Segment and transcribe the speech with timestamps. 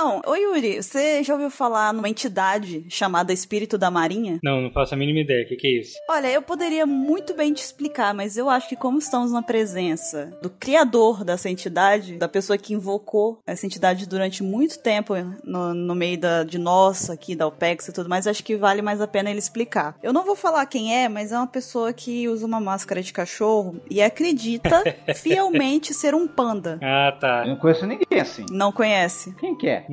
[0.00, 4.40] Então, ô Yuri, você já ouviu falar numa entidade chamada Espírito da Marinha?
[4.42, 5.44] Não, não faço a mínima ideia.
[5.44, 5.92] O que, que é isso?
[6.08, 10.32] Olha, eu poderia muito bem te explicar, mas eu acho que como estamos na presença
[10.40, 15.12] do criador dessa entidade, da pessoa que invocou essa entidade durante muito tempo
[15.44, 18.80] no, no meio da, de nós aqui, da OPEX e tudo mais, acho que vale
[18.80, 19.98] mais a pena ele explicar.
[20.02, 23.12] Eu não vou falar quem é, mas é uma pessoa que usa uma máscara de
[23.12, 24.82] cachorro e acredita
[25.14, 26.78] fielmente ser um panda.
[26.82, 27.42] Ah, tá.
[27.44, 28.46] Eu não conheço ninguém assim.
[28.50, 29.34] Não conhece?
[29.34, 29.89] Quem que é?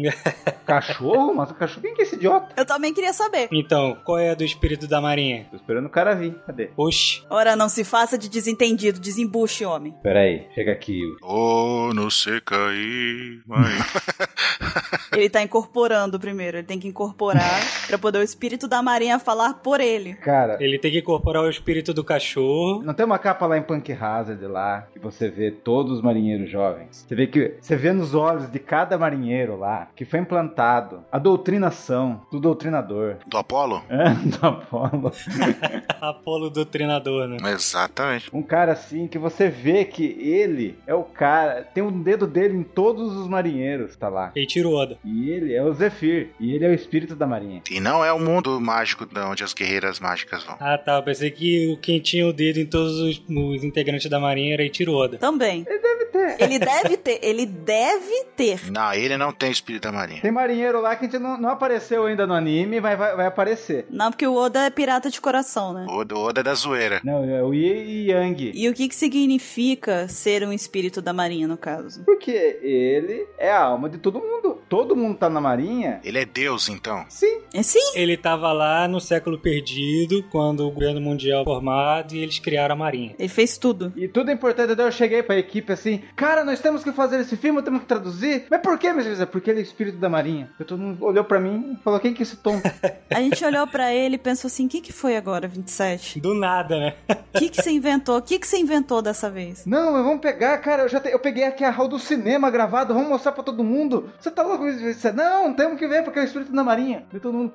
[0.66, 1.34] Cachorro?
[1.34, 1.81] Mas cachorro?
[1.81, 2.53] Quem que é esse idiota?
[2.55, 3.48] Eu também queria saber.
[3.52, 5.45] Então, qual é a do espírito da marinha?
[5.49, 6.35] Tô esperando o cara vir.
[6.45, 6.70] Cadê?
[6.76, 7.23] Oxi.
[7.30, 9.94] Ora, não se faça de desentendido, desembuche, homem.
[10.03, 11.02] Pera aí, chega aqui.
[11.22, 13.73] Oh, não sei cair, mãe.
[15.13, 19.55] Ele tá incorporando primeiro, ele tem que incorporar pra poder o espírito da marinha falar
[19.55, 20.14] por ele.
[20.16, 22.84] Cara, Ele tem que incorporar o espírito do cachorro.
[22.84, 26.50] não tem uma capa lá em Punk Hazard lá que você vê todos os marinheiros
[26.52, 27.05] jovens.
[27.08, 31.18] Você vê que você vê nos olhos de cada marinheiro lá que foi implantado a
[31.20, 33.17] doutrinação do doutrinador.
[33.25, 33.84] Do Apolo?
[33.89, 35.11] É, do Apolo.
[36.02, 37.38] Apolo doutrinador, né?
[37.52, 38.30] Exatamente.
[38.34, 42.56] Um cara assim que você vê que ele é o cara, tem um dedo dele
[42.58, 44.31] em todos os marinheiros, tá lá.
[44.36, 44.98] Ele tirou Oda.
[45.03, 47.61] E ele é o Zephyr, e ele é o espírito da marinha.
[47.72, 50.56] E não é o mundo mágico de onde as guerreiras mágicas vão.
[50.59, 50.95] Ah, tá.
[50.98, 54.54] Eu pensei que o- quem tinha o dedo em todos os, os integrantes da marinha
[54.54, 55.17] era Eiichiro Oda.
[55.17, 55.66] Também.
[55.67, 56.44] Ele deve ter.
[56.44, 58.72] Ele deve ter, ele deve ter.
[58.72, 60.22] Não, ele não tem espírito da marinha.
[60.22, 63.26] Tem marinheiro lá que a gente não, não apareceu ainda no anime, mas vai, vai
[63.26, 63.86] aparecer.
[63.90, 65.86] Não, porque o Oda é pirata de coração, né?
[65.90, 67.02] O Oda é da zoeira.
[67.04, 68.52] Não, é o Yi e Yang.
[68.56, 72.04] E o que que significa ser um espírito da marinha, no caso?
[72.06, 74.62] Porque ele é a alma de todo mundo.
[74.70, 76.00] Todo mundo tá na marinha.
[76.04, 77.06] Ele é Deus, então.
[77.10, 77.42] Sim.
[77.54, 77.92] É sim.
[77.95, 82.76] Ele tava lá no século perdido, quando o governo mundial foi formado e eles criaram
[82.76, 83.16] a marinha.
[83.20, 83.92] Ele fez tudo.
[83.95, 84.76] E tudo é importante.
[84.76, 87.88] Daí eu cheguei pra equipe assim, cara, nós temos que fazer esse filme, temos que
[87.88, 88.45] traduzir.
[88.50, 89.20] Mas por quê, meus filhos?
[89.22, 90.50] É porque ele o espírito da marinha.
[90.59, 92.63] E todo mundo olhou pra mim e falou, quem que é esse tonto?
[93.09, 96.19] A gente olhou pra ele e pensou assim: o que, que foi agora, 27?
[96.19, 96.93] Do nada, né?
[97.33, 98.17] O que, que você inventou?
[98.17, 99.65] O que, que você inventou dessa vez?
[99.65, 102.49] não, mas vamos pegar, cara, eu já te- eu peguei aqui a hall do cinema
[102.52, 104.09] gravado, vamos mostrar pra todo mundo.
[104.20, 104.65] Você tá louco?
[104.71, 107.05] Disse, Não, temos que ver porque é o espírito da marinha.
[107.14, 107.52] E todo mundo,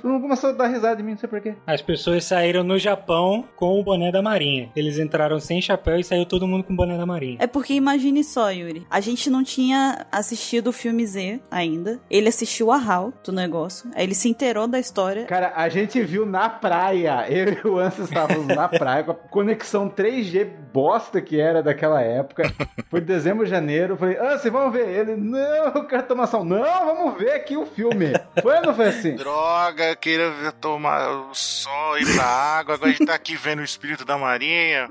[0.00, 1.54] todo mundo começou a dar risada de mim, não sei porquê.
[1.66, 4.70] As pessoas saíram no Japão com o boné da marinha.
[4.74, 7.36] Eles entraram sem chapéu e saiu todo mundo com o boné da marinha.
[7.40, 8.86] É porque imagine só, Yuri.
[8.90, 12.00] A gente não tinha assistido o filme Z ainda.
[12.10, 13.90] Ele assistiu a HAL do negócio.
[13.94, 15.24] Aí ele se inteirou da história.
[15.26, 17.26] Cara, a gente viu na praia.
[17.30, 22.00] Eu e o Anson estávamos na praia com a conexão 3G bosta que era daquela
[22.00, 22.52] época.
[22.90, 23.96] Foi dezembro, janeiro.
[23.96, 24.88] Falei, Anson, vamos ver.
[24.88, 25.38] Ele, não,
[25.74, 26.44] eu quero tomar sol.
[26.44, 28.12] Não, vamos ver aqui o filme.
[28.42, 29.14] Foi ou não foi assim?
[29.16, 32.74] Droga, queria ver- tomar o sol, ir pra água.
[32.74, 34.88] Agora a gente tá aqui vendo o espírito da marinha.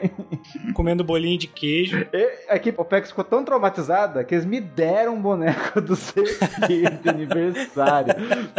[0.74, 2.06] Comendo bolinho de queijo.
[2.12, 6.98] E a equipe OPEX ficou tão traumatizada que eles me deram um boneco do Zephyr
[7.02, 8.14] de aniversário.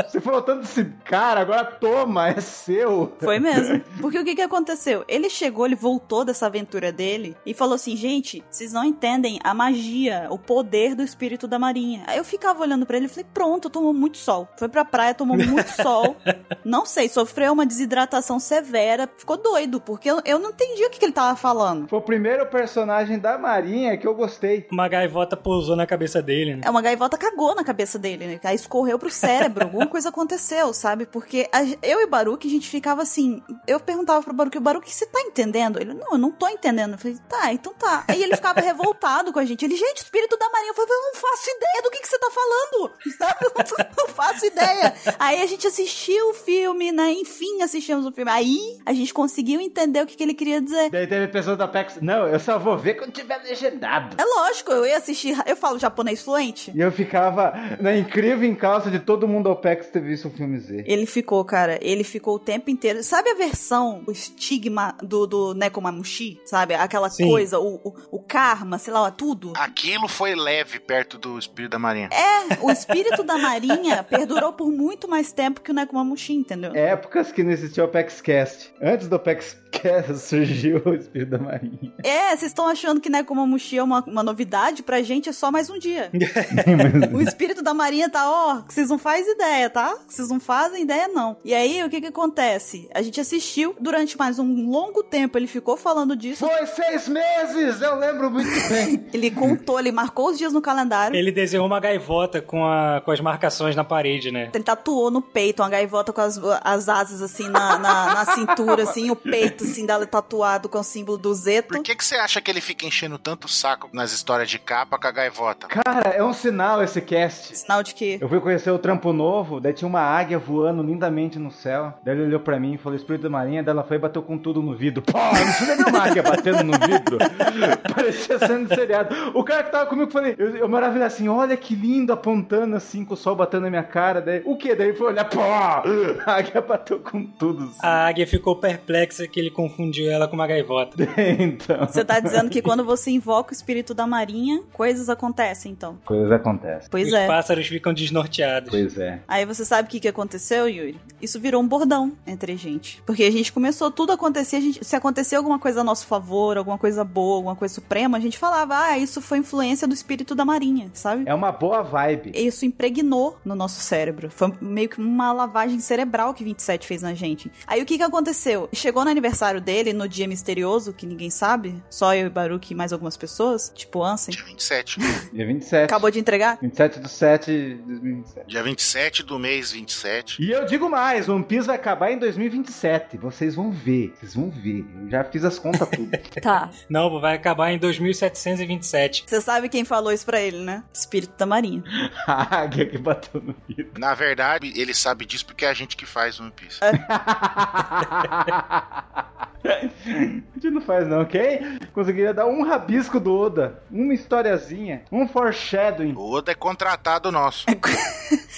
[0.08, 3.14] Você falou tanto desse cara, agora toma, é seu.
[3.20, 3.82] Foi mesmo.
[4.00, 5.04] Porque o que que aconteceu?
[5.08, 9.54] Ele chegou, ele voltou dessa aventura dele e falou assim: gente, vocês não entendem a
[9.54, 12.04] magia, o poder do espírito da marinha.
[12.08, 14.48] Aí eu ficava olhando pra ele e falei: pronto, tomou muito sol.
[14.58, 16.16] Foi pra praia, tomou muito sol.
[16.64, 21.00] Não sei, sofreu uma desidratação severa, ficou doido, porque eu, eu não entendi o que,
[21.00, 21.88] que ele tava falando.
[21.88, 24.68] Foi o primeiro personagem da Marinha que eu gostei.
[24.72, 26.62] Uma gaivota pousou na cabeça dele, né?
[26.64, 28.40] É, uma gaivota cagou na cabeça dele, né?
[28.44, 31.06] Aí escorreu pro cérebro, alguma coisa aconteceu, sabe?
[31.06, 33.42] Porque a- eu e o Baruque, a gente ficava assim.
[33.68, 35.80] Eu perguntava pro Baruque, Baruque, você tá entendendo?
[35.80, 36.94] Ele, não, eu não tô entendendo.
[36.94, 38.04] Eu falei, tá, então tá.
[38.08, 39.64] Aí ele ficava revoltado com a gente.
[39.66, 40.72] Ele, gente, espírito da marinha.
[40.72, 42.92] Eu falei, eu não faço ideia do que, que você tá falando.
[43.18, 43.36] Sabe?
[43.82, 44.94] Eu não faço ideia.
[45.20, 47.12] Aí a gente assistiu o filme, né?
[47.14, 48.32] Enfim, assistimos o filme.
[48.32, 50.90] Aí a gente conseguiu entender o que, que ele queria dizer.
[50.90, 51.98] Daí teve pessoas da PEX.
[52.02, 54.16] Não, eu só vou ver quando tiver legendado.
[54.20, 55.38] É lógico, eu ia assistir.
[55.46, 56.71] Eu falo japonês fluente.
[56.74, 60.60] E eu ficava na incrível encalça de todo mundo ao PEX ter visto o filme
[60.60, 60.84] Z.
[60.88, 63.04] Ele ficou, cara, ele ficou o tempo inteiro.
[63.04, 66.40] Sabe a versão, o estigma do, do Nekomamushi?
[66.46, 66.74] Sabe?
[66.74, 67.28] Aquela Sim.
[67.30, 69.54] coisa, o, o, o karma, sei lá, tudo.
[69.56, 72.10] Aquilo foi leve perto do espírito da marinha.
[72.12, 76.72] É, o espírito da marinha perdurou por muito mais tempo que o Nekomamushi, entendeu?
[76.74, 78.74] Épocas que não existia o PEX Cast.
[78.82, 81.94] Antes do PEX Cast surgiu o Espírito da Marinha.
[82.04, 84.84] É, vocês estão achando que Nekomamushi é uma, uma novidade?
[84.84, 86.12] Pra gente é só mais um dia.
[87.14, 89.98] o espírito da marinha tá, ó, que vocês não fazem ideia, tá?
[90.08, 91.38] Vocês não fazem ideia, não.
[91.44, 92.90] E aí, o que que acontece?
[92.94, 96.46] A gente assistiu durante mais um longo tempo, ele ficou falando disso.
[96.46, 97.82] Foi seis meses!
[97.82, 99.06] Eu lembro muito bem.
[99.14, 101.16] Ele contou, ele marcou os dias no calendário.
[101.16, 104.50] Ele desenhou uma gaivota com, a, com as marcações na parede, né?
[104.54, 108.84] Ele tatuou no peito uma gaivota com as, as asas assim na, na, na cintura,
[108.84, 111.70] assim, o peito peito, assim, dela tatuado com o símbolo do Zeto.
[111.70, 114.60] Por que, que você acha que ele fica enchendo tanto o saco nas histórias de
[114.60, 115.68] capa com a gaivota?
[115.68, 117.58] Cara, é um sinal esse cast.
[117.58, 118.18] Sinal de que.
[118.20, 121.94] Eu fui conhecer o Trampo Novo, daí tinha uma águia voando lindamente no céu.
[122.04, 123.64] Daí ele olhou pra mim e falou: Espírito da Marinha.
[123.64, 125.04] Daí ela foi e bateu com tudo no vidro.
[125.04, 127.18] Pô, viu uma águia batendo no vidro?
[127.94, 129.32] Parecia sendo seriado.
[129.34, 133.06] O cara que tava comigo, falei, eu, eu maravilhei assim: olha que lindo, apontando assim,
[133.06, 134.22] com o sol batendo na minha cara.
[134.22, 134.74] Daí, o que?
[134.74, 135.84] Daí ele foi olhar, pô, a
[136.26, 137.72] águia bateu com tudo.
[137.82, 140.98] A águia ficou perplexa que ele confundiu ela com uma gaivota.
[141.40, 145.98] então, Você tá dizendo que quando você invoca o espírito da marinha, coisas acontecem, então.
[146.06, 146.90] coisas acontecem.
[146.90, 147.28] Pois Os é.
[147.28, 148.70] pássaros ficam desnorteados.
[148.70, 149.22] Pois é.
[149.28, 151.00] Aí você sabe o que, que aconteceu, Yuri?
[151.22, 153.02] Isso virou um bordão entre a gente.
[153.06, 156.08] Porque a gente começou tudo a acontecer, a gente, se acontecer alguma coisa a nosso
[156.08, 159.94] favor, alguma coisa boa, alguma coisa suprema, a gente falava, ah, isso foi influência do
[159.94, 161.24] espírito da marinha, sabe?
[161.26, 162.32] É uma boa vibe.
[162.34, 164.30] Isso impregnou no nosso cérebro.
[164.30, 167.52] Foi meio que uma lavagem cerebral que 27 fez na gente.
[167.68, 168.70] Aí o que que aconteceu?
[168.74, 172.76] Chegou no aniversário dele, no dia misterioso, que ninguém sabe, só eu e Baruch e
[172.76, 174.36] mais algumas pessoas, tipo Ansem.
[174.36, 175.00] Dia 27.
[175.34, 175.84] Dia 27.
[175.86, 176.58] Acabou de entregar?
[176.62, 178.48] 27 de 7 de 2027.
[178.48, 180.44] Dia 27 do mês 27.
[180.44, 183.18] E eu digo mais, One Piece vai acabar em 2027.
[183.18, 184.86] Vocês vão ver, vocês vão ver.
[185.04, 186.12] Eu já fiz as contas tudo.
[186.42, 186.70] Tá.
[186.90, 189.26] Não, vai acabar em 2727.
[189.28, 190.84] Você sabe quem falou isso pra ele, né?
[190.94, 191.84] Espírito da marinha.
[192.26, 193.92] a águia que bateu no vidro.
[193.98, 196.80] Na verdade, ele sabe disso porque é a gente que faz One Piece.
[199.64, 201.62] A gente não faz não, ok?
[201.94, 206.14] Conseguiria dar um rabisco do Oda, uma historiazinha, um foreshadowing.
[206.14, 207.66] O Oda é contratado nosso.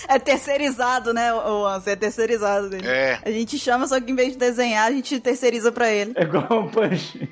[0.07, 1.65] É terceirizado, né, o?
[1.85, 2.87] É terceirizado dele.
[2.87, 3.19] É.
[3.23, 6.13] A gente chama, só que em vez de desenhar, a gente terceiriza pra ele.
[6.15, 7.29] É igual um punch.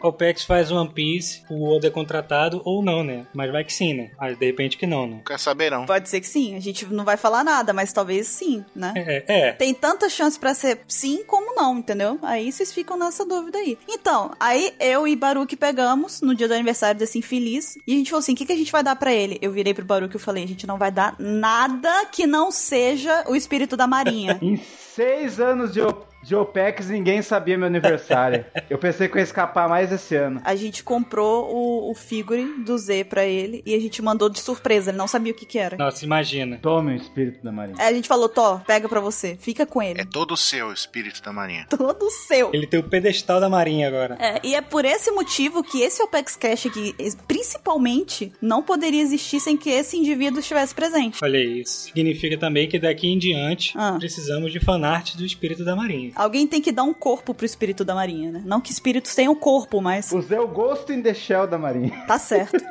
[0.00, 3.26] O Opex faz One Piece, o Oda é contratado ou não, né?
[3.32, 4.10] Mas vai que sim, né?
[4.18, 5.14] Mas de repente que não, né?
[5.16, 5.86] Não quer saber, não.
[5.86, 6.56] Pode ser que sim.
[6.56, 8.92] A gente não vai falar nada, mas talvez sim, né?
[8.96, 9.52] É, é.
[9.52, 12.18] Tem tanta chance pra ser sim como não, entendeu?
[12.22, 13.76] Aí vocês ficam nessa dúvida aí.
[13.88, 18.10] Então, aí eu e Baruque pegamos no dia do aniversário desse infeliz e a gente
[18.10, 19.38] falou assim: o que, que a gente vai dar pra ele?
[19.42, 23.24] Eu virei pro Baruque e falei: a gente não vai dar nada que não seja
[23.26, 24.38] o espírito da marinha.
[24.42, 25.80] Em seis anos de,
[26.22, 28.44] O- de OPEX, ninguém sabia meu aniversário.
[28.70, 30.40] Eu pensei que eu ia escapar mais esse ano.
[30.44, 34.40] A gente comprou o, o figure do Z pra ele e a gente mandou de
[34.40, 34.90] surpresa.
[34.90, 35.76] Ele não sabia o que que era.
[35.76, 36.58] Nossa, imagina.
[36.62, 37.76] Tome o espírito da marinha.
[37.78, 39.36] Aí a gente falou, Tó, pega pra você.
[39.40, 40.00] Fica com ele.
[40.00, 41.66] É todo seu o espírito da marinha.
[41.68, 42.50] Todo seu.
[42.52, 44.16] Ele tem o pedestal da marinha agora.
[44.20, 46.94] É, e é por esse motivo que esse Opex Cash aqui,
[47.26, 51.18] principalmente, não poderia existir sem que esse indivíduo estivesse presente.
[51.22, 51.88] Olha isso.
[51.88, 53.96] Significa também que daqui em diante Ah.
[53.98, 56.11] precisamos de fanart do espírito da marinha.
[56.14, 58.42] Alguém tem que dar um corpo pro espírito da marinha, né?
[58.44, 61.92] Não que espíritos tenham corpo, mas Usei o Ghost in the Shell da marinha.
[62.06, 62.62] tá certo.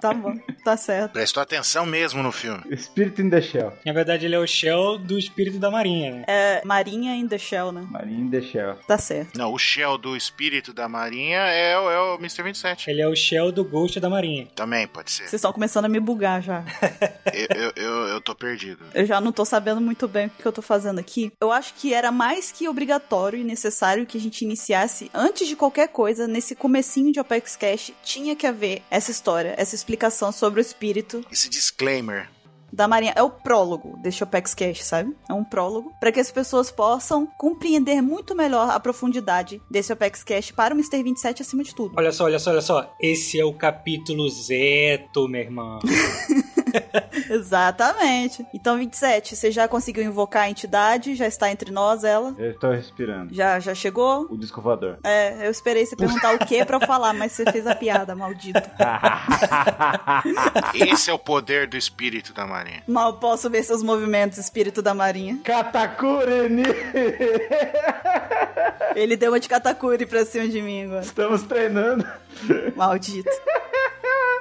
[0.00, 0.34] tá bom,
[0.64, 1.12] tá certo.
[1.12, 2.62] Prestou atenção mesmo no filme.
[2.76, 3.72] Spirit in the Shell.
[3.84, 6.24] Na verdade, ele é o shell do espírito da marinha, né?
[6.26, 7.86] É Marinha in the Shell, né?
[7.90, 8.76] Marinha in the Shell.
[8.86, 9.36] Tá certo.
[9.38, 12.42] Não, o Shell do espírito da marinha é, o- é o Mr.
[12.42, 12.90] 27.
[12.90, 14.46] Ele é o shell do ghost da marinha.
[14.54, 15.22] Também pode ser.
[15.24, 16.64] Vocês estão começando a me bugar já.
[17.32, 18.80] Eu, eu, eu, eu tô perdido.
[18.92, 21.32] Eu já não tô sabendo muito bem o que eu tô fazendo aqui.
[21.40, 25.56] Eu acho que era mais que obrigatório e necessário que a gente iniciasse, antes de
[25.56, 30.60] qualquer coisa, nesse comecinho de Opex Cash, tinha que haver essa história, essa explicação sobre
[30.60, 32.28] o espírito Esse disclaimer.
[32.72, 33.12] da Marinha.
[33.16, 35.16] É o prólogo desse Opex Cash, sabe?
[35.28, 40.22] É um prólogo para que as pessoas possam compreender muito melhor a profundidade desse Opex
[40.22, 41.02] Cash para o Mr.
[41.02, 41.94] 27 acima de tudo.
[41.96, 42.94] Olha só, olha só, olha só.
[43.00, 45.80] Esse é o capítulo Zeto, meu irmão.
[47.30, 48.46] Exatamente.
[48.52, 51.14] Então, 27, você já conseguiu invocar a entidade?
[51.14, 52.34] Já está entre nós, ela?
[52.38, 53.34] Eu estou respirando.
[53.34, 54.26] Já, já chegou?
[54.30, 54.98] O disco voador.
[55.04, 58.14] É, eu esperei você perguntar o que pra eu falar, mas você fez a piada,
[58.14, 58.60] maldito.
[60.74, 62.82] Esse é o poder do espírito da marinha.
[62.86, 65.38] Mal posso ver seus movimentos, espírito da marinha.
[65.44, 66.30] Katakuri
[68.94, 71.02] Ele deu uma de Katakuri pra cima de mim agora.
[71.02, 72.06] Estamos treinando.
[72.76, 73.30] Maldito.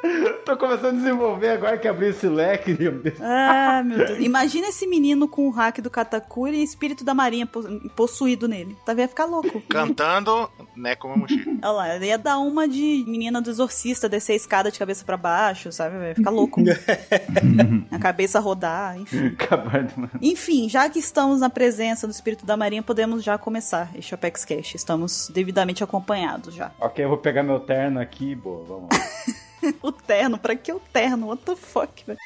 [0.45, 2.75] Tô começando a desenvolver agora que abri esse leque.
[2.79, 3.19] meu Deus.
[3.21, 4.19] Ah, meu Deus.
[4.19, 7.63] Imagina esse menino com o hack do Katakuri e espírito da marinha po-
[7.95, 8.75] possuído nele.
[8.85, 9.61] Tá ia ficar louco.
[9.69, 11.59] Cantando Nekomamushi.
[11.61, 15.17] Olha lá, ia dar uma de menina do exorcista, descer a escada de cabeça pra
[15.17, 15.97] baixo, sabe?
[15.97, 16.61] Vai ficar louco.
[17.91, 19.27] a cabeça rodar, enfim.
[19.27, 20.19] Acabar de mandar.
[20.21, 24.45] Enfim, já que estamos na presença do espírito da marinha, podemos já começar este Apex
[24.45, 24.75] Cash.
[24.75, 26.71] Estamos devidamente acompanhados já.
[26.79, 28.35] Ok, eu vou pegar meu terno aqui.
[28.35, 28.99] Boa, vamos lá.
[29.81, 31.27] O terno, pra que o terno?
[31.27, 32.19] What the fuck, velho?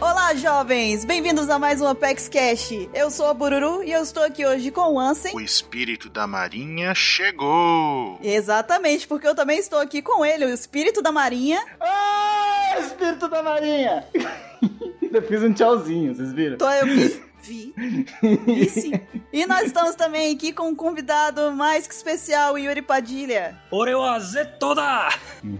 [0.00, 1.04] Olá, jovens!
[1.04, 2.70] Bem-vindos a mais um Apex Cash.
[2.92, 5.34] Eu sou a Bururu e eu estou aqui hoje com o Ansem.
[5.34, 8.18] O espírito da marinha chegou.
[8.22, 11.64] Exatamente, porque eu também estou aqui com ele, o espírito da marinha.
[11.80, 14.06] Ah, espírito da marinha!
[15.00, 16.58] ainda fiz um tchauzinho, vocês viram?
[16.58, 17.74] Tô eu vi.
[17.76, 18.68] Vi.
[18.68, 18.92] Sim.
[19.32, 23.56] E nós estamos também aqui com um convidado mais que especial, Yuri Padilha.
[23.70, 25.08] Oreoaze toda!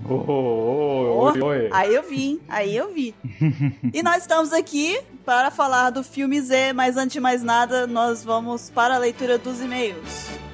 [0.09, 1.69] Oh, oh, oi, oi.
[1.73, 2.40] Aí eu vi, hein?
[2.49, 3.14] Aí eu vi.
[3.93, 8.25] e nós estamos aqui para falar do filme Z, mas antes de mais nada, nós
[8.25, 10.46] vamos para a leitura dos e-mails.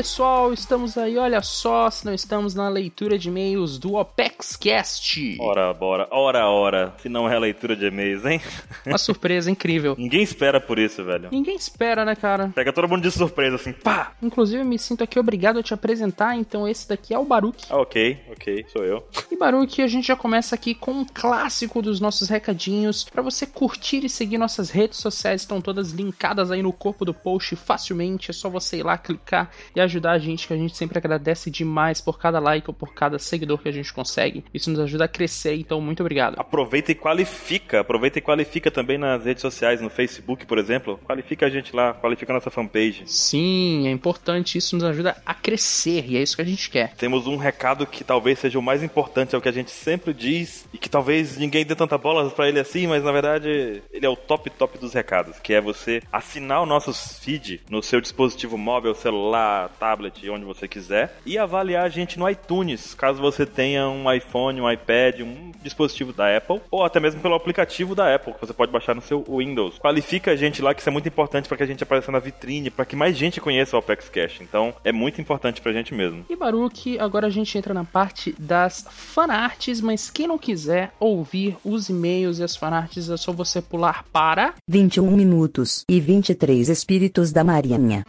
[0.00, 5.36] Pessoal, estamos aí, olha só, se não estamos na leitura de e-mails do OpexCast.
[5.38, 6.94] Ora, bora, ora, ora.
[7.02, 8.40] Se não é leitura de e-mails, hein?
[8.86, 9.94] Uma surpresa incrível.
[10.00, 11.28] Ninguém espera por isso, velho.
[11.30, 12.50] Ninguém espera, né, cara?
[12.54, 14.14] Pega todo mundo de surpresa, assim, pá!
[14.22, 17.66] Inclusive, eu me sinto aqui obrigado a te apresentar, então esse daqui é o Baruch.
[17.68, 19.06] Ah, ok, ok, sou eu.
[19.30, 23.46] E Baruch, a gente já começa aqui com um clássico dos nossos recadinhos para você
[23.46, 28.30] curtir e seguir nossas redes sociais, estão todas linkadas aí no corpo do post facilmente,
[28.30, 31.50] é só você ir lá clicar e ajudar a gente, que a gente sempre agradece
[31.50, 34.44] demais por cada like ou por cada seguidor que a gente consegue.
[34.52, 36.38] Isso nos ajuda a crescer, então muito obrigado.
[36.38, 37.80] Aproveita e qualifica.
[37.80, 40.98] Aproveita e qualifica também nas redes sociais, no Facebook, por exemplo.
[41.04, 43.02] Qualifica a gente lá, qualifica a nossa fanpage.
[43.06, 46.94] Sim, é importante, isso nos ajuda a crescer e é isso que a gente quer.
[46.94, 50.12] Temos um recado que talvez seja o mais importante, é o que a gente sempre
[50.12, 54.06] diz e que talvez ninguém dê tanta bola para ele assim, mas na verdade ele
[54.06, 58.00] é o top top dos recados, que é você assinar o nosso feed no seu
[58.00, 63.46] dispositivo móvel, celular, tablet, onde você quiser, e avaliar a gente no iTunes, caso você
[63.46, 68.14] tenha um iPhone, um iPad, um dispositivo da Apple, ou até mesmo pelo aplicativo da
[68.14, 69.78] Apple, que você pode baixar no seu Windows.
[69.78, 72.18] Qualifica a gente lá, que isso é muito importante para que a gente apareça na
[72.18, 74.40] vitrine, para que mais gente conheça o Apex Cash.
[74.40, 76.24] Então, é muito importante pra gente mesmo.
[76.28, 81.56] E Baruch, agora a gente entra na parte das fanarts, mas quem não quiser ouvir
[81.64, 87.32] os e-mails e as fanarts, é só você pular para 21 minutos e 23 espíritos
[87.32, 88.04] da Marinha.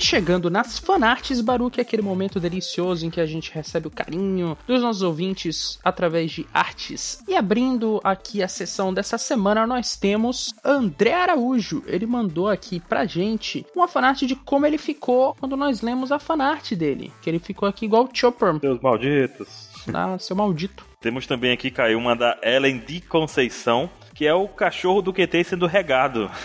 [0.00, 3.90] E chegando nas fanarts, Baruch é aquele momento delicioso em que a gente recebe o
[3.90, 7.22] carinho dos nossos ouvintes através de artes.
[7.28, 11.82] E abrindo aqui a sessão dessa semana, nós temos André Araújo.
[11.86, 16.18] Ele mandou aqui pra gente uma fanart de como ele ficou quando nós lemos a
[16.18, 17.12] fanart dele.
[17.20, 18.58] Que ele ficou aqui igual o Chopper.
[18.58, 19.68] Deus malditos.
[19.92, 20.82] Ah, seu maldito.
[20.98, 23.90] Temos também aqui, caiu uma da Ellen de Conceição,
[24.20, 26.30] que é o cachorro do QT sendo regado.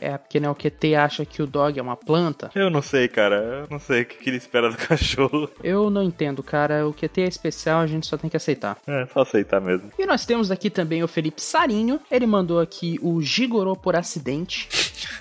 [0.00, 2.50] É, porque né, o QT acha que o dog é uma planta.
[2.54, 3.36] Eu não sei, cara.
[3.36, 5.50] Eu não sei o que que ele espera do cachorro.
[5.62, 6.86] Eu não entendo, cara.
[6.86, 8.78] O QT é especial, a gente só tem que aceitar.
[8.86, 9.90] É, só aceitar mesmo.
[9.98, 12.00] E nós temos aqui também o Felipe Sarinho.
[12.10, 14.68] Ele mandou aqui o Gigorô por acidente.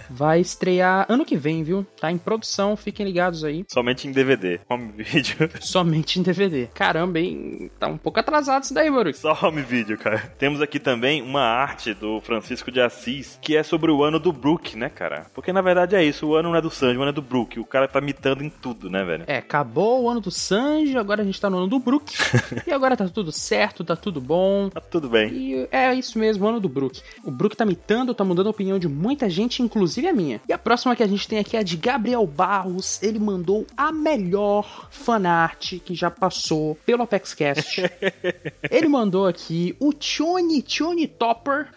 [0.10, 1.86] Vai estrear ano que vem, viu?
[2.00, 3.65] Tá em produção, fiquem ligados aí.
[3.68, 4.60] Somente em DVD.
[4.70, 5.50] Home video.
[5.60, 6.68] Somente em DVD.
[6.74, 7.70] Caramba, hein?
[7.79, 9.18] Tá um pouco atrasado isso daí, Baruch.
[9.18, 10.20] Só home video, cara.
[10.38, 14.31] Temos aqui também uma arte do Francisco de Assis, que é sobre o ano do
[14.31, 15.25] Brook, né, cara?
[15.34, 17.22] Porque na verdade é isso, o ano não é do Sanji, o ano é do
[17.22, 17.60] Brook.
[17.60, 19.24] O cara tá mitando em tudo, né, velho?
[19.27, 22.13] É, acabou o ano do Sanji, agora a gente tá no ano do Brook.
[22.65, 24.69] e agora tá tudo certo, tá tudo bom.
[24.69, 25.31] Tá tudo bem.
[25.31, 27.01] E é isso mesmo, o ano do Brook.
[27.24, 30.41] O Brook tá mitando, tá mudando a opinião de muita gente, inclusive a minha.
[30.48, 33.01] E a próxima que a gente tem aqui é a de Gabriel Barros.
[33.01, 37.84] Ele mandou a melhor fanart que já passou pelo ApexCast.
[38.69, 41.69] Ele mandou aqui o Tione Tione Topper.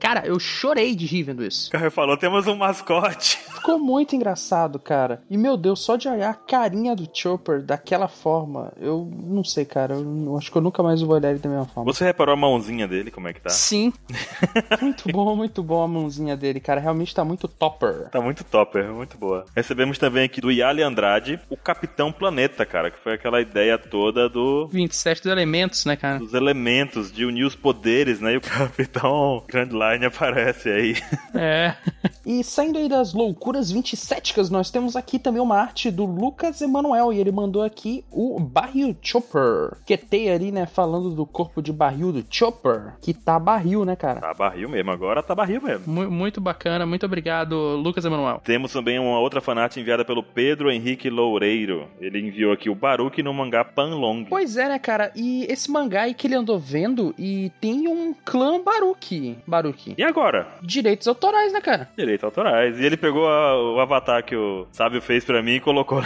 [0.00, 1.68] Cara, eu chorei de rir vendo isso.
[1.68, 3.36] O cara falou, temos um mascote.
[3.60, 5.22] Ficou muito engraçado, cara.
[5.28, 9.64] E meu Deus, só de olhar a carinha do Chopper daquela forma, eu não sei,
[9.66, 9.94] cara.
[9.94, 11.92] Eu não- acho que eu nunca mais vou olhar ele da mesma forma.
[11.92, 13.50] Você reparou a mãozinha dele, como é que tá?
[13.50, 13.92] Sim.
[14.80, 16.80] muito bom, muito bom a mãozinha dele, cara.
[16.80, 18.08] Realmente tá muito topper.
[18.10, 19.44] Tá muito topper, muito boa.
[19.54, 24.28] Recebemos também aqui do Yali Andrade, o Capitão Planeta, cara, que foi aquela ideia toda
[24.28, 26.18] do 27 dos elementos, né, cara?
[26.18, 28.32] dos elementos, de unir os poderes, né?
[28.32, 30.94] E o Capitão Grand Line aparece aí.
[31.34, 31.74] É.
[32.26, 37.12] E saindo aí das loucuras 27, nós temos aqui também uma arte do Lucas Emanuel.
[37.12, 39.76] E ele mandou aqui o barril Chopper.
[39.86, 42.94] Que tem ali, né, falando do corpo de barril do Chopper.
[43.00, 44.20] Que tá barril, né, cara?
[44.20, 45.92] Tá barril mesmo, agora tá barril mesmo.
[45.92, 48.40] Mu- muito bacana, muito obrigado, Lucas Emanuel.
[48.44, 51.88] Temos também uma outra fanart enviada pelo Pedro Henrique Loureiro.
[52.00, 54.24] Ele enviou aqui o Baruque no mangá Panlong.
[54.28, 55.10] Pois é, né, cara?
[55.16, 59.38] E esse mangá aí que ele andou vendo e tem um clã Baruki.
[59.86, 59.94] Baruki.
[59.96, 60.46] E agora?
[60.62, 61.88] Direitos autorais, né, cara?
[61.96, 62.78] Direitos autorais.
[62.78, 66.02] E ele pegou a- o avatar que o Sábio fez pra mim e colocou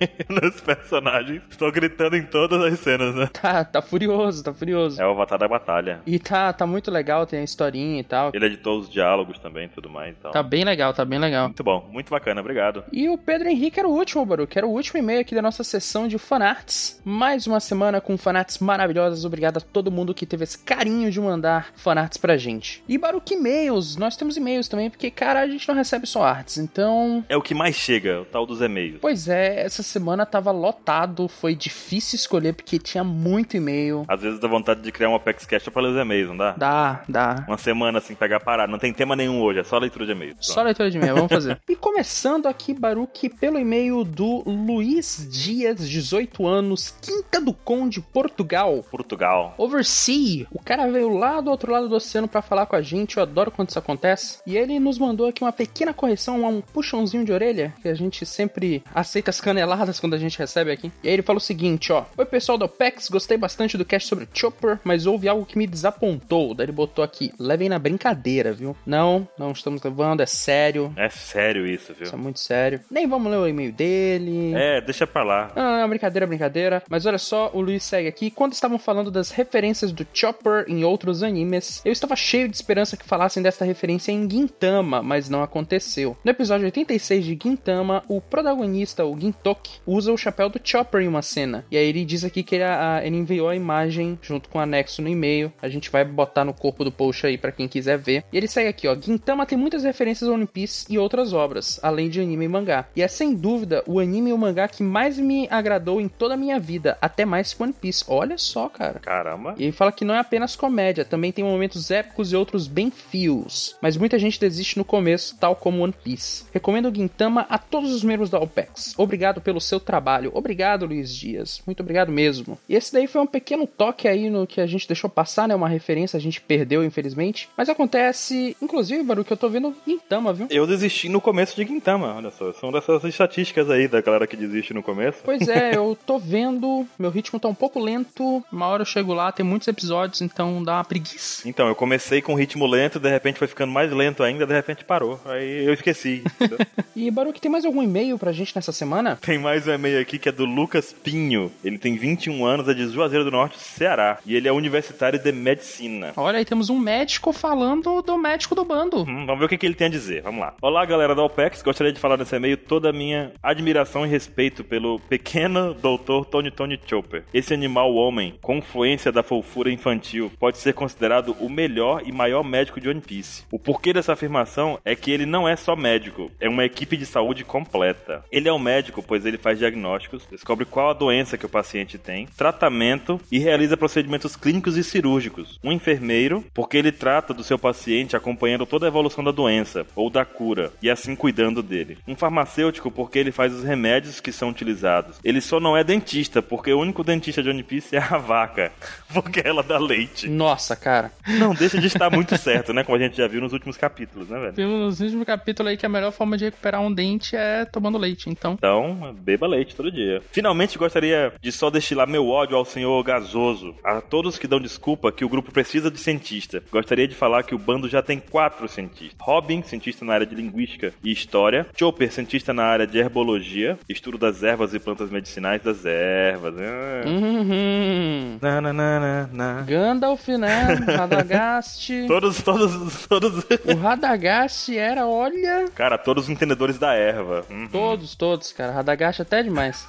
[0.28, 1.42] nos personagens.
[1.50, 3.28] Estou gritando em todas as cenas, né?
[3.32, 5.00] Tá, tá furioso, tá furioso.
[5.00, 6.00] É o avatar da batalha.
[6.06, 8.30] E tá, tá muito legal, tem a historinha e tal.
[8.34, 10.30] Ele editou os diálogos também e tudo mais, então.
[10.30, 11.44] Tá bem legal, tá bem legal.
[11.48, 12.84] Muito bom, muito bacana, obrigado.
[12.92, 14.58] E o Pedro Henrique era o último, Baruque.
[14.58, 17.00] Era o último e-mail aqui da nossa sessão de fanarts.
[17.04, 19.24] Mais uma semana com fanarts maravilhosas.
[19.24, 22.82] Obrigado a todo mundo que teve esse carinho de mandar fanarts pra gente.
[22.88, 23.96] E Baruque e-mails.
[23.96, 26.58] Nós temos e-mails também, porque, cara, a gente não recebe só artes.
[26.58, 28.98] Então, É o que mais chega, o tal dos e-mails.
[29.00, 34.04] Pois é, essa semana tava lotado, foi difícil escolher porque tinha muito e-mail.
[34.06, 36.36] Às vezes dá vontade de criar um Apex Cash só pra ler os e-mails, não
[36.36, 36.52] dá?
[36.52, 37.44] Dá, dá.
[37.48, 38.70] Uma semana assim, pegar parado.
[38.70, 40.36] Não tem tema nenhum hoje, é só leitura de e-mails.
[40.40, 41.60] Só leitura de e-mail, vamos fazer.
[41.68, 48.84] e começando aqui, Baruque, pelo e-mail do Luiz Dias, 18 anos, Quinta do Conde, Portugal.
[48.90, 49.54] Portugal.
[49.56, 50.46] Oversea.
[50.52, 53.22] O cara veio lá do outro lado do oceano pra falar com a gente, eu
[53.22, 54.38] adoro quando isso acontece.
[54.46, 58.26] E ele nos mandou aqui uma pequena correção, um puxãozinho de orelha, que a gente
[58.26, 60.90] sempre aceita as caneladas quando a gente recebe aqui.
[61.02, 62.04] E aí ele fala o seguinte, ó.
[62.16, 65.66] Oi pessoal do OPEX, gostei bastante do cast sobre Chopper, mas houve algo que me
[65.66, 66.54] desapontou.
[66.54, 68.76] Daí ele botou aqui, levem na brincadeira, viu?
[68.84, 70.92] Não, não estamos levando, é sério.
[70.96, 72.04] É sério isso, viu?
[72.04, 72.80] Isso é muito sério.
[72.90, 74.52] Nem vamos ler o e-mail dele.
[74.54, 75.52] É, deixa pra lá.
[75.54, 76.82] Não, brincadeira, brincadeira.
[76.88, 78.30] Mas olha só, o Luiz segue aqui.
[78.30, 82.96] Quando estavam falando das referências do Chopper em outros animes, eu estava cheio de esperança
[82.96, 86.16] que falassem desta referência em Gintama, mas não aconteceu.
[86.24, 91.08] No episódio 86 de Gintama, o protagonista, o Gintoki, usa o chapéu do Chopper em
[91.08, 91.64] uma cena.
[91.70, 94.60] E aí ele diz aqui que ele, a- ele enviou a imagem junto com o
[94.60, 95.52] anexo no e-mail.
[95.60, 98.24] A gente vai botar no corpo do post aí pra quem quiser ver.
[98.32, 98.96] E ele segue aqui, ó.
[99.00, 102.86] Gintama tem muitas referências a One Piece e outras obras, além de anime e mangá.
[102.94, 106.34] E é sem dúvida o anime e o mangá que mais me agradou em toda
[106.34, 108.04] a minha vida, até mais que One Piece.
[108.08, 108.98] Olha só, cara.
[109.00, 109.54] Caramba.
[109.58, 112.90] E ele fala que não é apenas comédia, também tem momentos épicos e outros bem
[112.90, 113.76] fios.
[113.80, 116.44] Mas muita gente desiste no começo, tal como One Piece.
[116.52, 118.94] Recomendo o Gintama a todos os membros da OPEX.
[118.96, 120.30] Obrigado pelo seu trabalho.
[120.34, 121.62] Obrigado, Luiz Dias.
[121.66, 122.58] Muito obrigado mesmo.
[122.68, 125.54] E esse daí foi um pequeno toque aí no que a gente deixou passar, né?
[125.54, 127.48] Uma referência, a gente perdeu, infelizmente.
[127.56, 130.46] Mas acontece, inclusive, Baru, que eu tô vendo Gintama, viu?
[130.50, 132.52] Eu desisti no começo de Gintama, olha só.
[132.52, 135.18] São dessas estatísticas aí da galera que desiste no começo.
[135.24, 138.44] Pois é, eu tô vendo, meu ritmo tá um pouco lento.
[138.52, 141.48] Uma hora eu chego lá, tem muitos episódios, então dá uma preguiça.
[141.48, 144.84] Então, eu comecei com ritmo lento, de repente foi ficando mais lento ainda, de repente
[144.84, 145.20] parou.
[145.24, 146.22] Aí eu esqueci.
[146.96, 149.16] E Baruque, tem mais algum e-mail pra gente nessa semana?
[149.22, 151.50] tem mais um e-mail aqui que é do Lucas Pinho.
[151.64, 154.18] Ele tem 21 anos, é de Juazeiro do Norte, Ceará.
[154.26, 156.12] E ele é universitário de medicina.
[156.16, 159.02] Olha aí, temos um médico falando do médico do bando.
[159.02, 160.22] Hum, vamos ver o que, que ele tem a dizer.
[160.22, 160.54] Vamos lá.
[160.60, 161.62] Olá, galera da OPEX.
[161.62, 166.50] Gostaria de falar nesse e-mail toda a minha admiração e respeito pelo pequeno doutor Tony
[166.50, 167.24] Tony Chopper.
[167.32, 172.42] Esse animal homem, com influência da fofura infantil, pode ser considerado o melhor e maior
[172.42, 173.44] médico de One Piece.
[173.50, 177.06] O porquê dessa afirmação é que ele não é só médico, é uma equipe de
[177.06, 178.24] saúde completa.
[178.30, 181.98] Ele é um médico, pois ele faz diagnósticos, descobre qual a doença que o paciente
[181.98, 185.58] tem, tratamento e realiza procedimentos clínicos e cirúrgicos.
[185.62, 190.10] Um enfermeiro, porque ele trata do seu paciente acompanhando toda a evolução da doença ou
[190.10, 191.98] da cura e assim cuidando dele.
[192.06, 195.18] Um farmacêutico, porque ele faz os remédios que são utilizados.
[195.22, 198.72] Ele só não é dentista, porque o único dentista de One Piece é a vaca,
[199.12, 200.28] porque ela dá leite.
[200.28, 201.12] Nossa, cara.
[201.26, 202.84] Não deixa de estar muito certo, né?
[202.84, 204.54] Como a gente já viu nos últimos capítulos, né, velho?
[204.54, 207.98] Vimos no último capítulo aí que a melhor forma de recuperar um dente é tomando
[207.98, 208.54] leite, então.
[208.54, 210.22] Então, beba leite todo dia.
[210.30, 215.12] Finalmente gostaria de só destilar meu ódio ao senhor Gasoso, a todos que dão desculpa
[215.12, 216.62] que o grupo precisa de cientista.
[216.70, 219.16] Gostaria de falar que o bando já tem quatro cientistas.
[219.20, 221.66] Robin, cientista na área de linguística e história.
[221.76, 226.54] Chopper, cientista na área de herbologia, estudo das ervas e plantas medicinais das ervas.
[226.58, 227.08] Ah.
[227.08, 228.38] Uhum.
[228.40, 229.62] Na, na, na, na.
[229.62, 230.64] Gandalf, né?
[230.96, 232.06] Radagast.
[232.06, 233.44] Todos, todos, todos.
[233.64, 235.66] o Radagast era, olha.
[235.74, 237.44] Cara, todos os entendedores da erva.
[237.50, 237.68] Uhum.
[237.68, 238.72] Todos, todos, cara.
[238.72, 239.88] Radagast até demais.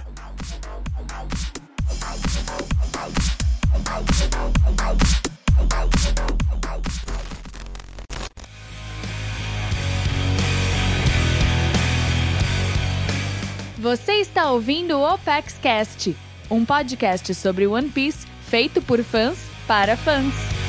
[13.77, 16.17] Você está ouvindo o Opex Cast,
[16.49, 20.64] um podcast sobre One Piece feito por fãs para fãs.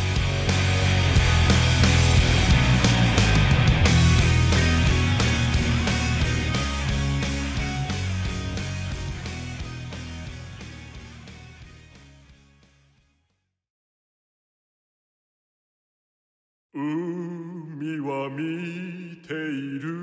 [16.78, 19.96] 海は見ている。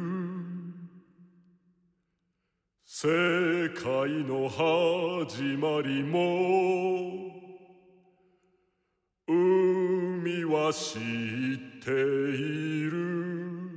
[2.83, 6.17] 世界の始まりも
[9.27, 11.01] 海は知っ
[11.83, 13.69] ている。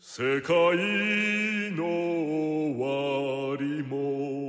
[0.00, 0.76] 世界
[1.76, 4.43] の終わりも。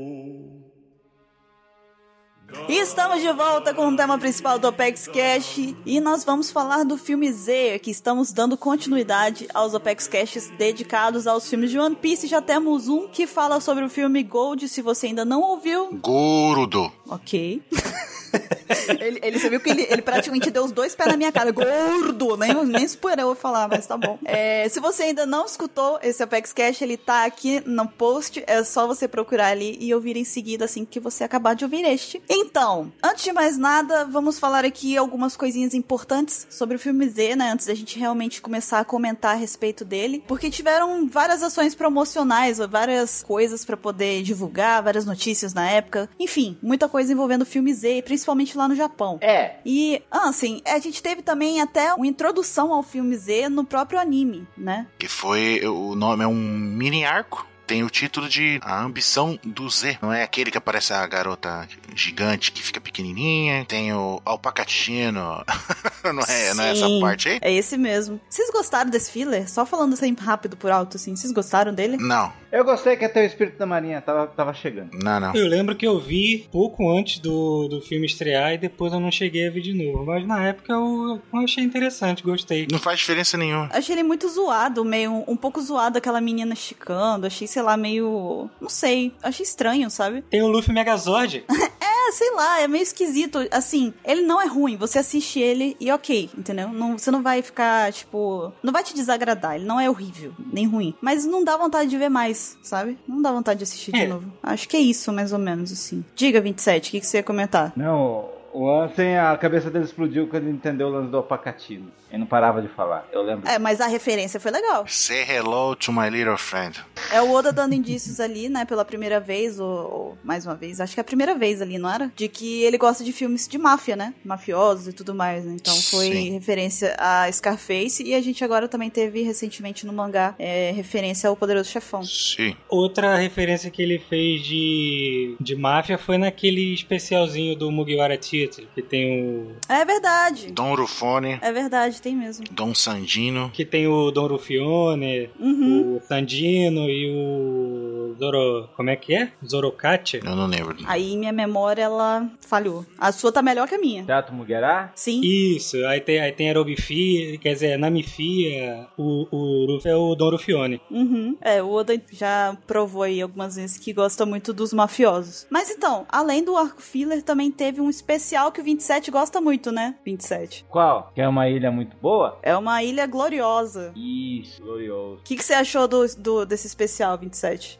[2.67, 6.83] E estamos de volta com o tema principal do Opex Cash e nós vamos falar
[6.83, 11.95] do filme Z, que estamos dando continuidade aos Opex Caches dedicados aos filmes de One
[11.95, 12.25] Piece.
[12.25, 15.99] Já temos um que fala sobre o filme Gold, se você ainda não ouviu.
[16.01, 16.91] Gordo.
[17.07, 17.61] Ok.
[18.99, 21.51] ele, ele, você viu que ele, ele praticamente deu os dois pés na minha cara.
[21.51, 22.37] Gordo!
[22.37, 24.17] Nem, nem esperou eu falar, mas tá bom.
[24.25, 28.43] É, se você ainda não escutou esse Apex Cash, ele tá aqui no post.
[28.47, 31.83] É só você procurar ali e ouvir em seguida assim que você acabar de ouvir
[31.85, 32.21] este.
[32.29, 37.35] Então, antes de mais nada, vamos falar aqui algumas coisinhas importantes sobre o filme Z,
[37.35, 37.51] né?
[37.51, 40.23] Antes da gente realmente começar a comentar a respeito dele.
[40.27, 46.09] Porque tiveram várias ações promocionais, várias coisas para poder divulgar, várias notícias na época.
[46.19, 49.17] Enfim, muita coisa envolvendo o filme Z, principalmente lá no Japão.
[49.21, 49.55] É.
[49.65, 53.99] E, ah, assim, a gente teve também até uma introdução ao filme Z no próprio
[53.99, 54.87] anime, né?
[54.99, 55.61] Que foi.
[55.65, 57.45] O nome é um mini arco.
[57.67, 59.97] Tem o título de A Ambição do Z.
[60.01, 63.65] Não é aquele que aparece a garota gigante que fica pequenininha.
[63.65, 65.43] Tem o Alpacatino.
[66.03, 67.39] não, é, não é essa parte aí?
[67.41, 68.19] É esse mesmo.
[68.29, 69.49] Vocês gostaram desse filler?
[69.49, 71.97] Só falando assim rápido por alto, assim, vocês gostaram dele?
[71.97, 74.91] Não, Eu gostei que até o espírito da marinha tava, tava chegando.
[74.93, 75.35] não, não.
[75.35, 79.11] Eu lembro que eu vi pouco antes do, do filme estrear e depois eu não
[79.11, 80.05] cheguei a ver de novo.
[80.05, 82.67] Mas na época eu, eu achei interessante, gostei.
[82.71, 83.69] Não faz diferença nenhuma.
[83.73, 87.25] Achei ele muito zoado, meio um pouco zoado aquela menina esticando.
[87.27, 88.49] Achei, sei lá, meio.
[88.59, 89.13] Não sei.
[89.23, 90.21] Achei estranho, sabe?
[90.29, 91.45] Tem o Luffy Megazord.
[92.07, 93.39] É, sei lá, é meio esquisito.
[93.49, 94.77] Assim, ele não é ruim.
[94.77, 96.69] Você assiste ele e ok, entendeu?
[96.69, 98.51] Não, você não vai ficar, tipo.
[98.61, 99.55] Não vai te desagradar.
[99.55, 100.93] Ele não é horrível, nem ruim.
[101.01, 102.97] Mas não dá vontade de ver mais, sabe?
[103.07, 104.07] Não dá vontade de assistir de É.
[104.07, 104.31] novo.
[104.43, 106.05] Acho que é isso, mais ou menos, assim.
[106.15, 107.73] Diga, 27, o que, que você ia comentar?
[107.75, 111.91] Não, o Ansem, a cabeça dele explodiu quando ele entendeu o lance do Opacatino.
[112.09, 113.49] Ele não parava de falar, eu lembro.
[113.49, 114.85] É, mas a referência foi legal.
[114.87, 116.79] Say hello to my little friend.
[117.11, 120.79] É o Oda dando indícios ali, né, pela primeira vez, ou, ou mais uma vez,
[120.79, 122.09] acho que é a primeira vez ali, não era?
[122.15, 124.13] De que ele gosta de filmes de máfia, né?
[124.23, 125.55] Mafiosos e tudo mais, né?
[125.55, 126.31] Então foi Sim.
[126.31, 131.35] referência a Scarface e a gente agora também teve recentemente no mangá é, referência ao
[131.35, 132.03] Poderoso Chefão.
[132.03, 132.55] Sim.
[132.69, 138.15] Outra referência que ele fez de, de máfia foi naquele especialzinho do Mugiwara
[138.47, 140.51] Que tem o É verdade.
[140.51, 142.45] Dom Rufone, É verdade, tem mesmo.
[142.51, 143.49] Dom Sandino.
[143.53, 145.97] que tem o Don Rufione, Uhum.
[145.97, 147.74] o Sandino e o
[148.17, 148.69] Zoro.
[148.75, 149.31] Como é que é?
[149.45, 150.21] Zorokatia?
[150.23, 150.77] Eu não lembro.
[150.85, 152.85] Aí minha memória, ela falhou.
[152.97, 154.03] A sua tá melhor que a minha.
[154.03, 154.91] Teatro Muguerá?
[154.95, 155.21] Sim.
[155.23, 160.29] Isso, aí tem, aí tem Aerobifia, quer dizer, Namifia, o, o Ruff é o Don
[160.31, 160.81] Rufione.
[160.89, 161.37] Uhum.
[161.41, 165.45] É, o Oda já provou aí algumas vezes que gosta muito dos mafiosos.
[165.49, 169.71] Mas então, além do arco filler, também teve um especial que o 27 gosta muito,
[169.71, 169.95] né?
[170.05, 170.65] 27.
[170.69, 171.11] Qual?
[171.13, 172.37] Que é uma ilha muito boa?
[172.41, 173.91] É uma ilha gloriosa.
[173.95, 175.19] Isso, glorioso.
[175.19, 177.79] O que, que você achou do, do- desse especial, 27?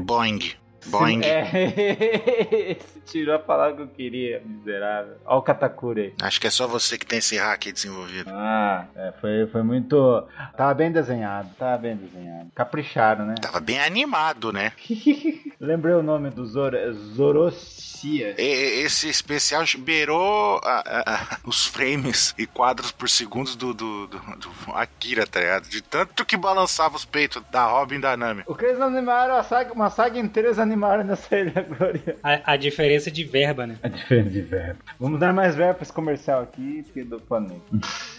[0.00, 0.38] Boing.
[0.86, 1.22] Boing.
[1.24, 2.76] É.
[3.06, 5.16] Tirou a palavra que eu queria, miserável.
[5.24, 6.14] Olha o Katakuri aí.
[6.20, 8.30] Acho que é só você que tem esse hack desenvolvido.
[8.30, 10.26] Ah, é, foi, foi muito.
[10.56, 12.50] Tava bem desenhado, tava bem desenhado.
[12.54, 13.34] Capricharam, né?
[13.40, 14.72] Tava bem animado, né?
[15.60, 16.76] Lembrei o nome do Zoro,
[17.14, 17.93] Zorossia.
[18.38, 24.18] Esse especial beirou a- a- a- os frames e quadros por segundo do, do, do-
[24.18, 25.68] do Akira, tá ligado?
[25.68, 28.42] De tanto que balançava os peitos da Robin e da Nami.
[28.46, 32.16] O que eles animaram, a saga, uma saga inteira eles animaram nessa ilha gloriosa.
[32.22, 33.76] A, a diferença de verba, né?
[33.82, 34.78] É diferente de verbo.
[34.98, 37.60] Vamos dar mais verbo pra esse comercial aqui, porque do planeta.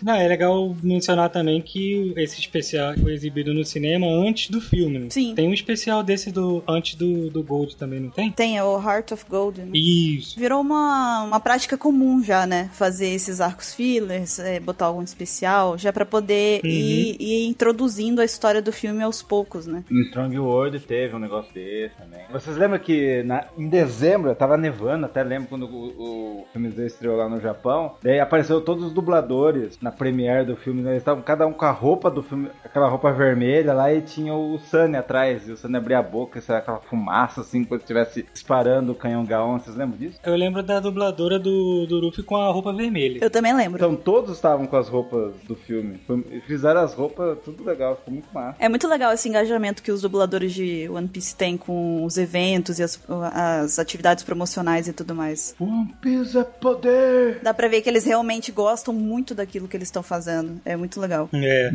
[0.01, 4.99] Não, é legal mencionar também que esse especial foi exibido no cinema antes do filme.
[4.99, 5.07] né?
[5.09, 5.33] Sim.
[5.35, 8.31] Tem um especial desse do antes do, do Gold também, não tem?
[8.31, 9.67] Tem é o Heart of Gold, né?
[9.77, 10.39] Isso.
[10.39, 12.69] Virou uma, uma prática comum já, né?
[12.73, 16.69] Fazer esses arcos fillers, é, botar algum especial, já pra poder Uhum.
[16.69, 19.83] ir, ir introduzindo a história do filme aos poucos, né?
[19.91, 22.21] Em Strong World teve um negócio desse também.
[22.31, 26.85] Vocês lembram que na- em dezembro tava nevando, até lembro quando o, o filme Z
[26.85, 27.95] estreou lá no Japão.
[28.03, 30.81] Daí apareceu todos os dubladores na premiere do filme.
[30.81, 30.91] né?
[30.91, 34.33] Eles estavam cada um com a roupa do filme, aquela roupa vermelha lá e tinha
[34.33, 35.47] o Sunny atrás.
[35.47, 38.95] E o Sunny abria a boca, isso era aquela fumaça assim, quando estivesse disparando o
[38.95, 39.59] canhão Gaon.
[39.65, 40.19] Vocês lembram disso?
[40.23, 43.17] Eu lembro da dubladora do, do Luffy com a roupa vermelha.
[43.19, 43.77] Eu também lembro.
[43.77, 45.99] Então todos estavam com as roupas do filme.
[46.45, 48.57] Fizeram as roupas, tudo legal, ficou muito massa.
[48.59, 52.77] É muito legal esse engajamento que os dubladores de One Piece têm com os eventos
[52.77, 52.99] e as,
[53.33, 55.55] as atividades promocionais e tudo mais.
[55.59, 57.39] One Piece é poder!
[57.41, 60.61] Dá pra ver que eles realmente gostam muito daquilo que eles estão fazendo.
[60.63, 61.27] É muito legal.
[61.33, 61.71] É.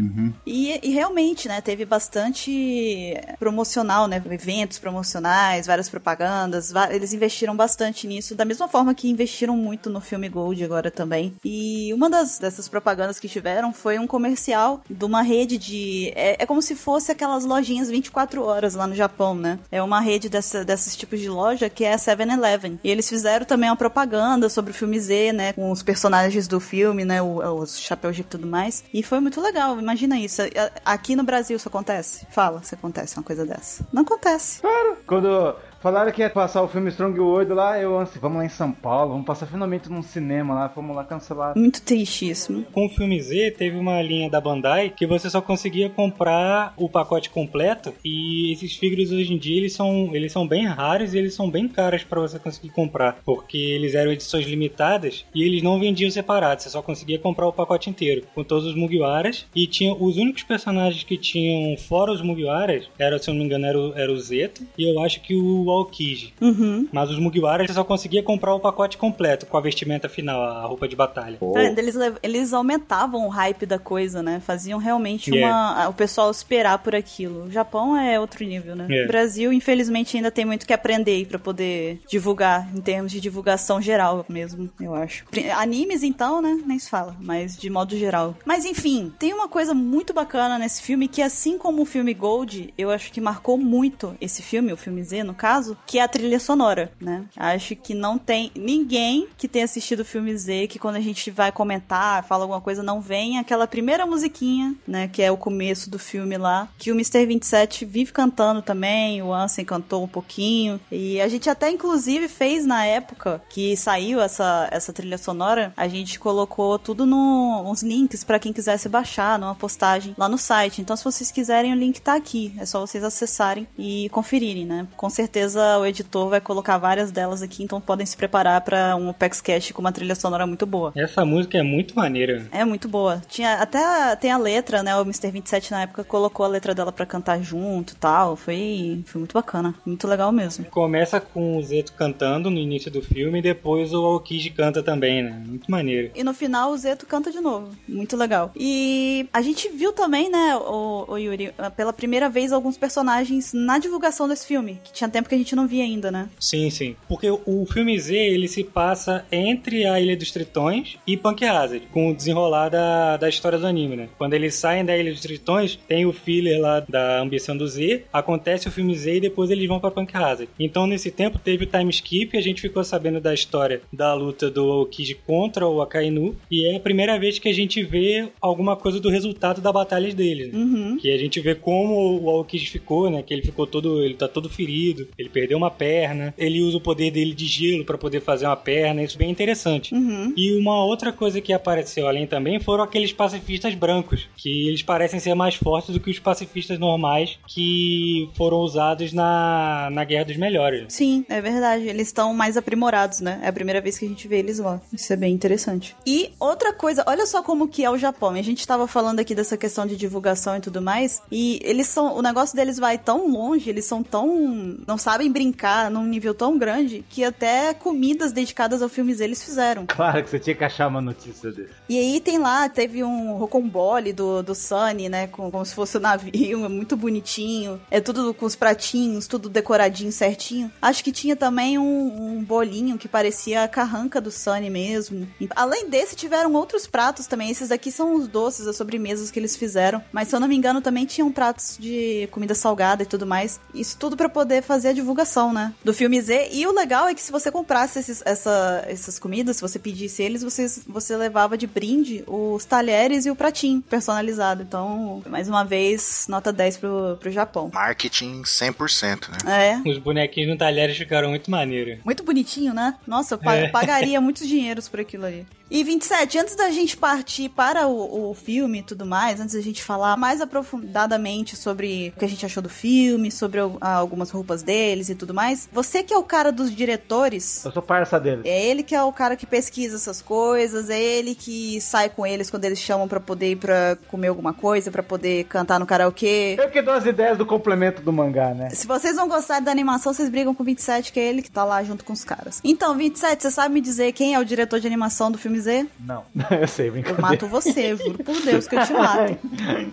[0.46, 7.69] E, e realmente, né, teve bastante promocional, né, eventos promocionais, várias propagandas, eles investiram bastante
[8.06, 11.34] nisso, da mesma forma que investiram muito no filme Gold agora também.
[11.44, 16.12] E uma das dessas propagandas que tiveram foi um comercial de uma rede de...
[16.14, 19.58] É, é como se fosse aquelas lojinhas 24 horas lá no Japão, né?
[19.70, 22.78] É uma rede dessa, desses tipos de loja que é a 7-Eleven.
[22.82, 26.60] E eles fizeram também uma propaganda sobre o filme Z, né, com os personagens do
[26.60, 28.84] filme, né, o- os chapéus de tudo mais.
[28.92, 30.42] E foi muito legal, imagina isso.
[30.84, 32.26] Aqui no Brasil isso acontece?
[32.30, 33.86] Fala se acontece uma coisa dessa.
[33.92, 34.60] Não acontece.
[35.06, 38.48] Quando falaram que ia passar o filme Strong World lá, eu assim, vamos lá em
[38.48, 41.56] São Paulo, vamos passar finalmente num cinema lá, vamos lá cancelar.
[41.56, 42.64] Muito triste isso.
[42.72, 46.88] Com o filme Z, teve uma linha da Bandai que você só conseguia comprar o
[46.88, 47.92] pacote completo.
[48.04, 51.50] E esses figures hoje em dia eles são, eles são bem raros e eles são
[51.50, 53.18] bem caros pra você conseguir comprar.
[53.24, 56.64] Porque eles eram edições limitadas e eles não vendiam separados.
[56.64, 59.46] Você só conseguia comprar o pacote inteiro, com todos os Mugiwaras.
[59.54, 63.46] E tinha os únicos personagens que tinham, fora os Mugiwaras, era, se eu não me
[63.46, 66.34] engano, era o, era o Zeta e eu acho que o Aokiji.
[66.40, 66.88] Uhum.
[66.92, 70.66] Mas os Mugiwaras você só conseguia comprar o pacote completo, com a vestimenta final, a
[70.66, 71.38] roupa de batalha.
[71.54, 71.78] Vendo?
[71.78, 74.40] Eles, eles aumentavam o hype da coisa, né?
[74.40, 75.56] Faziam realmente Yeah.
[75.56, 77.44] uma, o pessoal esperar por aquilo.
[77.44, 78.86] O Japão é outro nível, né?
[78.88, 79.04] Yeah.
[79.04, 83.20] O Brasil, infelizmente, ainda tem muito que aprender aí pra poder divulgar, em termos de
[83.20, 85.24] divulgação geral mesmo, eu acho.
[85.56, 86.60] Animes, então, né?
[86.66, 88.36] Nem se fala, mas de modo geral.
[88.44, 92.72] Mas enfim, tem uma coisa muito bacana nesse filme que, assim como o filme Gold,
[92.76, 96.08] eu acho que marcou muito esse filme, o filme Z, no caso, que é a
[96.08, 97.24] trilha sonora, né?
[97.36, 101.30] Acho que não tem ninguém que tenha assistido o filme Z que quando a gente
[101.30, 105.08] vai comentar, fala alguma coisa, não vem aquela primeira musiquinha, né?
[105.08, 107.26] Que é o começo do filme lá, que o Mr.
[107.26, 110.80] 27 vive cantando também, o Ansem cantou um pouquinho.
[110.90, 115.88] E a gente até, inclusive, fez na época que saiu essa, essa trilha sonora, a
[115.88, 120.80] gente colocou tudo no, uns links pra quem quisesse baixar, numa postagem lá no site.
[120.80, 122.54] Então, se vocês quiserem, o link tá aqui.
[122.58, 124.86] É só vocês acessarem e conferirem, né?
[124.96, 129.08] Com certeza o editor vai colocar várias delas aqui, então podem se preparar pra um
[129.08, 130.92] Opex Cash com uma trilha sonora muito boa.
[130.96, 132.46] Essa música é muito maneira.
[132.50, 133.22] É muito boa.
[133.28, 134.94] Tinha até a- tem a letra, né?
[134.96, 135.30] O Mr.
[135.30, 138.36] 27 na época colocou a letra dela pra cantar junto e tal.
[138.36, 139.74] Foi, foi muito bacana.
[139.84, 140.64] Muito legal mesmo.
[140.66, 145.22] Começa com o Zeto cantando no início do filme e depois o Aokiji canta também,
[145.22, 145.42] né?
[145.46, 146.10] Muito maneiro.
[146.14, 147.70] E no final o Zeto canta de novo.
[147.88, 148.50] Muito legal.
[148.56, 153.78] E a gente viu também, né, o, o Yuri, pela primeira vez alguns personagens na
[153.78, 154.80] divulgação desse filme.
[154.84, 156.28] Que tinha tempo que a gente não via ainda, né?
[156.38, 156.96] Sim, sim.
[157.08, 161.86] Porque o filme Z, ele se passa entre a Ilha dos Tritões e Punk Hazard,
[161.92, 164.08] com o desenrolar da, da história do anime, né?
[164.18, 168.04] Quando eles saem da Ilha dos Tritões, tem o filler lá da ambição do Z,
[168.12, 170.48] acontece o filme Z e depois eles vão pra Punk Hazard.
[170.58, 174.50] Então, nesse tempo, teve o time skip, a gente ficou sabendo da história da luta
[174.50, 178.76] do Aokiji contra o Akainu, e é a primeira vez que a gente vê alguma
[178.76, 180.58] coisa do resultado da batalha deles, né?
[180.58, 180.96] Uhum.
[180.98, 183.22] Que a gente vê como o Aokiji ficou, né?
[183.22, 184.02] Que ele ficou todo.
[184.02, 187.84] Ele tá todo ferido, ele perdeu uma perna, ele usa o poder dele de gelo
[187.84, 189.94] pra poder fazer uma perna, isso é bem interessante.
[189.94, 190.32] Uhum.
[190.36, 195.20] E uma outra coisa que apareceu além também foram aqueles pacifistas brancos, que eles parecem
[195.20, 200.36] ser mais fortes do que os pacifistas normais que foram usados na, na Guerra dos
[200.36, 200.86] Melhores.
[200.88, 201.86] Sim, é verdade.
[201.86, 203.40] Eles estão mais aprimorados, né?
[203.42, 204.80] É a primeira vez que a gente vê eles lá.
[204.92, 205.94] Isso é bem interessante.
[206.06, 208.30] E outra coisa, olha só como que é o Japão.
[208.30, 211.22] A gente tava falando aqui dessa questão de divulgação e tudo mais.
[211.30, 212.16] E eles são.
[212.16, 214.76] O negócio deles vai tão longe, eles são tão.
[214.86, 219.86] não sabem brincar num nível tão grande que até comidas dedicadas ao filmes eles fizeram.
[219.86, 221.70] Claro que você tinha que achar uma notícia desse.
[221.88, 225.26] E aí tem lá, teve um rocambole do, do Sunny, né?
[225.26, 227.80] Com, como se fosse um navio, é muito bonitinho.
[227.90, 230.70] É tudo com os pratinhos, tudo decoradinho certinho.
[230.80, 235.26] Acho que tinha também um, um bolinho que parecia a carranca do Sunny mesmo.
[235.40, 237.50] E, além desse, tiveram outros pratos também.
[237.50, 240.02] Esses daqui são os doces, as sobremesas que eles fizeram.
[240.12, 243.60] Mas se eu não me engano, também tinham pratos de comida salgada e tudo mais.
[243.74, 245.09] Isso tudo pra poder fazer a divulgação,
[245.52, 245.72] né?
[245.84, 246.48] Do filme Z.
[246.52, 250.22] E o legal é que se você comprasse esses, essa, essas comidas, se você pedisse
[250.22, 254.62] eles, você, você levava de brinde os talheres e o pratinho personalizado.
[254.62, 257.70] Então, mais uma vez, nota 10 pro, pro Japão.
[257.72, 259.80] Marketing 100%, né?
[259.84, 259.88] É.
[259.88, 261.98] Os bonequinhos no talheres ficaram muito maneiros.
[262.04, 262.94] Muito bonitinho, né?
[263.06, 263.68] Nossa, eu É.
[263.68, 265.46] pagaria muitos dinheiros por aquilo ali.
[265.70, 269.60] E 27, antes da gente partir para o, o filme e tudo mais, antes da
[269.60, 274.30] gente falar mais aprofundadamente sobre o que a gente achou do filme, sobre al- algumas
[274.30, 278.18] roupas deles e tudo mais, você que é o cara dos diretores, Eu sou parça
[278.18, 278.42] dele.
[278.44, 282.26] é ele que é o cara que pesquisa essas coisas, é ele que sai com
[282.26, 285.86] eles quando eles chamam pra poder ir pra comer alguma coisa, pra poder cantar no
[285.86, 286.56] karaokê.
[286.58, 288.70] Eu que dou as ideias do complemento do mangá, né?
[288.70, 291.50] Se vocês não gostarem da animação, vocês brigam com o 27, que é ele que
[291.50, 292.60] tá lá junto com os caras.
[292.64, 295.86] Então, 27, você sabe me dizer quem é o diretor de animação do filme Z?
[296.00, 296.24] Não.
[296.50, 297.22] Eu sei, Eu brincadeira.
[297.22, 299.38] mato você, juro por Deus que eu te mato.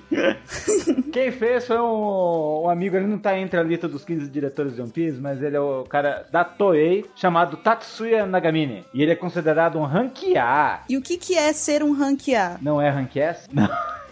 [1.11, 4.75] Quem fez foi um, um amigo, ele não tá entre a lista dos 15 diretores
[4.75, 8.85] de One Piece, mas ele é o cara da Toei, chamado Tatsuya Nagamine.
[8.93, 10.81] E ele é considerado um rank A.
[10.89, 13.47] E o que, que é ser um rank A Não é rank S?
[13.51, 13.67] Não.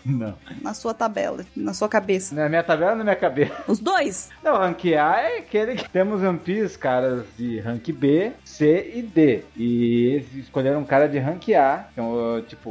[0.05, 0.35] Não.
[0.61, 2.35] na sua tabela, na sua cabeça?
[2.35, 3.55] Na minha tabela ou na minha cabeça?
[3.67, 4.29] Os dois?
[4.43, 9.01] Não, rank A é aquele que temos One Piece, caras de rank B, C e
[9.01, 9.43] D.
[9.55, 12.69] E eles escolheram um cara de rank A, que é o, tipo,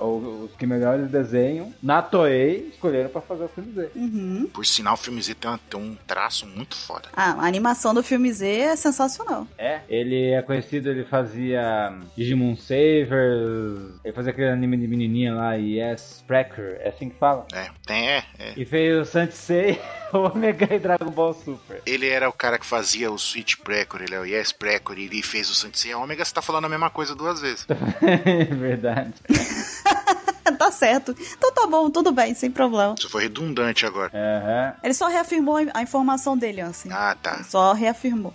[0.00, 1.72] o- os que melhores desenham.
[1.82, 3.90] Na Toei, escolheram pra fazer o filme Z.
[3.94, 4.48] Uhum.
[4.52, 7.08] Por sinal, o filme Z tem, uma- tem um traço muito foda.
[7.14, 9.46] Ah, a animação do filme Z é sensacional.
[9.58, 15.54] É, ele é conhecido, ele fazia Digimon Savers, ele fazia aquele anime de menininha lá,
[15.54, 17.46] Yes Cracker, é assim que fala.
[17.52, 18.52] É, tem, é, é.
[18.56, 19.80] E fez o Sansei,
[20.12, 21.82] Omega e Dragon Ball Super.
[21.86, 25.04] Ele era o cara que fazia o Switch Precor, ele é o Yes Precor, e
[25.04, 27.66] ele fez o Sensei Omega, você tá falando a mesma coisa duas vezes.
[28.58, 29.14] Verdade.
[30.58, 31.14] tá certo.
[31.36, 32.94] Então tá bom, tudo bem, sem problema.
[32.98, 34.10] Isso foi redundante agora.
[34.14, 34.74] Aham.
[34.82, 36.90] Ele só reafirmou a informação dele, assim.
[36.92, 37.42] Ah, tá.
[37.44, 38.34] Só reafirmou.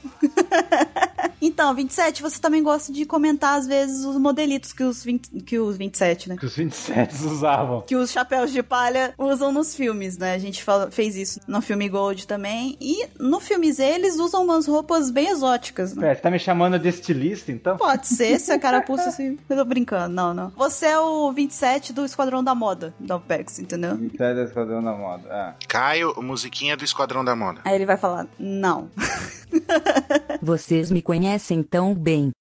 [1.48, 5.60] Então, 27, você também gosta de comentar às vezes os modelitos que os, 20, que
[5.60, 6.38] os 27, né?
[6.38, 7.82] Que os 27 usavam.
[7.82, 10.34] Que os chapéus de palha usam nos filmes, né?
[10.34, 12.78] A gente fala- fez isso no filme Gold também.
[12.82, 16.02] E no filme Z eles usam umas roupas bem exóticas, né?
[16.02, 17.78] Pera, você tá me chamando de estilista, então?
[17.78, 19.38] Pode ser, se a carapuça assim.
[19.50, 20.50] Eu tô brincando, não, não.
[20.56, 23.96] Você é o 27 do Esquadrão da Moda, da OPEX, entendeu?
[23.96, 25.24] 27 da Esquadrão da Moda.
[25.30, 25.54] Ah.
[25.68, 27.62] Caio, musiquinha do Esquadrão da Moda.
[27.66, 28.90] Aí ele vai falar, não.
[30.42, 32.32] Vocês me conhecem tão bem.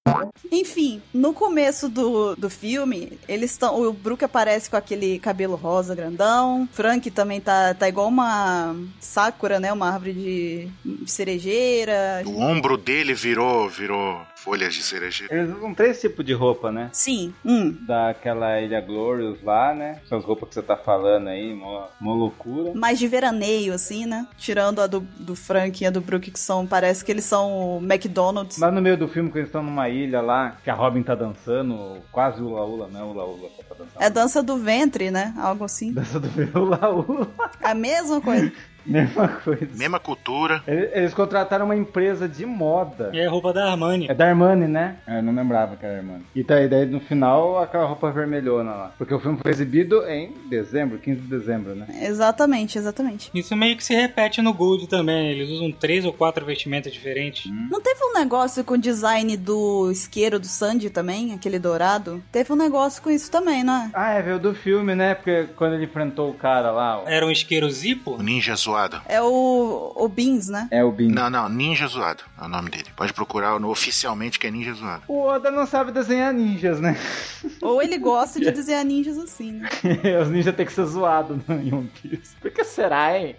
[0.50, 3.80] Enfim, no começo do, do filme, eles estão.
[3.82, 6.68] O Brook aparece com aquele cabelo rosa grandão.
[6.72, 9.72] Frank também tá, tá igual uma Sakura, né?
[9.72, 10.68] Uma árvore de
[11.06, 12.22] cerejeira.
[12.26, 15.34] O ombro dele virou, virou folhas de cerejeira.
[15.34, 16.90] Eles usam três tipos de roupa, né?
[16.92, 17.74] Sim, hum.
[17.86, 20.02] Daquela Ilha Glorious lá, né?
[20.06, 22.74] São as roupas que você tá falando aí, mó, mó loucura.
[22.74, 24.28] Mais de veraneio, assim, né?
[24.36, 26.66] Tirando a do, do Frank e a do Brook, que são.
[26.66, 28.58] Parece que eles são o McDonald's.
[28.58, 31.14] Mas no meio do filme, que eles estão numa ilha lá, que a Robin tá
[31.14, 34.02] dançando, quase ula-ula, não é ula-ula, só tá dançando.
[34.02, 35.32] É dança do ventre, né?
[35.38, 35.90] Algo assim.
[35.92, 36.28] Dança do
[36.60, 37.32] ula-ula.
[37.62, 38.52] A mesma coisa.
[38.94, 39.68] Mesma coisa.
[39.74, 40.62] Mesma cultura.
[40.66, 43.10] Eles contrataram uma empresa de moda.
[43.14, 44.06] É roupa da Armani.
[44.08, 44.96] É da Armani, né?
[45.06, 46.24] Eu não lembrava que era Armani.
[46.34, 48.92] E daí, daí no final, aquela roupa vermelhona lá.
[48.98, 51.86] Porque o filme foi exibido em dezembro, 15 de dezembro, né?
[52.02, 53.30] Exatamente, exatamente.
[53.34, 55.30] Isso meio que se repete no Gold também.
[55.30, 57.50] Eles usam três ou quatro vestimentas diferentes.
[57.70, 62.22] Não teve um negócio com o design do isqueiro do Sandy também, aquele dourado?
[62.30, 63.90] Teve um negócio com isso também, não é?
[63.94, 65.14] Ah, é, veio do filme, né?
[65.14, 67.00] Porque quando ele enfrentou o cara lá.
[67.00, 67.04] ó.
[67.06, 68.12] Era um isqueiro Zippo?
[68.16, 69.00] O ninja zoado.
[69.06, 70.68] É o, o Beans, né?
[70.70, 71.08] É o Bin.
[71.08, 72.86] Não, não, ninja zoado é o nome dele.
[72.96, 75.02] Pode procurar no, oficialmente que é ninja zoado.
[75.06, 76.98] O Oda não sabe desenhar ninjas, né?
[77.62, 79.68] Ou ele gosta de desenhar ninjas assim, né?
[80.20, 82.34] Os ninjas têm que ser zoados em One Piece.
[82.40, 83.36] Por que será, hein?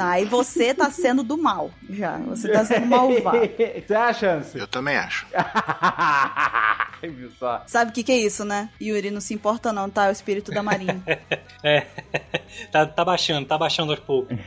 [0.00, 2.18] Aí você tá sendo do mal, já.
[2.18, 3.38] Você tá sendo malvado.
[3.86, 4.60] Você acha, Ansem?
[4.60, 5.26] Eu também acho.
[7.02, 7.62] Viu só?
[7.66, 8.68] Sabe o que que é isso, né?
[8.80, 10.06] Yuri, não se importa não, tá?
[10.06, 11.00] É o espírito da marinha.
[11.60, 11.88] É.
[12.70, 14.38] tá, tá baixando, tá baixando aos poucos.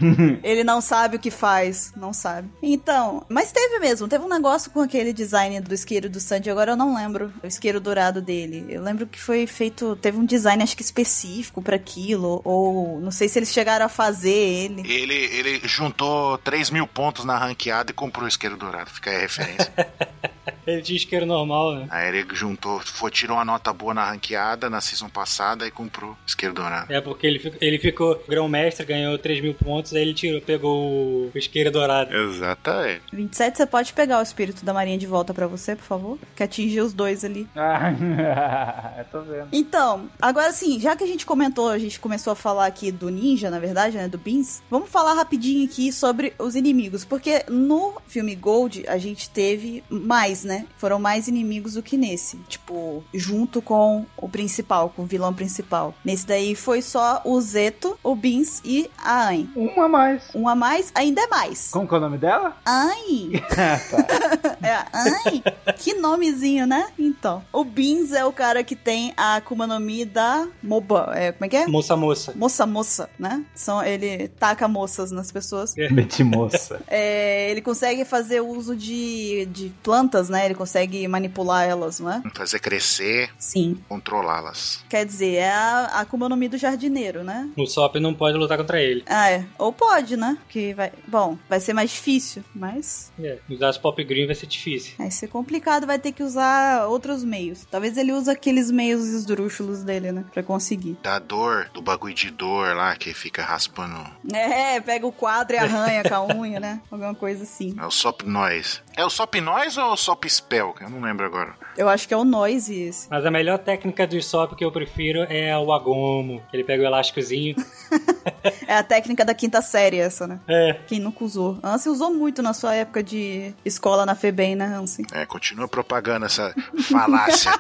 [0.42, 2.48] Ele não sabe o que faz, não sabe.
[2.64, 6.72] Então, mas teve mesmo, teve um negócio com aquele design do isqueiro do Sandy, agora
[6.72, 8.66] eu não lembro o isqueiro dourado dele.
[8.70, 13.12] Eu lembro que foi feito, teve um design acho que específico pra aquilo, ou não
[13.12, 14.82] sei se eles chegaram a fazer ele.
[14.90, 18.90] Ele, ele juntou 3 mil pontos na ranqueada e comprou o isqueiro dourado.
[18.90, 19.74] Fica aí a referência.
[20.66, 21.88] Ele tinha isqueiro normal, né?
[21.90, 26.16] aí ele juntou, foi, tirou uma nota boa na ranqueada na season passada e comprou
[26.26, 26.92] isqueiro dourado.
[26.92, 31.26] É porque ele, fico- ele ficou grão-mestre, ganhou 3 mil pontos, aí ele tirou, pegou
[31.28, 32.16] o isqueiro dourado.
[32.16, 33.02] Exatamente.
[33.14, 36.18] 27, você pode pegar o espírito da marinha de volta pra você, por favor?
[36.36, 37.48] Que atingiu os dois ali.
[37.56, 37.92] Ah,
[39.00, 39.48] eu tô vendo.
[39.52, 43.10] Então, agora sim, já que a gente comentou, a gente começou a falar aqui do
[43.10, 47.94] ninja, na verdade, né, do Beans, vamos falar rapidinho aqui sobre os inimigos, porque no
[48.08, 50.51] filme Gold a gente teve mais, né?
[50.78, 55.94] Foram mais inimigos do que nesse, tipo, junto com o principal, com o vilão principal.
[56.04, 59.50] Nesse daí foi só o Zeto, o Beans e a Ain.
[59.56, 60.24] Um a mais.
[60.36, 61.70] Um a mais, ainda é mais.
[61.72, 62.58] Como que é o nome dela?
[62.66, 63.32] Ai!
[63.56, 63.82] Tá.
[64.62, 65.44] É, ai,
[65.78, 66.88] que nomezinho, né?
[66.98, 71.12] Então, o Beans é o cara que tem a Akuma no Mi da Moba.
[71.16, 71.68] É, como é que é?
[71.68, 72.34] Moça, moça.
[72.36, 73.44] Moça, moça, né?
[73.56, 75.74] São, ele taca moças nas pessoas.
[75.76, 76.80] Meti moça.
[76.88, 80.41] É, ele consegue fazer uso de, de plantas, né?
[80.46, 82.22] Ele consegue manipular elas, não é?
[82.34, 83.78] Fazer crescer, Sim.
[83.88, 84.84] controlá-las.
[84.90, 87.50] Quer dizer, é a a Akuma no Mi do jardineiro, né?
[87.58, 89.04] O Sop não pode lutar contra ele.
[89.08, 89.46] Ah, é.
[89.58, 90.38] Ou pode, né?
[90.50, 90.92] Que vai.
[91.08, 94.94] Bom, vai ser mais difícil, mas É, usar as Pop Green vai ser difícil.
[94.98, 97.66] Vai ser complicado, vai ter que usar outros meios.
[97.70, 100.26] Talvez ele use aqueles meios esdrúxulos dele, né?
[100.34, 100.98] Pra conseguir.
[101.02, 104.06] Da dor, do bagulho de dor lá, que fica raspando.
[104.34, 106.82] É, pega o quadro e arranha com a unha, né?
[106.92, 107.76] Alguma coisa assim.
[107.80, 108.80] É o Sop Noise.
[108.96, 110.76] É o Sop Noise ou o Sop Spell?
[110.80, 111.54] Eu não lembro agora.
[111.78, 113.08] Eu acho que é o noise esse.
[113.10, 116.42] Mas a melhor técnica do Sop que eu prefiro é o Agomo.
[116.52, 117.56] Ele pega o elásticozinho.
[118.68, 120.40] É a técnica da quinta série essa, né?
[120.48, 121.60] É, Quem nunca usou?
[121.62, 125.06] Ansem usou muito na sua época de escola na FEBEM, né, Ansem?
[125.12, 126.56] É, continua propagando essa
[126.90, 127.52] falácia.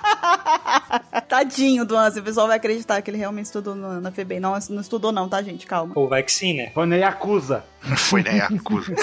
[1.28, 2.22] Tadinho do Ansem.
[2.22, 4.40] O pessoal vai acreditar que ele realmente estudou na, FEBEM.
[4.40, 5.68] Não, não estudou não, tá, gente?
[5.68, 5.92] Calma.
[5.96, 6.72] ou vai que sim, né?
[6.74, 7.64] Foi na Yakuza.
[7.98, 8.94] Foi na Yakuza.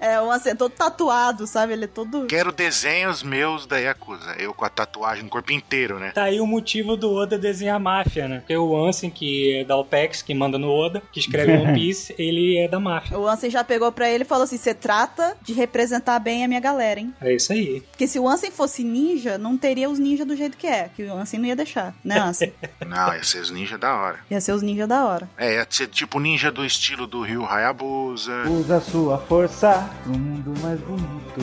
[0.00, 1.72] É, o Ansem é todo tatuado, sabe?
[1.72, 2.26] Ele é todo...
[2.26, 4.09] Quero desenhos meus da Yakuza.
[4.38, 6.12] Eu com a tatuagem no corpo inteiro, né?
[6.12, 8.38] Tá aí o motivo do Oda desenhar a máfia, né?
[8.40, 12.14] Porque o Ansem, que é da OPEX, que manda no Oda, que escreve One Piece,
[12.18, 13.18] ele é da máfia.
[13.18, 16.48] O Ansem já pegou pra ele e falou assim, você trata de representar bem a
[16.48, 17.14] minha galera, hein?
[17.20, 17.80] É isso aí.
[17.90, 20.90] Porque se o Ansem fosse ninja, não teria os ninjas do jeito que é.
[20.94, 22.52] Que o Ansem não ia deixar, né, Ansem?
[22.86, 24.18] Não, ia ser os ninja da hora.
[24.28, 25.28] ia ser os ninjas da hora.
[25.38, 28.48] É, ia ser tipo ninja do estilo do Rio Hayabusa.
[28.48, 31.40] Usa sua força pro mundo mais bonito.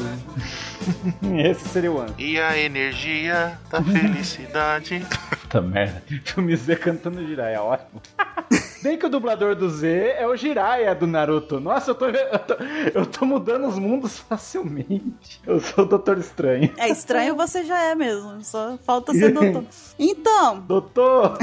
[1.38, 2.14] Esse seria o ano.
[2.18, 5.06] E a energia da felicidade.
[5.42, 6.04] Puta merda.
[6.24, 8.02] Filme Z cantando Jiraiya, ótimo.
[8.82, 11.60] Bem que o dublador do Z é o Jiraiya do Naruto.
[11.60, 12.54] Nossa, eu tô, eu tô,
[12.94, 15.42] eu tô mudando os mundos facilmente.
[15.46, 16.74] Eu sou o Doutor Estranho.
[16.78, 18.44] É estranho, você já é mesmo.
[18.44, 19.64] Só falta ser doutor.
[19.98, 21.38] Então, Doutor!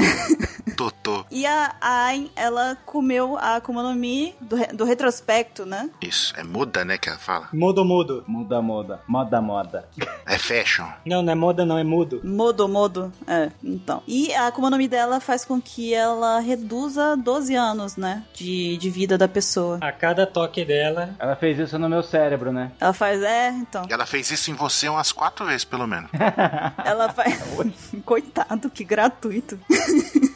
[0.75, 1.25] Totô.
[1.31, 5.89] e a Ain, ela comeu a Akuma no Mi do, re- do retrospecto, né?
[6.01, 7.47] Isso, é muda, né, que ela fala.
[7.53, 8.23] Modo mudo.
[8.27, 8.99] Muda moda.
[9.07, 9.87] Moda moda.
[10.25, 10.85] É fashion.
[11.05, 12.21] Não, não é moda, não, é mudo.
[12.23, 13.11] Modo, modo.
[13.27, 14.01] É, então.
[14.07, 18.23] E a Akuma no Mi dela faz com que ela reduza 12 anos, né?
[18.33, 19.77] De, de vida da pessoa.
[19.81, 22.71] A cada toque dela, Ela fez isso no meu cérebro, né?
[22.79, 23.85] Ela faz, é, então.
[23.89, 26.09] Ela fez isso em você umas quatro vezes, pelo menos.
[26.83, 27.39] Ela faz.
[28.03, 29.59] Coitado, que gratuito.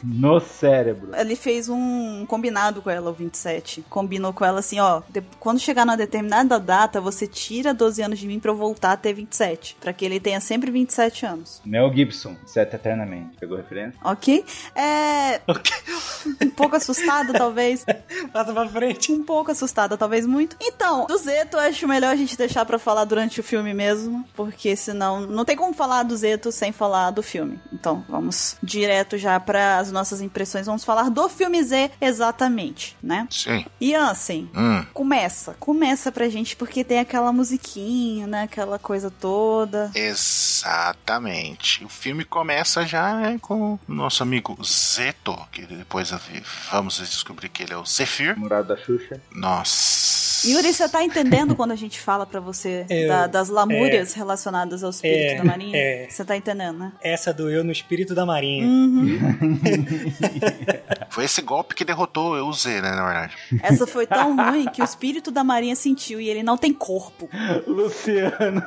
[0.02, 1.10] No cérebro.
[1.16, 3.82] Ele fez um combinado com ela, o 27.
[3.88, 8.18] Combinou com ela assim, ó, de- quando chegar numa determinada data, você tira 12 anos
[8.18, 9.76] de mim pra eu voltar a ter 27.
[9.80, 11.60] Pra que ele tenha sempre 27 anos.
[11.64, 13.36] Mel Gibson, Sete Eternamente.
[13.40, 13.98] Pegou referência?
[14.04, 14.44] Ok?
[14.76, 15.40] É.
[16.42, 17.84] Um pouco assustada, talvez.
[18.32, 19.10] Passa pra frente.
[19.12, 20.56] Um pouco assustada, talvez muito.
[20.60, 24.24] Então, do Zeto, eu acho melhor a gente deixar pra falar durante o filme mesmo,
[24.34, 27.58] porque senão não tem como falar do Zeto sem falar do filme.
[27.72, 30.66] Então, vamos direto já para as nossas impressões.
[30.66, 33.26] Vamos falar do filme Z exatamente, né?
[33.30, 33.64] Sim.
[33.80, 34.84] E Ansem, Hum.
[34.92, 35.54] começa.
[35.58, 38.42] Começa pra gente porque tem aquela musiquinha, né?
[38.44, 39.90] Aquela coisa toda.
[39.94, 41.84] Exatamente.
[41.84, 46.12] O filme começa já né, com o nosso amigo Zeto, que depois
[46.70, 48.34] vamos descobrir que ele é o Zephyr.
[48.34, 49.20] Namorado da Xuxa.
[49.32, 50.19] Nossa.
[50.44, 54.82] Yuri, você tá entendendo quando a gente fala pra você Eu- da- das lamúrias relacionadas
[54.84, 55.76] ao espírito É, da marinha?
[55.76, 56.06] é.
[56.08, 56.92] Você tá entendendo, né?
[57.02, 58.66] Essa do eu no espírito da marinha.
[58.66, 59.18] Uhum.
[61.10, 63.36] Foi esse golpe que derrotou o Z, né, na verdade.
[63.62, 67.28] Essa foi tão ruim que o espírito da marinha sentiu e ele não tem corpo.
[67.66, 68.62] Luciano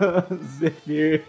[0.59, 1.23] Zephyr.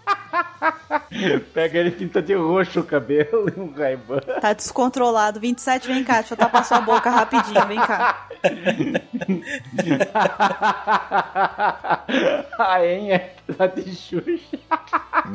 [1.53, 4.19] Pega ele pinta de roxo o cabelo e um raibã.
[4.41, 5.39] Tá descontrolado.
[5.39, 8.27] 27, vem cá, deixa eu tapar sua boca rapidinho, vem cá.
[12.59, 14.59] A En é da de Xuxa.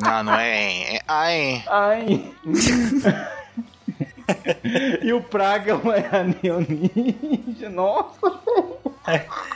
[0.01, 0.95] Não, não é.
[0.95, 1.63] é ai.
[1.67, 2.33] Ai.
[5.01, 7.69] e o Praga é a Neo Ninja.
[7.69, 8.19] Nossa.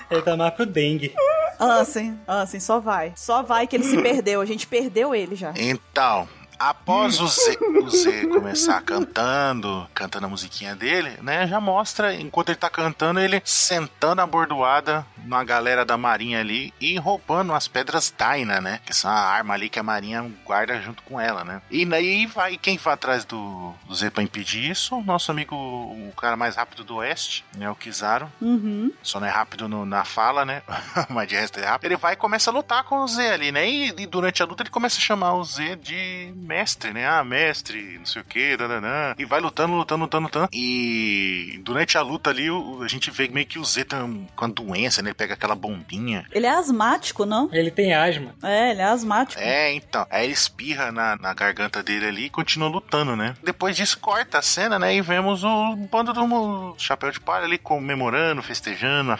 [0.09, 1.13] Ele tá mais pro dengue.
[1.59, 3.13] Ansem, Ansem, só vai.
[3.15, 4.41] Só vai que ele se perdeu.
[4.41, 5.53] A gente perdeu ele já.
[5.55, 6.27] Então,
[6.59, 11.47] após o Z, o Z começar cantando, cantando a musiquinha dele, né?
[11.47, 16.73] Já mostra, enquanto ele tá cantando, ele sentando a bordoada na galera da marinha ali
[16.79, 18.79] e roubando as pedras Daina, né?
[18.85, 21.61] Que são a arma ali que a marinha guarda junto com ela, né?
[21.69, 24.95] E daí vai, quem vai atrás do, do Z pra impedir isso?
[24.95, 27.69] O nosso amigo, o cara mais rápido do oeste, né?
[27.69, 28.31] O Kizaru.
[28.41, 28.91] Uhum.
[29.01, 30.61] Só não é rápido no- na fala, né?
[31.09, 31.85] Mas de resto é rápido.
[31.91, 33.67] Ele vai e começa a lutar com o Z ali, né?
[33.69, 37.07] E, e durante a luta ele começa a chamar o Z de mestre, né?
[37.07, 39.15] Ah, mestre, não sei o que, dananã.
[39.17, 40.49] E vai lutando, lutando, lutando, lutando.
[40.53, 42.47] E durante a luta ali,
[42.81, 43.97] a gente vê meio que o Z tá
[44.35, 45.09] com a doença, né?
[45.09, 46.25] Ele pega aquela bombinha.
[46.31, 47.49] Ele é asmático, não?
[47.51, 48.35] Ele tem asma.
[48.43, 49.41] É, ele é asmático.
[49.41, 50.05] É, então.
[50.09, 53.35] Aí ele espirra na, na garganta dele ali e continua lutando, né?
[53.43, 54.95] Depois disso, corta a cena, né?
[54.95, 59.19] E vemos o bando do Chapéu de Palha ali comemorando, festejando, a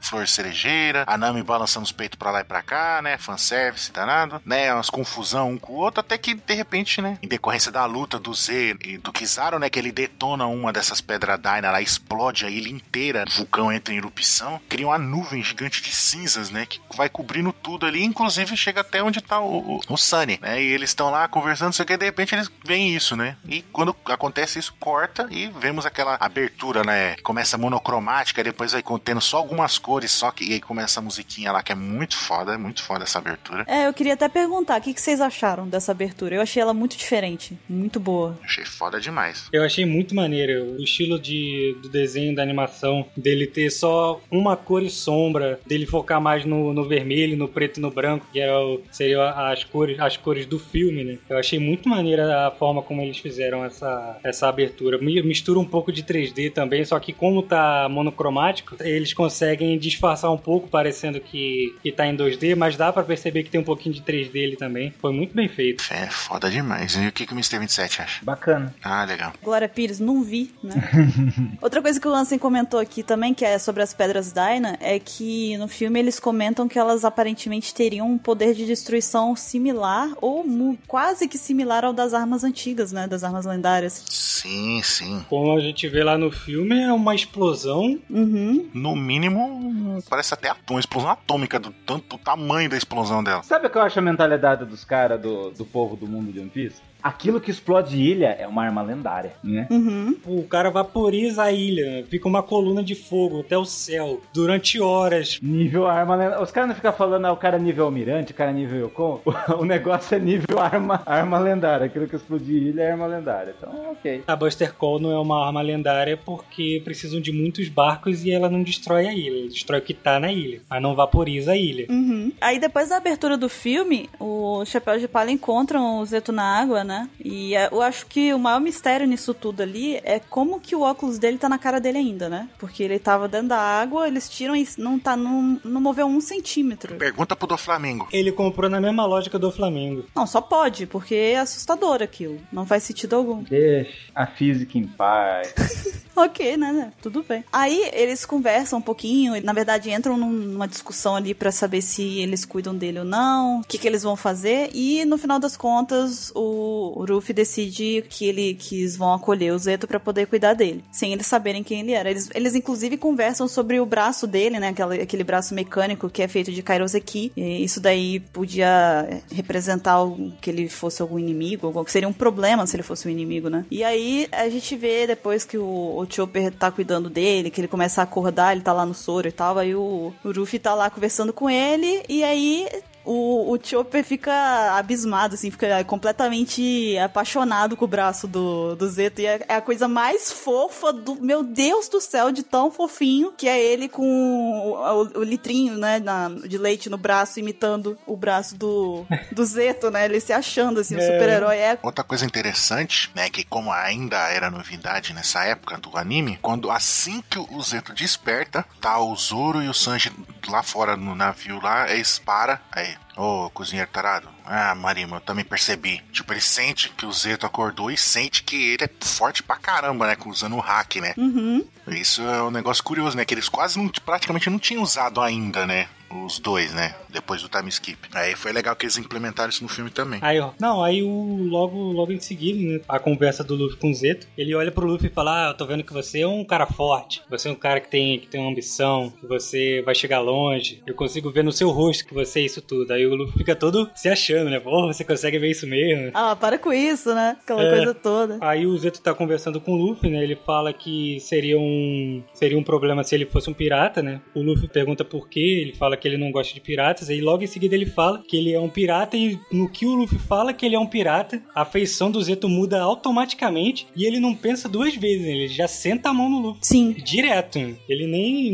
[0.00, 3.18] flor cerejeira, a Nami balançando os peitos pra lá e pra cá, né?
[3.18, 4.72] Fanservice danado, né?
[4.72, 7.18] Umas confusão um com o outro, até que de repente, né?
[7.22, 9.68] Em decorrência da luta do Z e do Kizaru, né?
[9.68, 13.94] Que ele detona uma dessas pedras Daina, ela explode a ilha inteira, o vulcão entra
[13.94, 16.66] em erupção, cria uma nuvem gigante de cinzas, né?
[16.66, 20.62] Que vai cobrindo tudo ali, inclusive chega até onde tá o, o, o Sunny, né?
[20.62, 23.36] E eles estão lá conversando, sei que, de repente eles veem isso, né?
[23.46, 27.16] E quando acontece isso, corta e vemos aquela abertura, né?
[27.22, 31.52] Começa monocromática, depois vai contendo só algumas cores, só que e aí começa a musiquinha
[31.52, 33.64] lá, que é muito foda, é muito foda essa abertura.
[33.66, 36.34] É, eu queria até perguntar, o que que vocês acharam dessa abertura?
[36.34, 38.38] Eu ela muito diferente, muito boa.
[38.42, 39.46] Achei foda demais.
[39.52, 44.56] Eu achei muito maneiro o estilo de, do desenho, da animação, dele ter só uma
[44.56, 48.40] cor e sombra, dele focar mais no, no vermelho, no preto e no branco, que
[48.40, 51.18] era o, seriam as cores, as cores do filme, né?
[51.28, 54.98] Eu achei muito maneira a forma como eles fizeram essa, essa abertura.
[54.98, 60.32] Mi- Mistura um pouco de 3D também, só que como tá monocromático, eles conseguem disfarçar
[60.32, 63.64] um pouco, parecendo que, que tá em 2D, mas dá pra perceber que tem um
[63.64, 64.92] pouquinho de 3D ali também.
[65.00, 65.84] Foi muito bem feito.
[65.90, 66.94] É foda demais.
[66.94, 67.58] E o que, que o Mr.
[67.58, 68.24] 27 acha?
[68.24, 68.74] Bacana.
[68.82, 69.32] Ah, legal.
[69.42, 70.74] Glória Pires, não vi, né?
[71.60, 74.98] Outra coisa que o Ansem comentou aqui também, que é sobre as pedras Daina, é
[74.98, 80.44] que no filme eles comentam que elas aparentemente teriam um poder de destruição similar ou
[80.86, 83.06] quase que similar ao das armas antigas, né?
[83.06, 84.04] Das armas lendárias.
[84.08, 85.24] Sim, sim.
[85.28, 88.68] Como a gente vê lá no filme, é uma explosão Uhum.
[88.74, 93.42] No mínimo, parece até uma explosão atômica do tanto do tamanho da explosão dela.
[93.42, 96.50] Sabe o que eu acho a mentalidade dos caras do, do povo do mundo One
[96.50, 96.89] Piece?
[97.02, 99.66] Aquilo que explode ilha é uma arma lendária, né?
[99.70, 100.16] Uhum.
[100.26, 105.38] O cara vaporiza a ilha, fica uma coluna de fogo até o céu durante horas.
[105.42, 106.42] Nível arma lendária.
[106.42, 108.80] Os caras não ficam falando, ah, o cara é nível almirante, o cara é nível
[108.80, 109.20] Yokon.
[109.60, 111.86] O negócio é nível arma, arma lendária.
[111.86, 113.54] Aquilo que explode ilha é arma lendária.
[113.56, 114.22] Então, ok.
[114.26, 118.48] A Buster Call não é uma arma lendária porque precisam de muitos barcos e ela
[118.48, 119.40] não destrói a ilha.
[119.40, 121.86] Ela destrói o que tá na ilha, mas não vaporiza a ilha.
[121.90, 122.32] Uhum.
[122.40, 126.84] Aí depois da abertura do filme, o Chapéu de Palha encontram o Zeto na água,
[126.84, 126.89] né?
[126.90, 127.08] Né?
[127.24, 130.80] E é, eu acho que o maior mistério nisso tudo ali é como que o
[130.80, 132.48] óculos dele tá na cara dele ainda, né?
[132.58, 136.20] Porque ele tava dentro da água, eles tiram e não tá, não, não moveu um
[136.20, 136.96] centímetro.
[136.96, 138.08] Pergunta pro do Flamengo.
[138.12, 140.04] Ele comprou na mesma lógica do Flamengo.
[140.14, 142.40] Não, só pode, porque é assustador aquilo.
[142.52, 143.42] Não faz sentido algum.
[143.44, 145.54] Deixa a física em paz.
[146.16, 146.92] Ok, né, né?
[147.00, 147.42] Tudo bem.
[147.50, 151.80] Aí eles conversam um pouquinho, e, na verdade entram num- numa discussão ali pra saber
[151.80, 155.38] se eles cuidam dele ou não, o que, que eles vão fazer, e no final
[155.38, 160.26] das contas o, o decide que, ele, que eles vão acolher o Zeto pra poder
[160.26, 162.10] cuidar dele, sem eles saberem quem ele era.
[162.10, 166.28] Eles, eles inclusive conversam sobre o braço dele, né, aquele, aquele braço mecânico que é
[166.28, 169.98] feito de Kairoseki, isso daí podia é, representar
[170.40, 173.48] que ele fosse algum inimigo, algo que seria um problema se ele fosse um inimigo,
[173.48, 173.64] né?
[173.70, 177.68] E aí a gente vê depois que o, o Chopper tá cuidando dele, que ele
[177.68, 180.74] começa a acordar, ele tá lá no soro e tal, aí o, o Ruffy tá
[180.74, 182.66] lá conversando com ele, e aí
[183.04, 184.32] o, o Chopper fica
[184.76, 189.20] abismado, assim, fica completamente apaixonado com o braço do, do Zeto.
[189.20, 191.16] E é, é a coisa mais fofa do.
[191.20, 195.76] Meu Deus do céu, de tão fofinho que é ele com o, o- o litrinho,
[195.78, 200.04] né, na- de leite no braço, imitando o braço do, do Zeto, né?
[200.04, 201.02] Ele se achando, assim, o É.
[201.06, 201.56] super-herói.
[201.56, 206.70] É Outra coisa interessante, né, que como ainda era novidade nessa época do anime, quando
[206.70, 210.12] assim que o Zeto desperta, tá o Zoro e o Sanji
[210.48, 215.44] lá fora no navio lá, eles param, aí, ô cozinheiro tarado, ah, Marima, eu também
[215.44, 216.02] percebi.
[216.12, 220.06] Tipo, ele sente que o Zeto acordou e sente que ele é forte pra caramba,
[220.06, 221.14] né, usando o hack, né.
[221.16, 221.64] Uhum.
[221.88, 225.66] Isso é um negócio curioso, né, que eles quase não, praticamente não tinham usado ainda,
[225.66, 227.98] né, os dois, né, depois do time skip.
[228.12, 230.18] Aí foi legal que eles implementaram isso no filme também.
[230.22, 230.50] Aí, ó.
[230.60, 234.26] Não, aí o logo, logo em seguida, né, a conversa do Luffy com o Zeto,
[234.36, 236.66] ele olha pro Luffy e fala: Ah, eu tô vendo que você é um cara
[236.66, 240.20] forte, você é um cara que tem, que tem uma ambição, que você vai chegar
[240.20, 240.82] longe.
[240.86, 242.92] Eu consigo ver no seu rosto que você é isso tudo.
[242.92, 244.58] Aí o Luffy fica todo se achando, né?
[244.60, 246.10] Pô, você consegue ver isso mesmo.
[246.14, 247.36] Ah, para com isso, né?
[247.42, 247.70] Aquela É.
[247.76, 248.38] coisa toda.
[248.40, 250.22] Aí o Zeto tá conversando com o Luffy, né?
[250.22, 254.20] Ele fala que seria um seria um problema se ele fosse um pirata, né?
[254.34, 257.44] O Luffy pergunta por quê, ele fala que ele não gosta de piratas, aí logo
[257.44, 260.52] em seguida ele fala que ele é um pirata e no que o Luffy fala
[260.52, 264.68] que ele é um pirata, a feição do Zeto muda automaticamente e ele não pensa
[264.68, 265.32] duas vezes, né?
[265.32, 266.60] ele já senta a mão no Luffy.
[266.62, 266.92] Sim.
[267.04, 267.58] Direto.
[267.88, 268.52] Ele nem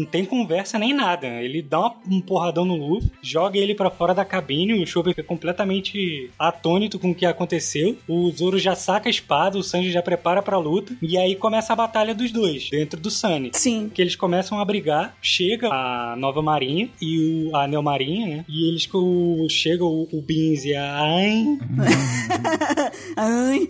[0.00, 1.26] não- tem conversa nem nada.
[1.42, 5.22] Ele dá um porradão no Luffy, joga ele pra fora da cabine, o Chopper fica
[5.26, 7.96] completamente atônito com o que aconteceu.
[8.08, 11.72] O Zoro já saca a espada, o Sanji já prepara pra luta e aí começa
[11.72, 13.50] a batalha dos dois dentro do Sunny.
[13.54, 13.90] Sim.
[13.92, 18.44] Que eles começam a brigar, chega a nova marinha e o, a Neo Marinha, né?
[18.48, 21.58] E eles o, chega o, o Beans e a Ain.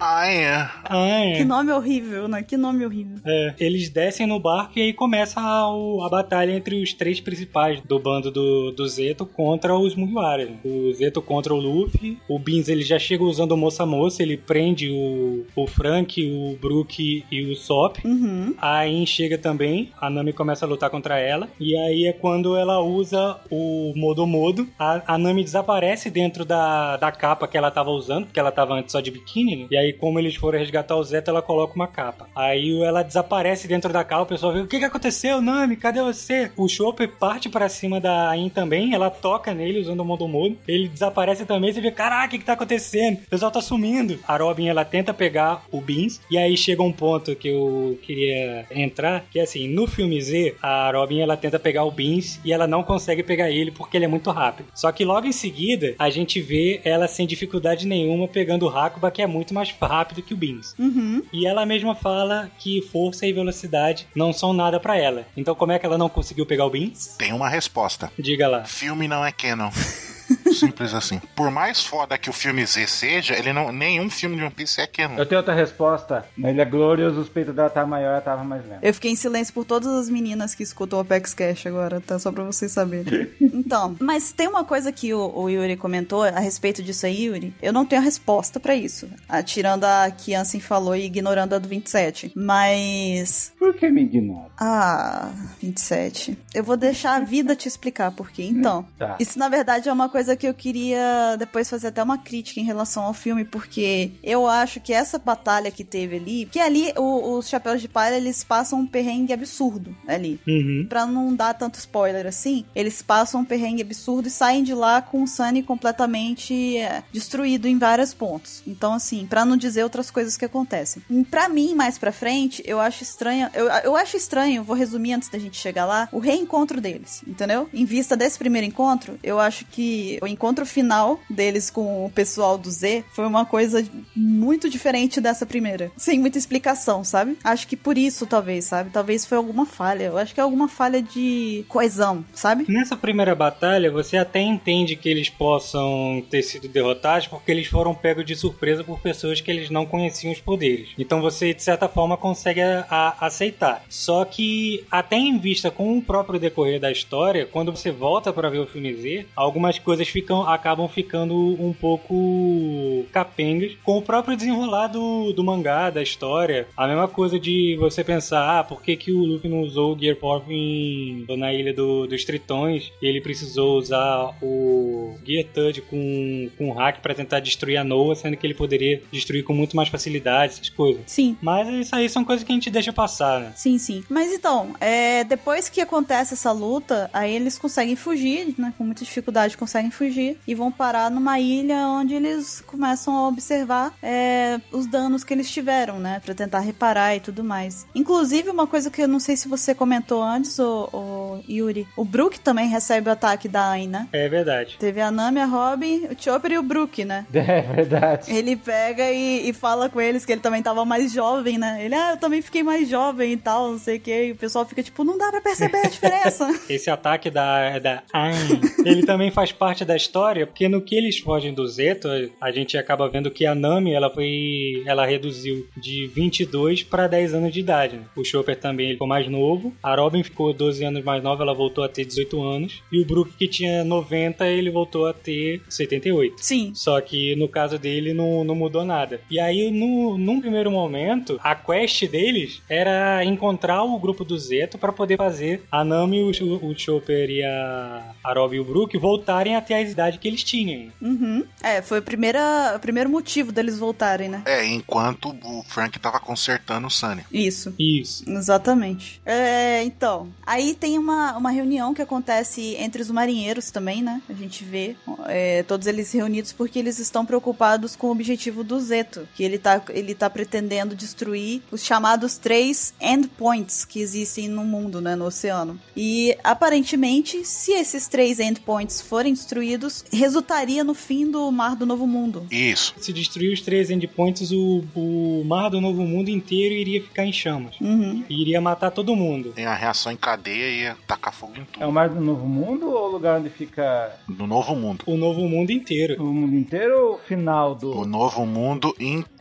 [0.00, 0.68] Ai, é.
[0.88, 1.34] Ain.
[1.36, 2.42] que nome horrível, né?
[2.42, 3.16] Que nome horrível.
[3.24, 7.20] É, eles descem no barco e aí começa a, o- a batalha entre os três
[7.20, 10.44] principais do bando do, do Zeto contra os Mugiwara.
[10.46, 10.56] né?
[10.64, 14.36] O Zeto contra o Luffy, o Beans ele já chega usando o Moça Moça, ele
[14.36, 17.98] prende o, o Frank, o Brook e o Sop.
[18.04, 18.54] Uhum.
[18.58, 22.56] A Ain chega também, a Nami começa a lutar contra ela, e aí é quando
[22.56, 24.68] ela usa o Modo Modo.
[24.78, 28.74] A, a Nami desaparece dentro da, da capa que ela tava usando, porque ela tava
[28.74, 29.66] antes só de biquíni, né?
[29.70, 32.28] E aí, como eles foram resgatar o Zeto, ela coloca uma capa.
[32.34, 35.76] Aí ela desaparece dentro da capa, o pessoal vê, o que que aconteceu, Nami?
[35.76, 36.50] Cadê você?
[36.56, 40.56] O Chopper parte pra cima da Ain também, ela toca nele usando o Modo Modo.
[40.66, 43.18] Ele desaparece também, você vê, caraca, o que que tá acontecendo?
[43.18, 44.18] O pessoal tá sumindo.
[44.26, 48.66] A Robin, ela tenta pegar o Beans, e aí chega um ponto que eu queria
[48.70, 52.52] entrar, que é assim, no filme Z, a Robin, ela tenta pegar o Beans, e
[52.52, 54.68] ela não consegue pegar ele porque ele é muito rápido.
[54.74, 59.10] Só que logo em seguida, a gente vê ela sem dificuldade nenhuma pegando o Hakuba,
[59.10, 60.74] que é muito mais rápido que o Beans.
[60.78, 61.22] Uhum.
[61.30, 65.26] E ela mesma fala que força e velocidade não são nada pra ela.
[65.36, 67.14] Então como é que ela não conseguiu pegar o Beans?
[67.18, 68.10] Tem uma resposta.
[68.18, 68.64] Diga lá.
[68.64, 69.70] Filme não é canon.
[70.52, 71.20] Simples assim.
[71.34, 74.80] Por mais foda que o filme Z seja, ele não, nenhum filme de One Piece
[74.80, 75.16] é canon.
[75.18, 76.24] Eu tenho outra resposta.
[76.36, 78.80] Na Ilha Glorious, os peitos dela estavam maior, ela tava mais lenta.
[78.82, 82.18] Eu fiquei em silêncio por todas as meninas que escutam o Apex Cash agora, tá?
[82.18, 83.28] Só pra vocês saberem.
[83.62, 87.54] Então, mas tem uma coisa que o, o Yuri comentou a respeito disso aí, Yuri.
[87.62, 89.08] Eu não tenho a resposta pra isso.
[89.28, 92.32] Ah, tirando a que Ansem falou e ignorando a do 27.
[92.34, 93.52] Mas.
[93.58, 94.48] Por que me ignora?
[94.58, 95.30] Ah,
[95.60, 96.36] 27.
[96.54, 98.44] Eu vou deixar a vida te explicar por quê.
[98.44, 99.16] Então, Tá.
[99.18, 102.64] isso na verdade é uma coisa que eu queria depois fazer até uma crítica em
[102.64, 107.36] relação ao filme, porque eu acho que essa batalha que teve ali, que ali o-
[107.38, 110.40] os chapéus de palha eles passam um perrengue absurdo ali.
[110.46, 110.86] Uhum.
[110.88, 115.00] Pra não dar tanto spoiler assim, eles passam um perrengue absurdo e saem de lá
[115.02, 118.62] com o Sunny completamente é, destruído em vários pontos.
[118.66, 121.02] Então, assim, pra não dizer outras coisas que acontecem.
[121.30, 123.48] Pra mim, mais pra frente, eu acho estranho.
[123.54, 127.68] Eu, eu acho estranho, vou resumir antes da gente chegar lá, o reencontro deles, entendeu?
[127.72, 130.18] Em vista desse primeiro encontro, eu acho que.
[130.26, 135.46] Em encontro final deles com o pessoal do Z foi uma coisa muito diferente dessa
[135.46, 135.90] primeira.
[135.96, 137.36] Sem muita explicação, sabe?
[137.44, 138.90] Acho que por isso, talvez, sabe?
[138.90, 140.04] Talvez foi alguma falha.
[140.04, 142.64] Eu acho que é alguma falha de coesão, sabe?
[142.68, 147.94] Nessa primeira batalha, você até entende que eles possam ter sido derrotados porque eles foram
[147.94, 150.90] pegos de surpresa por pessoas que eles não conheciam os poderes.
[150.98, 153.84] Então você, de certa forma, consegue a, a aceitar.
[153.88, 158.50] Só que, até em vista com o próprio decorrer da história, quando você volta para
[158.50, 164.36] ver o filme Z, algumas coisas ficam, acabam ficando um pouco capengas com o próprio
[164.36, 166.68] desenrolar do, do mangá, da história.
[166.76, 169.98] A mesma coisa de você pensar, ah, por que, que o Luffy não usou o
[169.98, 175.80] Gear Pop em, na ilha do, dos Tritões e ele precisou usar o Gear Tud
[175.82, 179.54] com, com o hack para tentar destruir a Noah, sendo que ele poderia destruir com
[179.54, 181.02] muito mais facilidade, essas coisas.
[181.06, 181.36] Sim.
[181.40, 183.52] Mas isso aí são coisas que a gente deixa passar, né?
[183.56, 184.04] Sim, sim.
[184.08, 188.72] Mas então, é, depois que acontece essa luta, aí eles conseguem fugir, né?
[188.76, 190.01] Com muita dificuldade conseguem fugir
[190.46, 195.50] e vão parar numa ilha onde eles começam a observar é, os danos que eles
[195.50, 196.20] tiveram, né?
[196.24, 197.86] Pra tentar reparar e tudo mais.
[197.94, 202.04] Inclusive, uma coisa que eu não sei se você comentou antes, o, o Yuri, o
[202.04, 204.08] Brook também recebe o ataque da Ain, né?
[204.12, 204.76] É verdade.
[204.78, 207.26] Teve a Nami, a Robin, o Chopper e o Brook, né?
[207.52, 208.32] É verdade.
[208.32, 211.84] Ele pega e, e fala com eles que ele também tava mais jovem, né?
[211.84, 214.26] Ele, ah, eu também fiquei mais jovem e tal, não sei o que.
[214.26, 216.48] E o pessoal fica tipo, não dá pra perceber a diferença.
[216.68, 221.18] Esse ataque da, da Ain, ele também faz parte da história, porque no que eles
[221.18, 222.08] fogem do Zeto,
[222.40, 227.34] a gente acaba vendo que a Nami, ela foi, ela reduziu de 22 para 10
[227.34, 227.96] anos de idade.
[227.96, 228.04] Né?
[228.16, 231.54] O Chopper também ele ficou mais novo, a Robin ficou 12 anos mais nova, ela
[231.54, 235.60] voltou a ter 18 anos, e o Brook que tinha 90, ele voltou a ter
[235.68, 236.36] 78.
[236.38, 236.72] Sim.
[236.74, 239.20] Só que no caso dele não, não mudou nada.
[239.30, 244.78] E aí, no, num primeiro momento, a quest deles era encontrar o grupo do Zeto
[244.78, 246.30] para poder fazer a Nami, o,
[246.66, 250.42] o Chopper e a, a Robin e o Brook voltarem até a idade que eles
[250.44, 250.90] tinham.
[251.00, 251.44] Uhum.
[251.62, 254.42] É, foi a primeira, o primeiro motivo deles voltarem, né?
[254.44, 257.24] É, enquanto o Frank tava consertando o Sunny.
[257.32, 257.74] Isso.
[257.78, 258.28] Isso.
[258.28, 259.20] Exatamente.
[259.24, 264.22] É, então, aí tem uma, uma reunião que acontece entre os marinheiros também, né?
[264.28, 268.80] A gente vê é, todos eles reunidos porque eles estão preocupados com o objetivo do
[268.80, 274.64] Zeto, que ele tá, ele tá pretendendo destruir os chamados três endpoints que existem no
[274.64, 275.16] mundo, né?
[275.16, 275.80] No oceano.
[275.96, 279.71] E aparentemente, se esses três endpoints forem destruídos,
[280.12, 282.46] resultaria no fim do Mar do Novo Mundo.
[282.50, 282.94] Isso.
[282.98, 287.32] Se destruir os três endpoints, o, o mar do Novo Mundo inteiro iria ficar em
[287.32, 287.74] chamas.
[287.80, 288.24] Uhum.
[288.28, 289.52] E iria matar todo mundo.
[289.52, 291.88] Tem a reação em cadeia e ia tacar fogo em É tudo.
[291.88, 295.02] o Mar do Novo Mundo ou o lugar onde fica No novo mundo.
[295.06, 296.22] O Novo Mundo inteiro.
[296.22, 297.96] o mundo inteiro ou o final do.
[297.98, 299.32] O novo mundo inteiro.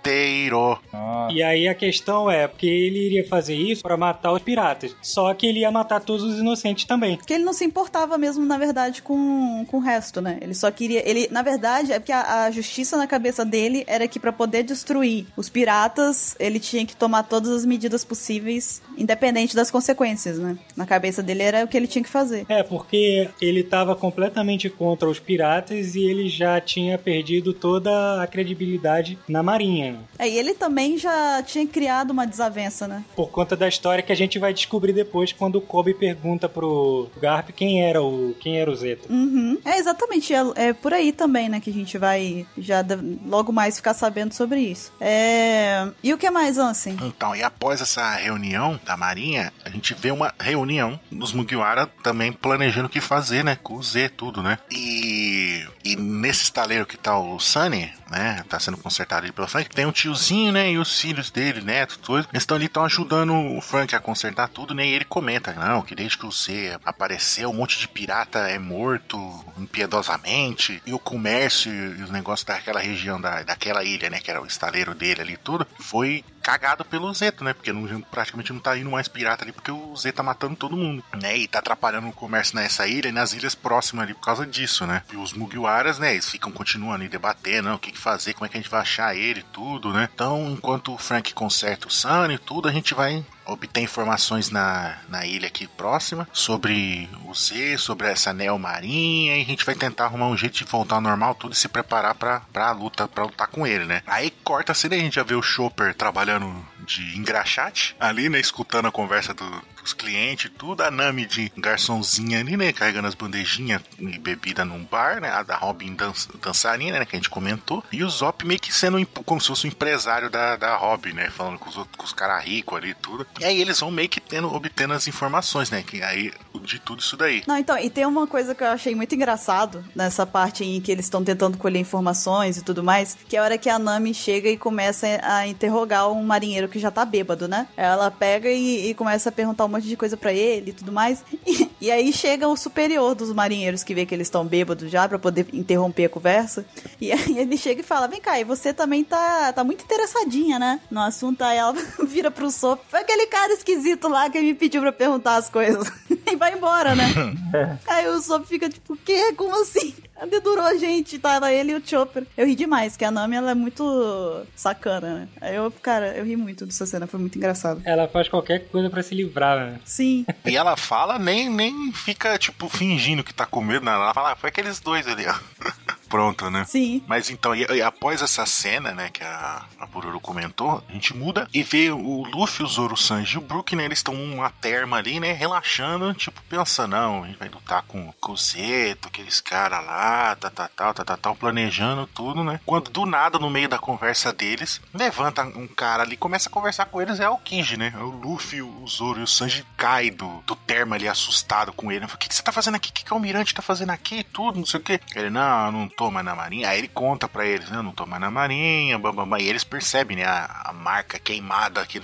[0.91, 1.33] Nossa.
[1.33, 4.95] E aí a questão é, porque ele iria fazer isso para matar os piratas.
[5.01, 7.17] Só que ele ia matar todos os inocentes também.
[7.17, 10.37] Porque ele não se importava mesmo, na verdade, com, com o resto, né?
[10.41, 11.07] Ele só queria.
[11.07, 14.63] Ele, na verdade, é porque a, a justiça na cabeça dele era que pra poder
[14.63, 20.57] destruir os piratas, ele tinha que tomar todas as medidas possíveis, independente das consequências, né?
[20.75, 22.45] Na cabeça dele era o que ele tinha que fazer.
[22.49, 28.27] É, porque ele tava completamente contra os piratas e ele já tinha perdido toda a
[28.27, 29.90] credibilidade na marinha.
[30.17, 33.03] É, e ele também já tinha criado uma desavença, né?
[33.15, 37.09] Por conta da história que a gente vai descobrir depois quando o Kobe pergunta pro
[37.19, 39.11] Garp quem era o quem era o Zeta.
[39.11, 39.59] Uhum.
[39.65, 42.83] É exatamente, é, é por aí também, né, que a gente vai já
[43.25, 44.91] logo mais ficar sabendo sobre isso.
[44.99, 45.87] É...
[46.03, 46.97] E o que mais, Ansem?
[47.01, 52.31] Então, e após essa reunião da Marinha, a gente vê uma reunião dos Mugiwara também
[52.31, 53.57] planejando o que fazer, né?
[53.61, 54.57] Com o Z, tudo, né?
[54.69, 58.43] E, e nesse estaleiro que tá o Sunny, né?
[58.47, 60.71] Tá sendo consertado ali pelo Frank, tem um tiozinho, né?
[60.71, 62.27] E os filhos dele, neto, tudo.
[62.31, 64.85] Eles estão ali, estão ajudando o Frank a consertar tudo, né?
[64.85, 69.17] E ele comenta, não, que desde que Z apareceu, um monte de pirata é morto
[69.57, 70.81] impiedosamente.
[70.85, 74.19] E o comércio e os negócios daquela região, da, daquela ilha, né?
[74.19, 77.53] Que era o estaleiro dele ali, tudo, foi cagado pelo Zeta, né?
[77.53, 80.75] Porque não, praticamente não tá indo mais pirata ali, porque o Zeta tá matando todo
[80.75, 81.37] mundo, né?
[81.37, 84.85] E tá atrapalhando o comércio nessa ilha e nas ilhas próximas ali por causa disso,
[84.85, 85.03] né?
[85.11, 86.13] E os Mugiwaras, né?
[86.13, 88.69] Eles ficam continuando ali debatendo, né, o que, que fazer, como é que a gente
[88.69, 90.09] vai achar ele, tudo, né?
[90.13, 94.97] Então, enquanto o Frank conserta o Sunny e tudo, a gente vai obter informações na,
[95.09, 99.75] na ilha aqui próxima sobre o Z, sobre essa Neo Marinha, e a gente vai
[99.75, 103.07] tentar arrumar um jeito de voltar ao normal tudo e se preparar pra, pra luta,
[103.07, 104.01] pra lutar com ele, né?
[104.07, 108.29] Aí corta a cena e a gente já vê o Chopper trabalhando de engraxate ali,
[108.29, 108.39] né?
[108.39, 110.81] Escutando a conversa do, os clientes, tudo.
[110.81, 112.71] A Nami de garçomzinha ali, né?
[112.73, 115.29] Carregando as bandejinhas e bebida num bar, né?
[115.29, 117.05] A da Robin dança, dançarina, né?
[117.05, 117.83] Que a gente comentou.
[117.91, 121.29] E o Zop meio que sendo como se fosse um empresário da, da Robin, né?
[121.29, 123.25] Falando com os, outros- com os caras ricos ali e tudo.
[123.39, 125.83] E aí eles vão meio que tendo, obtendo as informações, né?
[125.85, 126.31] Que aí,
[126.63, 127.43] de tudo isso daí.
[127.47, 130.91] Não, então, e tem uma coisa que eu achei muito engraçado nessa parte em que
[130.91, 134.13] eles estão tentando colher informações e tudo mais, que é a hora que a Nami
[134.13, 137.67] chega e começa a interrogar um marinheiro que já tá bêbado, né?
[137.75, 141.23] Ela pega e, e começa a perguntar monte de coisa pra ele e tudo mais.
[141.45, 145.07] E, e aí chega o superior dos marinheiros que vê que eles estão bêbados já
[145.07, 146.65] pra poder interromper a conversa.
[146.99, 150.59] E aí ele chega e fala: Vem cá, e você também tá, tá muito interessadinha,
[150.59, 150.79] né?
[150.89, 151.41] No assunto.
[151.41, 151.73] Aí ela
[152.05, 152.81] vira pro Sop.
[152.89, 155.91] Foi aquele cara esquisito lá que me pediu pra perguntar as coisas.
[156.25, 157.05] e vai embora, né?
[157.87, 159.33] Aí o Sop fica tipo, o quê?
[159.33, 159.93] Como assim?
[160.25, 162.25] Dedurou a gente, tava ele e o Chopper.
[162.37, 165.27] Eu ri demais, que a Nami, ela é muito sacana, né?
[165.41, 167.81] Aí eu, cara, eu ri muito dessa cena, foi muito engraçado.
[167.85, 169.79] Ela faz qualquer coisa pra se livrar, né?
[169.85, 170.25] Sim.
[170.45, 173.91] E ela fala, nem, nem fica, tipo, fingindo que tá com medo, né?
[173.93, 175.35] Ela fala, ah, foi aqueles dois ali, ó.
[176.11, 176.65] Pronto, né?
[176.65, 177.01] Sim.
[177.07, 181.15] Mas então, e, e após essa cena, né, que a, a Bururu comentou, a gente
[181.15, 184.13] muda e vê o Luffy, o Zoro, o Sanji e o Brook, né, eles estão
[184.13, 188.37] numa terma ali, né, relaxando, tipo, pensando, não, a gente vai lutar com, com o
[188.37, 192.59] Zeto, aqueles caras lá, tá, tá, tal, tá, tá, tal, planejando tudo, né.
[192.65, 196.87] Quando do nada, no meio da conversa deles, levanta um cara ali, começa a conversar
[196.87, 200.11] com eles, é o Kiji, né, é o Luffy, o Zoro e o Sanji cai
[200.11, 202.75] do, do terma ali, assustado com ele, né, fala, o que, que você tá fazendo
[202.75, 202.89] aqui?
[202.89, 204.23] O que, que o Almirante tá fazendo aqui?
[204.23, 204.99] Tudo, não sei o que.
[205.15, 206.69] Ele, não, eu não tô mais na marinha.
[206.69, 209.39] Aí ele conta pra eles, né, eu não tô mais na marinha, bababá.
[209.39, 211.99] E eles percebem, né, a, a marca queimada aqui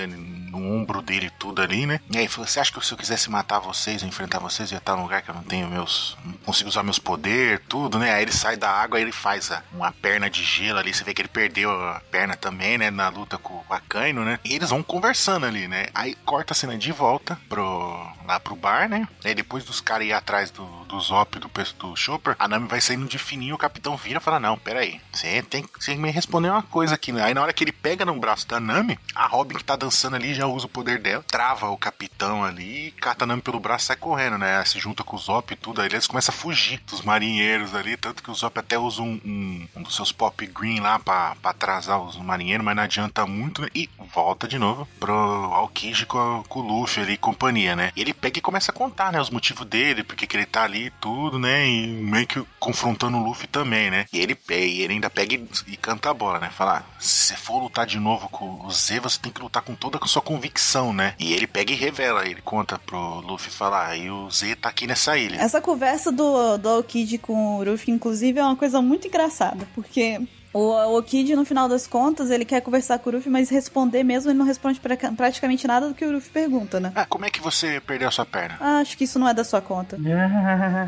[0.57, 1.99] no ombro dele, tudo ali, né.
[2.09, 4.79] E aí falou, você acha que se eu quisesse matar vocês, enfrentar vocês, eu ia
[4.79, 6.17] estar num lugar que eu não tenho meus...
[6.23, 8.13] não consigo usar meus poderes, tudo, né.
[8.13, 11.13] Aí ele sai da água, aí ele faz uma perna de gelo ali, você vê
[11.13, 14.39] que ele perdeu a perna também, né, na luta com, com a Kaino, né.
[14.43, 15.87] E eles vão conversando ali, né.
[15.93, 19.07] Aí corta a cena de volta pro, lá pro bar, né.
[19.23, 21.49] Aí depois dos caras ir atrás do, do Zop, do,
[21.79, 24.99] do Chopper, a Nami vai saindo de fininho, o capitão vira e fala, não, peraí,
[25.11, 27.23] você tem que me responder uma coisa aqui, né?
[27.23, 30.15] Aí na hora que ele pega no braço da Nami, a Robin que tá dançando
[30.15, 33.87] ali já usa o poder dela, trava o capitão ali, cata Nami pelo braço e
[33.87, 34.63] sai correndo, né?
[34.65, 37.97] Se junta com o Zop e tudo, aí eles começam a fugir dos marinheiros ali,
[37.97, 41.35] tanto que o Zop até usa um, um, um dos seus pop green lá pra,
[41.41, 43.67] pra atrasar os marinheiros, mas não adianta muito, né?
[43.73, 47.91] E volta de novo pro Aokiji com, com o Luffy ali e companhia, né?
[47.95, 49.19] E ele pega e começa a contar, né?
[49.21, 51.67] Os motivos dele, porque que ele tá ali e tudo, né?
[51.67, 54.05] E meio que confrontando o Luffy também, né?
[54.11, 56.49] E ele, e ele ainda pega e, e canta a bola, né?
[56.49, 59.61] Fala, "Ah, se você for lutar de novo com o Z, você tem que lutar
[59.63, 61.15] com toda a sua convicção, né?
[61.19, 64.85] E ele pega e revela, ele conta pro Luffy falar, e o Z tá aqui
[64.85, 65.37] nessa ilha.
[65.41, 70.21] Essa conversa do, do Aokiji com o Ruffy, inclusive, é uma coisa muito engraçada, porque
[70.53, 74.31] o Aokiji, no final das contas, ele quer conversar com o Ruffy, mas responder mesmo,
[74.31, 76.91] ele não responde pra, praticamente nada do que o Ruffy pergunta, né?
[76.95, 78.57] Ah, como é que você perdeu a sua perna?
[78.59, 79.97] Ah, acho que isso não é da sua conta.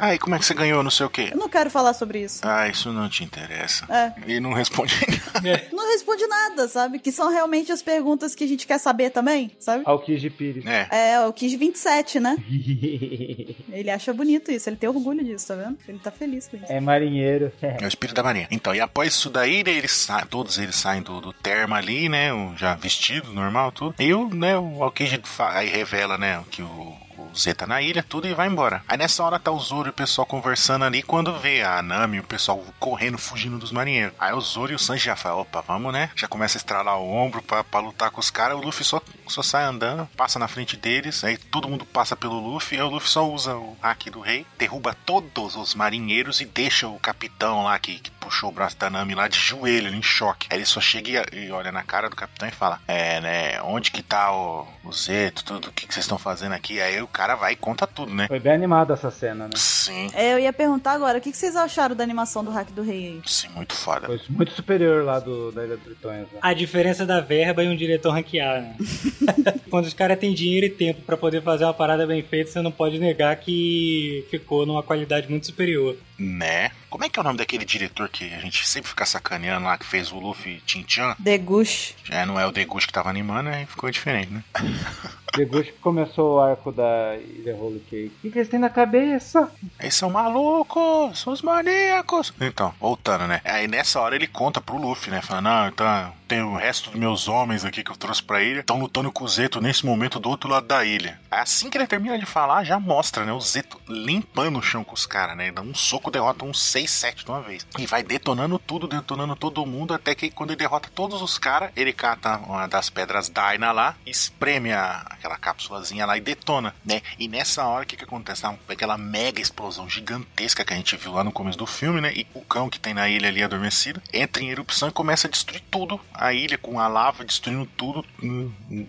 [0.01, 1.29] Ah, e como é que você ganhou não sei o quê?
[1.31, 2.39] Eu não quero falar sobre isso.
[2.43, 3.85] Ah, isso não te interessa.
[3.89, 4.13] É.
[4.31, 4.93] E não responde
[5.71, 6.99] Não responde nada, sabe?
[6.99, 9.83] Que são realmente as perguntas que a gente quer saber também, sabe?
[9.85, 10.65] Aokiji Pires.
[10.65, 10.87] É.
[11.13, 12.37] É, o Kid 27, né?
[13.71, 15.77] Ele acha bonito isso, ele tem orgulho disso, tá vendo?
[15.87, 16.65] Ele tá feliz com isso.
[16.69, 17.51] É marinheiro.
[17.61, 18.47] É o espírito da marinha.
[18.51, 22.07] Então, e após isso daí, né, eles saem, todos eles saem do, do terma ali,
[22.09, 22.29] né?
[22.57, 23.95] Já vestido, normal, tudo.
[23.99, 24.83] E o, né, o
[25.27, 26.95] fa- aí revela, né, que o,
[27.31, 28.83] o Z tá na ilha, tudo, e vai embora.
[28.87, 32.19] Aí nessa hora tá o Zoro e o pessoal conversando ali, quando vê a Nami
[32.19, 34.13] o pessoal correndo, fugindo dos marinheiros.
[34.19, 36.09] Aí o Zoro e o Sanji já falam, opa, vamos, né?
[36.15, 38.57] Já começa a estralar o ombro pra lutar com os caras.
[38.57, 42.39] O Luffy só, só sai andando, passa na frente deles, aí todo mundo passa pelo
[42.39, 46.45] Luffy, aí o Luffy só usa o hack do rei, derruba todos os marinheiros e
[46.45, 50.01] deixa o capitão lá que, que puxou o braço da Nami lá de joelho, em
[50.01, 50.47] choque.
[50.49, 53.61] Aí ele só chega e, e olha na cara do capitão e fala: É, né?
[53.63, 56.79] Onde que tá o, o Zeto, tudo, o que, que vocês estão fazendo aqui?
[56.79, 58.27] Aí o cara vai e conta tudo, né?
[58.27, 59.51] Foi bem animado essa cena, né?
[59.55, 62.71] Sim, É, eu ia perguntar agora, o que que vocês acharam da animação do Hack
[62.71, 63.21] do Rei aí?
[63.25, 64.07] sim, muito foda.
[64.07, 66.21] Foi muito superior lá do, da Ilha dos Tritões.
[66.21, 66.39] Né?
[66.41, 68.77] A diferença da verba e um diretor ranquear, né?
[69.69, 72.61] Quando os caras têm dinheiro e tempo pra poder fazer uma parada bem feita, você
[72.61, 75.97] não pode negar que ficou numa qualidade muito superior.
[76.17, 76.71] Né?
[76.89, 79.77] Como é que é o nome daquele diretor que a gente sempre fica sacaneando lá,
[79.77, 81.15] que fez o Luffy Chin-Chan?
[81.19, 81.95] Degush.
[82.09, 84.43] É, não é o Deguchi que tava animando, aí ficou diferente, né?
[85.35, 88.13] Depois que começou o arco da Ilha Holy Cake.
[88.17, 89.51] O que, que eles têm na cabeça?
[89.79, 92.33] Eles são malucos, são os maníacos.
[92.39, 93.41] Então, voltando, né?
[93.43, 95.21] Aí nessa hora ele conta pro Luffy, né?
[95.21, 98.59] Falando, não, então tem o resto dos meus homens aqui que eu trouxe pra ilha,
[98.59, 101.19] estão lutando com o Zeto nesse momento do outro lado da ilha.
[101.31, 103.33] Assim que ele termina de falar, já mostra, né?
[103.33, 105.51] O Zeto limpando o chão com os caras, né?
[105.51, 107.65] Dá um soco, derrota uns 6, 7 de uma vez.
[107.79, 111.71] E vai detonando tudo, detonando todo mundo, até que quando ele derrota todos os caras,
[111.75, 117.01] ele cata uma das pedras Daina lá, espreme a, aquela cápsulazinha lá e detona, né?
[117.17, 118.43] E nessa hora, o que que acontece?
[118.43, 122.13] Tá aquela mega explosão gigantesca que a gente viu lá no começo do filme, né?
[122.13, 125.31] E o cão que tem na ilha ali adormecido entra em erupção e começa a
[125.31, 125.99] destruir tudo.
[126.19, 128.03] A ilha com a lava destruindo tudo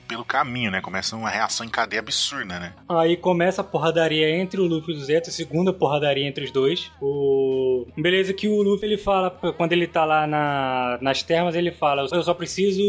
[0.08, 0.80] pelo caminho, né?
[0.80, 2.72] Começa uma reação em cadeia absurda, né?
[2.88, 6.50] Aí começa a porradaria entre o Luffy e o Zeto, a segunda porradaria entre os
[6.50, 6.90] dois.
[7.00, 7.86] O...
[7.96, 12.06] Beleza que o Luffy ele fala, quando ele tá lá na, nas termas, ele fala,
[12.10, 12.82] eu só preciso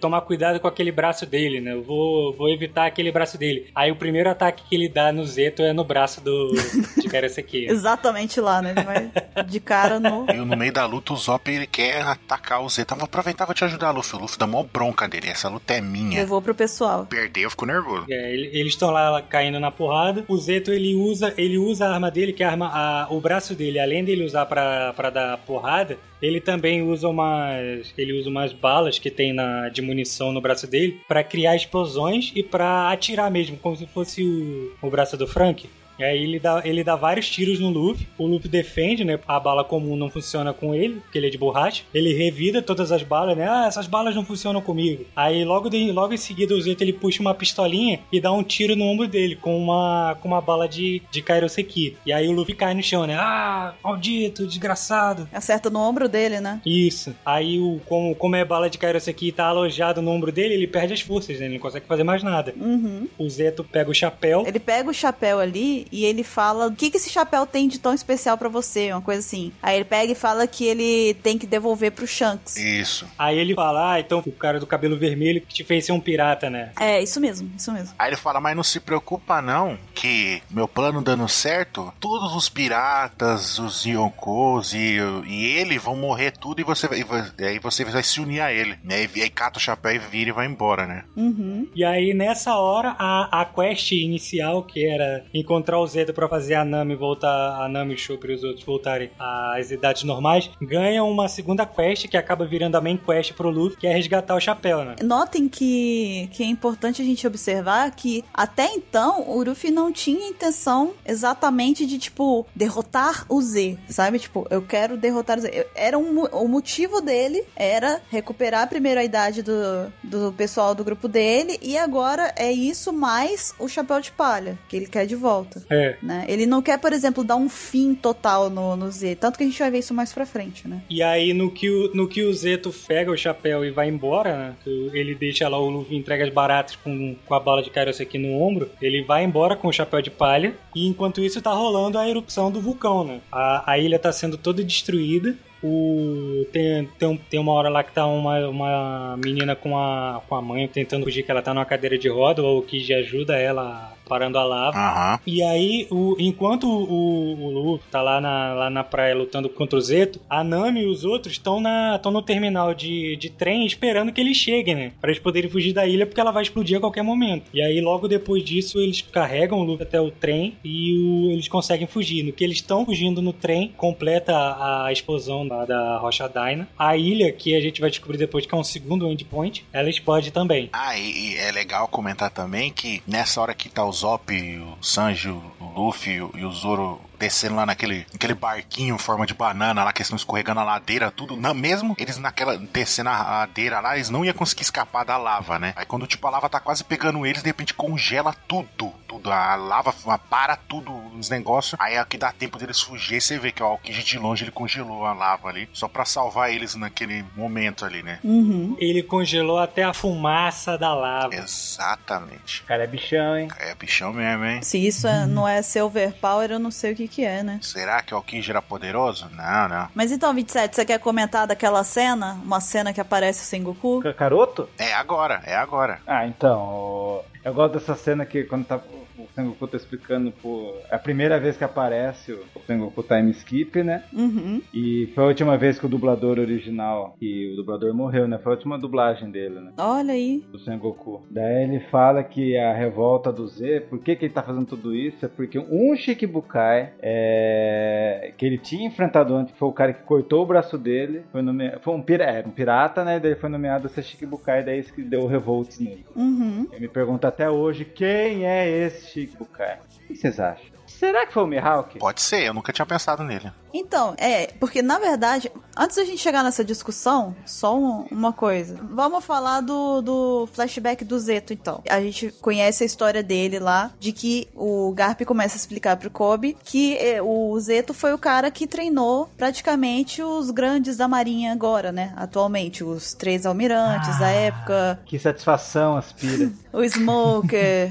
[0.00, 1.72] tomar cuidado com aquele braço dele, né?
[1.72, 3.70] Eu vou, vou evitar aquele braço dele.
[3.74, 6.52] Aí o primeiro ataque que ele dá no Zeto é no braço do
[6.96, 7.66] de Karaseki.
[7.70, 8.74] Exatamente lá, né?
[8.76, 9.10] Ele vai
[9.44, 10.26] de cara no.
[10.30, 12.94] E no meio da luta, o Zop ele quer atacar o Zeto.
[12.94, 14.16] Eu vou aproveitar pra te ajudar, Luffy.
[14.18, 15.28] O Luffy dá mó bronca dele.
[15.28, 16.18] Essa luta é minha.
[16.20, 17.06] Levou pro pessoal.
[17.06, 18.06] Perder, eu fico nervoso.
[18.10, 20.24] É, ele- eles estão lá caindo na porrada.
[20.28, 23.20] O Zeto ele usa, ele usa a arma dele, que é a arma, a- o
[23.20, 28.28] braço dele, além dele usar pra, pra dar porrada, ele também usa umas, ele usa
[28.28, 32.90] umas balas que tem na de munição no braço dele pra criar explosões e pra
[32.90, 35.68] atirar mesmo, como se fosse o, o braço do Frank.
[35.98, 38.06] E aí ele dá, ele dá vários tiros no Luffy.
[38.16, 39.18] O Luffy defende, né?
[39.26, 41.82] A bala comum não funciona com ele, porque ele é de borracha.
[41.92, 43.48] Ele revida todas as balas, né?
[43.48, 45.04] Ah, essas balas não funcionam comigo.
[45.16, 48.42] Aí logo, de, logo em seguida o Zeto ele puxa uma pistolinha e dá um
[48.42, 51.96] tiro no ombro dele com uma, com uma bala de, de Kairoseki.
[52.06, 53.16] E aí o Luffy cai no chão, né?
[53.18, 55.28] Ah, maldito, desgraçado.
[55.32, 56.60] Acerta no ombro dele, né?
[56.64, 57.14] Isso.
[57.24, 60.66] Aí, o, como, como é bala de Kairoseki e tá alojado no ombro dele, ele
[60.66, 61.46] perde as forças, né?
[61.46, 62.54] Ele não consegue fazer mais nada.
[62.56, 63.08] Uhum.
[63.18, 64.44] O Zeto pega o chapéu.
[64.46, 67.78] Ele pega o chapéu ali e ele fala o que, que esse chapéu tem de
[67.78, 69.52] tão especial pra você, uma coisa assim.
[69.62, 72.56] Aí ele pega e fala que ele tem que devolver pro Shanks.
[72.56, 73.06] Isso.
[73.18, 76.00] Aí ele fala, ah, então o cara do cabelo vermelho que te fez ser um
[76.00, 76.72] pirata, né?
[76.78, 77.94] É, isso mesmo, isso mesmo.
[77.98, 82.48] Aí ele fala, mas não se preocupa não, que meu plano dando certo, todos os
[82.48, 87.44] piratas, os Yonkos e, e ele vão morrer tudo e você vai, e vai- e
[87.44, 88.78] aí você vai se unir a ele.
[88.82, 89.08] Né?
[89.14, 91.04] E aí cata o chapéu e vira e vai embora, né?
[91.16, 91.66] Uhum.
[91.74, 96.54] E aí, nessa hora, a, a quest inicial, que era encontrar o Zeto pra fazer
[96.54, 101.28] a Nami voltar, a Nami, Chopper e os outros voltarem às idades normais, ganha uma
[101.28, 104.84] segunda quest que acaba virando a main quest pro Luffy, que é resgatar o chapéu,
[104.84, 104.96] né?
[105.02, 110.28] Notem que, que é importante a gente observar que até então o Luffy não tinha
[110.28, 114.18] intenção exatamente de, tipo, derrotar o Z, sabe?
[114.18, 115.66] Tipo, eu quero derrotar o Z.
[115.74, 121.08] Era um, o motivo dele era recuperar primeiro a idade do, do pessoal do grupo
[121.08, 125.62] dele e agora é isso mais o chapéu de palha, que ele quer de volta.
[125.70, 125.96] É.
[126.02, 126.24] Né?
[126.28, 129.16] Ele não quer, por exemplo, dar um fim total no, no Z.
[129.16, 130.82] Tanto que a gente vai ver isso mais pra frente, né?
[130.88, 134.36] E aí, no que, o, no que o Zeto pega o chapéu e vai embora,
[134.36, 134.56] né?
[134.92, 138.40] Ele deixa lá o Luffy entrega as baratas com, com a bala de Kairoseki no
[138.40, 138.70] ombro.
[138.80, 140.54] Ele vai embora com o chapéu de palha.
[140.74, 143.20] E enquanto isso, tá rolando a erupção do vulcão, né?
[143.30, 145.36] A, a ilha tá sendo toda destruída.
[145.62, 150.36] O, tem, tem, tem uma hora lá que tá uma, uma menina com a, com
[150.36, 153.36] a mãe tentando fugir, que ela tá numa cadeira de roda, ou que já ajuda
[153.36, 154.76] ela parando a lava.
[154.78, 155.20] Aham.
[155.26, 159.78] E aí, o- enquanto o, o Luffy tá lá na, lá na praia lutando contra
[159.78, 164.20] o Zeto, a Nami e os outros estão no terminal de, de trem esperando que
[164.20, 164.92] eles cheguem, né?
[165.00, 167.44] Pra eles poderem fugir da ilha, porque ela vai explodir a qualquer momento.
[167.52, 171.48] E aí, logo depois disso, eles carregam o Luffy até o trem e o- eles
[171.48, 172.22] conseguem fugir.
[172.22, 176.68] No que eles estão fugindo no trem, completa a, a explosão da, da Rocha Dyna.
[176.78, 180.30] A ilha, que a gente vai descobrir depois que é um segundo endpoint, ela explode
[180.30, 180.68] também.
[180.72, 184.78] Ah, e, e é legal comentar também que nessa hora que tá o Zop, o
[184.80, 185.42] Sanji, o
[185.74, 189.98] Luffy e o- Zoro descendo lá naquele, naquele barquinho em forma de banana lá, que
[190.00, 194.10] eles estão escorregando a ladeira, tudo, não, mesmo eles naquela, descendo a ladeira lá, eles
[194.10, 195.72] não iam conseguir escapar da lava, né?
[195.76, 199.54] Aí quando tipo a lava tá quase pegando eles, de repente congela tudo, tudo, a
[199.56, 199.92] lava
[200.30, 203.62] para tudo os negócios, aí é que dá tempo deles fugir, e você vê que
[203.62, 207.24] ó, o Kiji de longe ele congelou a lava ali, só pra salvar eles naquele
[207.36, 208.18] momento ali, né?
[208.22, 208.76] Uhum.
[208.78, 211.34] Ele congelou até a fumaça da lava.
[211.34, 212.62] Exatamente.
[212.62, 213.48] O cara é bichão, hein?
[213.58, 214.62] É bichão mesmo, hein?
[214.62, 217.58] Se isso é- não é ser overpower, eu não sei o que que é, né?
[217.62, 219.28] Será que o Aokiji era poderoso?
[219.34, 219.88] Não, não.
[219.94, 222.38] Mas então, 27, você quer comentar daquela cena?
[222.44, 224.00] Uma cena que aparece o Sengoku?
[224.02, 224.68] Kakaroto?
[224.78, 226.00] É agora, é agora.
[226.06, 226.58] Ah, então.
[226.60, 228.78] o- Eu gosto dessa cena que quando tá.
[229.18, 230.74] O Sengoku tá explicando por.
[230.90, 234.04] É a primeira vez que aparece o Sengoku Time Skip, né?
[234.12, 234.62] Uhum.
[234.72, 238.38] E foi a última vez que o dublador original, e o dublador morreu, né?
[238.38, 239.72] Foi a última dublagem dele, né?
[239.78, 240.44] Olha aí.
[240.50, 241.22] Do Sengoku.
[241.30, 244.94] Daí ele fala que a revolta do Z, por que, que ele tá fazendo tudo
[244.94, 245.24] isso?
[245.24, 250.02] É porque um Shikibukai é, que ele tinha enfrentado antes, que foi o cara que
[250.04, 251.72] cortou o braço dele, foi, nome...
[251.80, 252.24] foi um, pira...
[252.24, 253.18] é, um pirata, né?
[253.18, 256.06] Daí ele foi nomeado a ser Shikibukai, daí isso que deu o revolt nele.
[256.14, 256.66] Uhum.
[256.72, 259.78] Eu me pergunto até hoje quem é esse Shikibukai.
[259.78, 260.77] O que vocês acham?
[260.88, 261.98] Será que foi o Mihawk?
[261.98, 263.52] Pode ser, eu nunca tinha pensado nele.
[263.72, 268.78] Então, é, porque na verdade, antes da gente chegar nessa discussão, só um- uma coisa.
[268.82, 271.82] Vamos falar do, do flashback do Zeto, então.
[271.88, 276.10] A gente conhece a história dele lá, de que o Garp começa a explicar pro
[276.10, 281.52] Kobe que eh, o Zeto foi o cara que treinou praticamente os grandes da marinha
[281.52, 282.14] agora, né?
[282.16, 286.50] Atualmente, os três almirantes da época, Que satisfação, aspira.
[286.72, 287.90] o Smoker.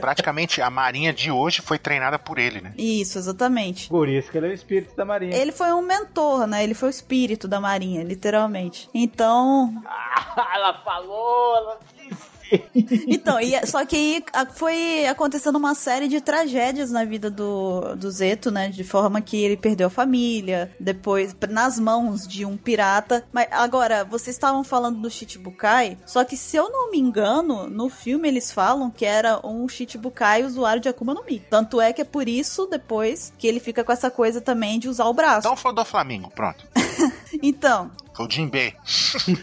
[0.00, 2.72] Praticamente a marinha de hoje foi treinada por ele, né?
[2.76, 3.88] Isso, exatamente.
[3.88, 5.36] Por isso que ele é o espírito da marinha.
[5.36, 6.62] Ele foi um mentor, né?
[6.62, 8.88] Ele foi o espírito da marinha, literalmente.
[8.94, 9.82] Então,
[10.54, 12.29] ela falou, ela disse.
[13.06, 18.10] Então, e, só que aí foi acontecendo uma série de tragédias na vida do, do
[18.10, 18.68] Zeto, né?
[18.68, 23.24] De forma que ele perdeu a família, depois nas mãos de um pirata.
[23.32, 27.88] Mas agora, vocês estavam falando do Chichibukai, só que se eu não me engano, no
[27.88, 31.40] filme eles falam que era um Chichibukai usuário de Akuma no Mi.
[31.50, 34.88] Tanto é que é por isso, depois, que ele fica com essa coisa também de
[34.88, 35.46] usar o braço.
[35.46, 36.66] Então foi o do Flamengo, pronto.
[37.42, 37.90] Então,
[38.20, 38.74] Foi o Jinbei.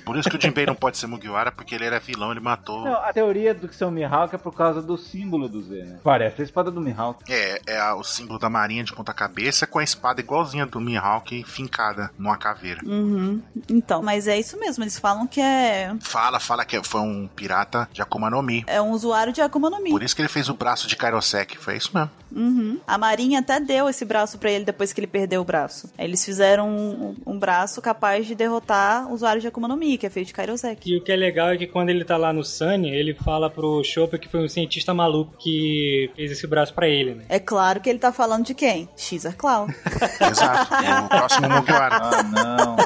[0.05, 2.84] Por isso que o Jinbei não pode ser Mugiwara, porque ele era vilão, ele matou.
[2.84, 5.84] Não, a teoria do que ser o Mihawk é por causa do símbolo do Z,
[5.84, 5.99] né?
[6.03, 7.23] Parece a espada do Mihawk.
[7.32, 10.80] É, é a- o símbolo da marinha de ponta cabeça com a espada igualzinha do
[10.80, 12.82] Mihawk fincada numa caveira.
[12.86, 13.41] uhum.
[13.69, 17.89] Então, mas é isso mesmo, eles falam que é, Fala, fala que foi um pirata
[17.91, 18.63] de Akuma no Mi.
[18.67, 19.89] é um usuário de Akuma no Mi.
[19.89, 21.57] Por isso que ele fez o braço de Kairosek.
[21.57, 22.09] Foi isso mesmo.
[22.30, 22.80] Uhum.
[22.86, 25.89] A Marinha até deu esse braço pra ele depois que ele perdeu o braço.
[25.97, 28.66] Eles fizeram um, um braço capaz de derrotar
[29.09, 30.89] o usuário de Akuma no Mi, que é feito de Kairosek.
[30.89, 33.49] E o que é legal é que quando ele tá lá no Sunny, ele fala
[33.49, 37.26] pro Chopper que foi um cientista maluco que fez esse braço pra ele, né?
[37.30, 38.89] É claro que ele tá falando de quem?
[38.95, 39.68] Xer Clown.
[40.32, 40.74] Exato.
[41.05, 41.95] o próximo Mugiwara.
[41.95, 42.78] Ah, não.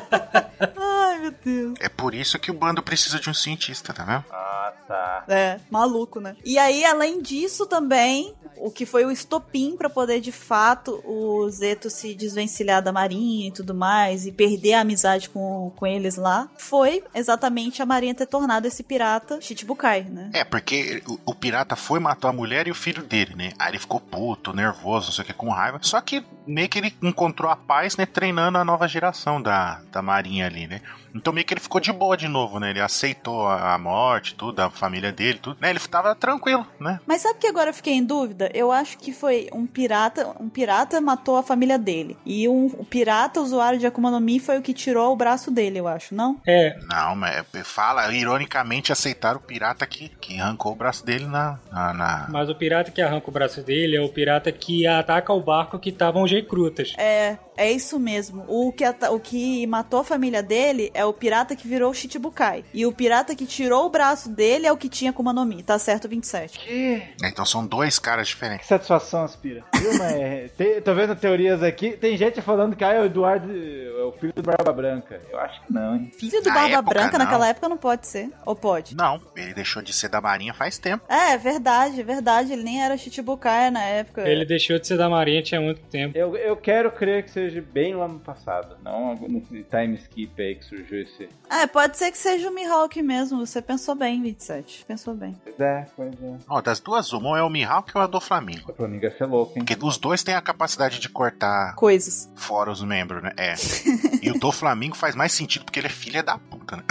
[0.78, 1.74] Ai, meu Deus.
[1.80, 4.26] É por isso que o bando precisa de um cientista, tá vendo?
[4.32, 5.24] Ah, tá.
[5.28, 6.36] É, maluco, né?
[6.46, 11.50] E aí, além disso também, o que foi o estopim pra poder, de fato, o
[11.50, 16.16] Zeto se desvencilhar da Marinha e tudo mais, e perder a amizade com, com eles
[16.16, 20.30] lá, foi exatamente a Marinha ter tornado esse pirata Chichibukai, né?
[20.34, 23.52] É, porque o, o pirata foi, matou a mulher e o filho dele, né?
[23.58, 25.80] Aí ele ficou puto, nervoso, não sei o que, com raiva.
[25.82, 28.06] Só que meio que ele encontrou a paz, né?
[28.06, 30.82] Treinando a nova geração da, da marinha ali, né?
[31.14, 32.70] Então meio que ele ficou de boa de novo, né?
[32.72, 35.58] Ele aceitou a, morte, tudo, a família dele, tudo.
[35.60, 35.70] Né?
[35.70, 37.00] Ele tava tranquilo, né?
[37.06, 38.50] Mas sabe que agora eu fiquei em dúvida?
[38.54, 42.18] Eu acho que foi um pirata, um pirata matou a família dele.
[42.26, 45.52] E um, o pirata usuário de Akuma no Mi foi o que tirou o braço
[45.52, 46.40] dele, eu acho, não?
[46.46, 51.60] É, Não, mas fala, ironicamente aceitaram o pirata que, que arrancou o braço dele na.
[51.72, 55.34] na, na- mas o pirata que arranca o braço dele é o pirata que ataca
[55.34, 56.94] o barco que estavam os recrutas.
[56.98, 58.44] É, é isso mesmo.
[58.48, 62.64] O que, o que matou a família dele é o pirata que virou o Chichibukai.
[62.74, 65.62] E o pirata que tirou o braço dele é o que tinha Akuma no Mi.
[65.64, 66.60] Tá certo, 27.
[66.60, 68.68] Que, Então são dois caras que diferentes.
[68.68, 69.64] satisfação, aspira.
[69.76, 71.92] Viu, mas tem- tô vendo teorias aqui.
[71.92, 75.20] Tem gente falando que ah, é o Eduardo é o filho do Barba Branca.
[75.30, 76.12] Eu acho que não, hein?
[76.18, 77.26] Filho do Na Barba época, Branca não.
[77.26, 78.30] naquela época não pode ser.
[78.46, 78.96] Ou pode?
[78.96, 81.04] Não, ele deixou de ser da marinha faz tempo.
[81.08, 82.54] É, verdade, verdade.
[82.54, 84.28] Ele nem era Chichibukai na época.
[84.28, 86.18] Ele deixou de ser da marinha tinha muito tempo.
[86.18, 88.78] Eu, eu quero crer que seja bem lá no passado.
[88.84, 91.30] Não nesse time skip aí que surgiu esse.
[91.50, 93.46] É, pode ser que seja o Mihawk mesmo.
[93.46, 94.86] Você pensou bem, 27.
[94.86, 95.36] Pensou bem.
[95.60, 96.38] É, pois é.
[96.50, 98.72] Ó, das duas, uma é o Mihawk ou a do Flamengo.
[98.72, 99.66] O Flamengo ia ser louco, hein?
[99.66, 102.32] Porque os dois têm a capacidade de cortar Coisas.
[102.36, 103.32] fora os membros, né?
[103.38, 103.54] É.
[104.22, 106.84] e o do Flamengo faz mais sentido porque ele é filha da puta, né?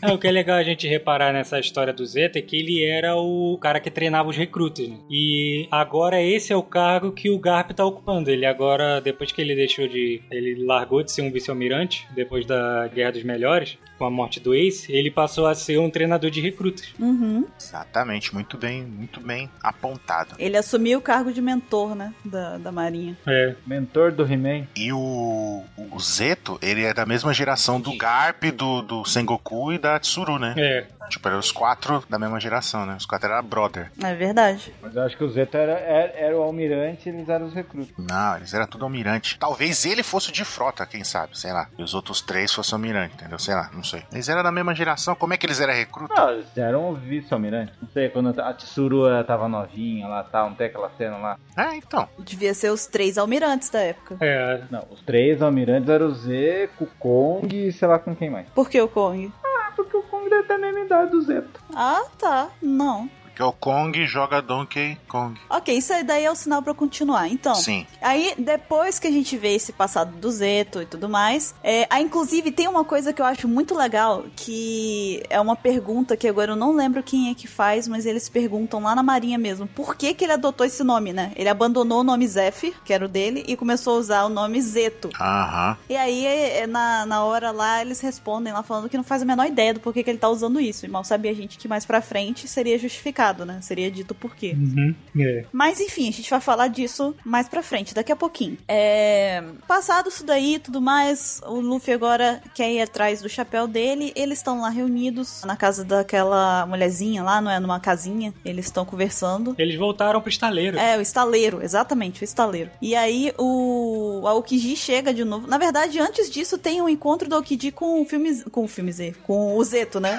[0.00, 2.84] É, o que é legal a gente reparar nessa história do Zeta é que ele
[2.84, 4.96] era o cara que treinava os recrutas, né?
[5.10, 8.30] E agora esse é o cargo que o Garp tá ocupando.
[8.30, 10.22] Ele agora, depois que ele deixou de.
[10.30, 14.40] Ele largou de ser um vice-almirante, depois da Guerra dos Melhores, melhores, com a morte
[14.40, 16.94] do Ace, ele passou a ser um treinador de recrutas.
[16.98, 17.46] Uhum.
[17.60, 20.34] Exatamente, muito bem, muito bem apontado.
[20.38, 22.14] Ele assumiu o cargo de mentor, né?
[22.24, 23.16] Da, da Marinha.
[23.26, 23.54] É.
[23.66, 24.66] Mentor do He-Man.
[24.76, 29.78] E o, o Zeto, ele é da mesma geração do Garp, do, do Sengoku e
[29.78, 30.54] da Tsuru, né?
[30.56, 32.96] É, Tipo, eram os quatro da mesma geração, né?
[32.96, 33.90] Os quatro eram brother.
[34.02, 34.72] É verdade.
[34.80, 37.54] Mas eu acho que o Zeto era, era, era o almirante e eles eram os
[37.54, 37.92] recrutas.
[37.96, 39.38] Não, eles eram tudo almirante.
[39.38, 41.68] Talvez ele fosse o de frota, quem sabe, sei lá.
[41.78, 43.38] E os outros três fossem almirante, entendeu?
[43.38, 44.02] Sei lá, não sei.
[44.12, 46.14] Eles eram da mesma geração, como é que eles eram recruta?
[46.14, 47.72] Não, eles eram vice-almirante.
[47.80, 51.38] Não sei, quando a Tsuru tava novinha lá, tal, não tem aquela cena lá.
[51.56, 52.08] É, então.
[52.20, 54.16] Devia ser os três almirantes da época.
[54.20, 54.62] é.
[54.70, 58.48] Não, os três almirantes eram o Z, o Kong e sei lá com quem mais.
[58.50, 59.32] Por que o Kong?
[59.44, 61.60] Ah, porque o Kong deve ter a mesma idade do Zeto.
[61.74, 62.48] Ah, tá.
[62.62, 63.08] Não.
[63.38, 65.40] Porque o Kong joga Donkey Kong.
[65.48, 67.28] Ok, isso aí daí é o sinal pra continuar.
[67.28, 67.86] Então, Sim.
[68.02, 72.02] Aí, depois que a gente vê esse passado do Zeto e tudo mais, é, aí,
[72.02, 76.50] inclusive tem uma coisa que eu acho muito legal, que é uma pergunta que agora
[76.50, 79.94] eu não lembro quem é que faz, mas eles perguntam lá na Marinha mesmo, por
[79.94, 81.30] que que ele adotou esse nome, né?
[81.36, 84.60] Ele abandonou o nome Zephyr, que era o dele, e começou a usar o nome
[84.60, 85.10] Zeto.
[85.20, 85.76] Aham.
[85.88, 89.24] E aí, é, na, na hora lá, eles respondem lá falando que não faz a
[89.24, 90.84] menor ideia do porquê que ele tá usando isso.
[90.84, 93.60] E mal sabia a gente que mais pra frente seria justificado, né?
[93.60, 94.56] Seria dito por quê.
[94.56, 95.44] Uhum, é.
[95.52, 98.56] Mas enfim, a gente vai falar disso mais pra frente, daqui a pouquinho.
[98.66, 99.42] É...
[99.66, 104.12] Passado isso daí e tudo mais, o Luffy agora quer ir atrás do chapéu dele.
[104.14, 107.60] Eles estão lá reunidos na casa daquela mulherzinha lá, não é?
[107.60, 108.32] Numa casinha.
[108.44, 109.54] Eles estão conversando.
[109.58, 110.78] Eles voltaram pro estaleiro.
[110.78, 112.70] É, o estaleiro, exatamente, o estaleiro.
[112.80, 115.46] E aí o Aokiji chega de novo.
[115.46, 118.42] Na verdade, antes disso, tem um encontro do Aokiji com o filme.
[118.44, 120.18] Com o filme Z, com o Zeto, né?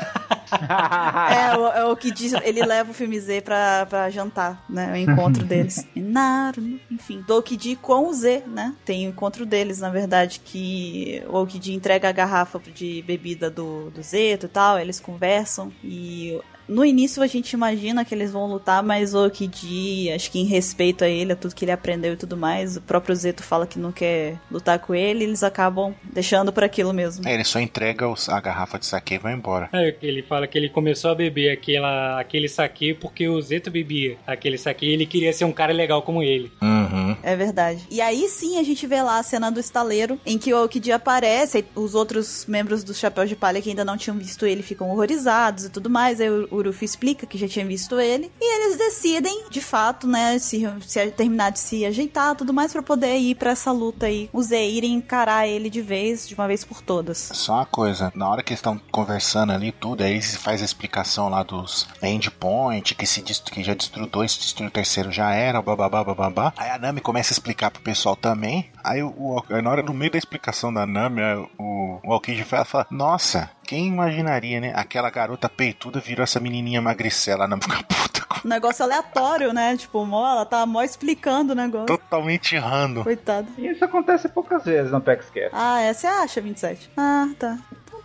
[0.52, 4.92] é, o, é o que diz, ele leva o filme Z pra, pra jantar, né?
[4.92, 5.88] O encontro deles.
[5.96, 7.42] Naru, enfim, do
[7.82, 8.76] com o Z, né?
[8.84, 13.90] Tem o encontro deles, na verdade, que o Okiji entrega a garrafa de bebida do,
[13.90, 16.40] do Zeto e tal, eles conversam e
[16.70, 20.46] no início a gente imagina que eles vão lutar, mas o Okiji, acho que em
[20.46, 23.66] respeito a ele, a tudo que ele aprendeu e tudo mais, o próprio Zeto fala
[23.68, 27.28] que não quer lutar com ele, eles acabam deixando por aquilo mesmo.
[27.28, 29.70] É, ele só entrega os- a garrafa de saque e vai embora.
[29.74, 34.18] É, ele fala que ele começou a beber aquela, aquele saque porque o Zeto bebia
[34.28, 36.52] aquele saque e ele queria ser um cara legal como ele.
[36.62, 37.16] Uhum.
[37.24, 37.86] É verdade.
[37.90, 40.92] E aí sim a gente vê lá a cena do estaleiro, em que o Okiji
[40.92, 44.62] aparece, e os outros membros do Chapéu de Palha que ainda não tinham visto ele
[44.62, 46.20] ficam horrorizados e tudo mais.
[46.22, 48.32] Aí o Urufi explica que já tinha visto ele.
[48.40, 52.82] E eles decidem, de fato, né, se, se terminar de se ajeitar tudo mais pra
[52.84, 54.30] poder ir pra essa luta aí.
[54.34, 57.18] E irem encarar ele de vez, de uma vez por todas.
[57.34, 61.30] Só uma coisa, na hora que estão conversando ali tudo, aí eles faz a explicação
[61.30, 66.04] lá dos endpoint, que se que já destruiu dois, destruiu o terceiro já era, bababá,
[66.04, 66.54] bababá.
[66.58, 68.70] Aí a Nami começa a explicar pro pessoal também.
[68.84, 71.22] Aí, o, o- na hora, no meio da explicação da Nami,
[71.58, 74.72] o, o Aokiji fala, fala, nossa, quem imaginaria, né?
[74.76, 79.54] Aquela garota peituda virou essa menininha magricela, a Nami fica puta, com- Um negócio aleatório,
[79.54, 79.78] né?
[79.78, 81.86] Tipo, mó, ela tá mó explicando o negócio.
[81.86, 83.04] totalmente errando.
[83.04, 83.48] Coitado.
[83.60, 85.52] E isso acontece poucas vezes no PaxCast.
[85.54, 86.90] Ah, é, você acha, 27?
[86.98, 87.60] Ah, tá.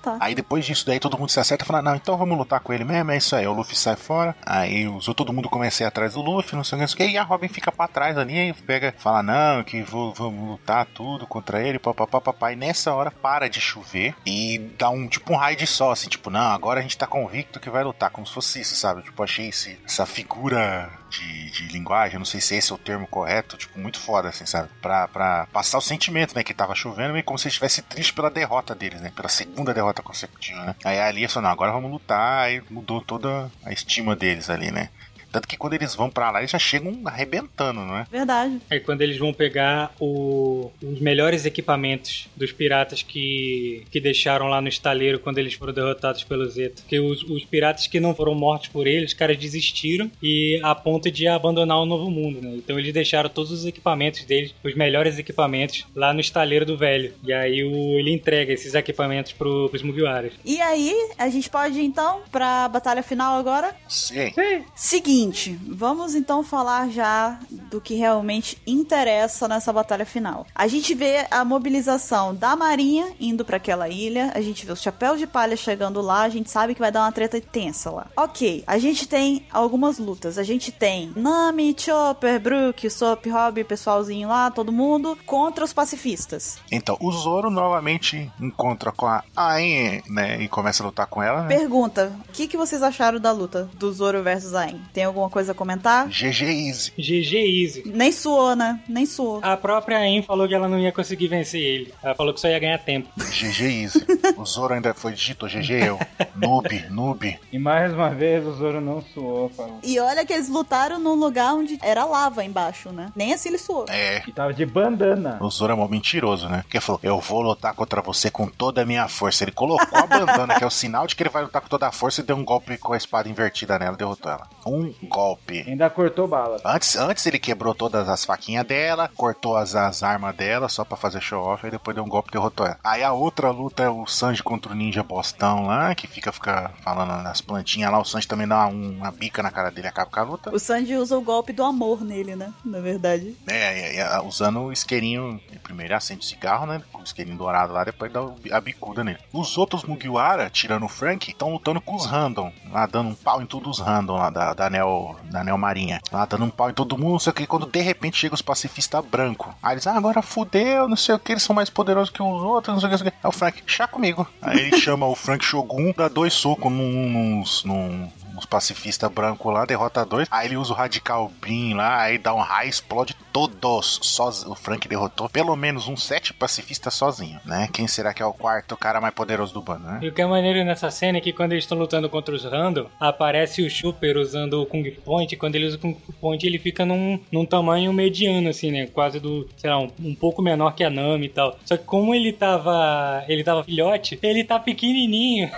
[0.05, 0.19] Tá.
[0.21, 2.75] Aí depois disso daí todo mundo se acerta e fala, não, então vamos lutar com
[2.75, 3.47] ele mesmo, é isso aí.
[3.47, 6.63] O Luffy sai fora, aí os, todo mundo começa a ir atrás do Luffy, não
[6.63, 8.53] sei o que, não sei o que, e a Robin fica pra trás ali, aí
[8.53, 12.53] pega, fala, não, que vou, vamos lutar tudo contra ele, papapá, papai.
[12.53, 16.09] E nessa hora para de chover e dá um tipo um raio de sol, assim,
[16.09, 19.03] tipo, não, agora a gente tá convicto que vai lutar, como se fosse isso, sabe?
[19.03, 23.07] Tipo, achei esse, essa figura de, de linguagem, não sei se esse é o termo
[23.07, 24.69] correto, tipo, muito foda, assim, sabe?
[24.81, 28.31] Pra, pra passar o sentimento, né, que tava chovendo, meio como se estivesse triste pela
[28.31, 29.13] derrota deles, né?
[29.15, 30.75] Pela segunda derrota consecutiva, né?
[30.85, 34.71] Aí a Alia falou, não, agora vamos lutar, aí mudou toda a estima deles ali,
[34.71, 34.91] né?
[35.35, 38.07] Tanto que quando eles vão pra lá, eles já chegam arrebentando, não é?
[38.11, 38.61] Verdade.
[38.71, 44.61] É quando eles vão pegar o- os melhores equipamentos dos piratas que, que deixaram lá
[44.61, 46.83] no estaleiro quando eles foram derrotados pelo Zeta.
[46.83, 50.73] Porque os, os piratas que não foram mortos por eles, os caras desistiram e a
[50.73, 52.53] ponto de abandonar o novo mundo, né?
[52.55, 57.13] Então eles deixaram todos os equipamentos deles, os melhores equipamentos, lá no estaleiro do velho.
[57.25, 60.33] E aí o, ele entrega esses equipamentos pro, pros Mugiwaras.
[60.45, 63.75] E aí, a gente pode ir, então pra batalha final agora?
[63.89, 64.33] Sim.
[64.77, 65.24] Seguinte,
[65.69, 67.39] vamos então falar já
[67.71, 70.47] do que realmente interessa nessa batalha final.
[70.55, 74.83] A gente vê a mobilização da Marinha indo pra aquela ilha, a gente vê os
[74.83, 78.07] chapéus de palha chegando lá, a gente sabe que vai dar uma treta tensa lá.
[78.17, 80.39] Ok, a gente tem algumas lutas.
[80.39, 86.59] A gente tem Nami, Chopper, Brook, Sop, Rob, pessoalzinho lá, todo mundo, contra os pacifistas.
[86.71, 90.43] Então, o Zoro novamente encontra com a Ain, né?
[90.43, 91.49] E começa a lutar com ela, né?
[91.49, 94.81] Pergunta: o que, que vocês acharam da luta do Zoro versus Aang?
[94.93, 96.09] Tem alguma coisa a comentar?
[96.09, 96.93] GG Easy.
[96.99, 97.83] GG easy.
[97.87, 98.81] Nem suou, né?
[98.89, 99.41] Nem suou.
[99.43, 101.95] A própria Aim falou que ela não ia conseguir vencer ele.
[102.03, 103.09] Ela falou que só ia ganhar tempo.
[103.17, 104.07] GG Easy.
[104.37, 105.99] O Zoro ainda foi dito GG eu.
[106.35, 107.39] Noob, noob.
[107.53, 109.79] E mais uma vez o Zoro não suou, falou.
[109.83, 113.11] E olha que eles lutaram num lugar onde era lava embaixo, né?
[113.15, 113.87] Nem assim ele suou.
[113.89, 114.23] É.
[114.27, 115.39] E tava de bandana.
[115.41, 116.63] O Zoro é mó mentiroso, né?
[116.63, 119.45] Porque ele falou, eu vou lutar contra você com toda a minha força.
[119.45, 121.87] Ele colocou a bandana, que é o sinal de que ele vai lutar com toda
[121.87, 124.49] a força, e deu um golpe com a espada invertida nela derrotou ela.
[124.67, 125.65] Um golpe.
[125.67, 126.61] Ainda cortou bala.
[126.65, 130.97] Antes, antes ele quebrou todas as faquinhas dela, cortou as, as armas dela só pra
[130.97, 132.79] fazer show off, e depois deu um golpe e derrotou ela.
[132.83, 136.73] Aí a outra luta é o Sanji contra o ninja bostão lá, que fica, fica
[136.83, 137.99] falando nas plantinhas lá.
[137.99, 140.55] O Sanji também dá uma, uma bica na cara dele e acaba com a luta.
[140.55, 142.53] O Sanji usa o golpe do amor nele, né?
[142.65, 143.37] Na verdade.
[143.47, 145.41] É, é, é, usando o isqueirinho.
[145.63, 146.83] Primeiro acende o cigarro, né?
[146.93, 148.21] Com o isqueirinho dourado lá, depois dá
[148.53, 149.19] a bicuda nele.
[149.33, 152.53] Os outros Mugiwara, tirando o Frank, estão lutando com os Random.
[152.71, 154.84] Lá dando um pau em todos os Random lá da, da, Neo,
[155.25, 156.01] da Neo Marinha.
[156.13, 157.47] Lá dando um pau em todo mundo, não sei o que.
[157.47, 159.53] Quando de repente chega os pacifistas brancos.
[159.63, 162.43] Aí eles, ah, agora fudeu, não sei o que, eles são mais poderosos que os
[162.43, 162.99] outros, não sei o que.
[162.99, 164.27] Sei o Frank, chá comigo.
[164.41, 169.53] Aí ele chama o Frank Shogun, dá dois socos num, nos, num, uns pacifistas brancos
[169.53, 170.29] lá, derrota dois.
[170.31, 173.99] Aí ele usa o Radical Beam lá, aí dá um raio, explode todos.
[174.03, 174.45] Soz...
[174.45, 177.69] O Frank derrotou pelo menos uns sete pacifistas sozinho, né?
[177.73, 179.99] Quem será que é o quarto cara mais poderoso do bando, né?
[180.03, 182.45] E o que é maneiro nessa cena é que quando eles estão lutando contra os
[182.45, 185.37] Random, aparece o Super usando o Kung Point.
[185.37, 188.87] Quando ele usa o Kung Point, ele fica num, num tamanho mediano, assim, né?
[188.87, 191.59] Quase do, sei lá, um, um pouco menor que a Nami e tal.
[191.65, 193.25] Só que como ele tava.
[193.29, 195.51] ele tava filhote, ele tá pequenininho.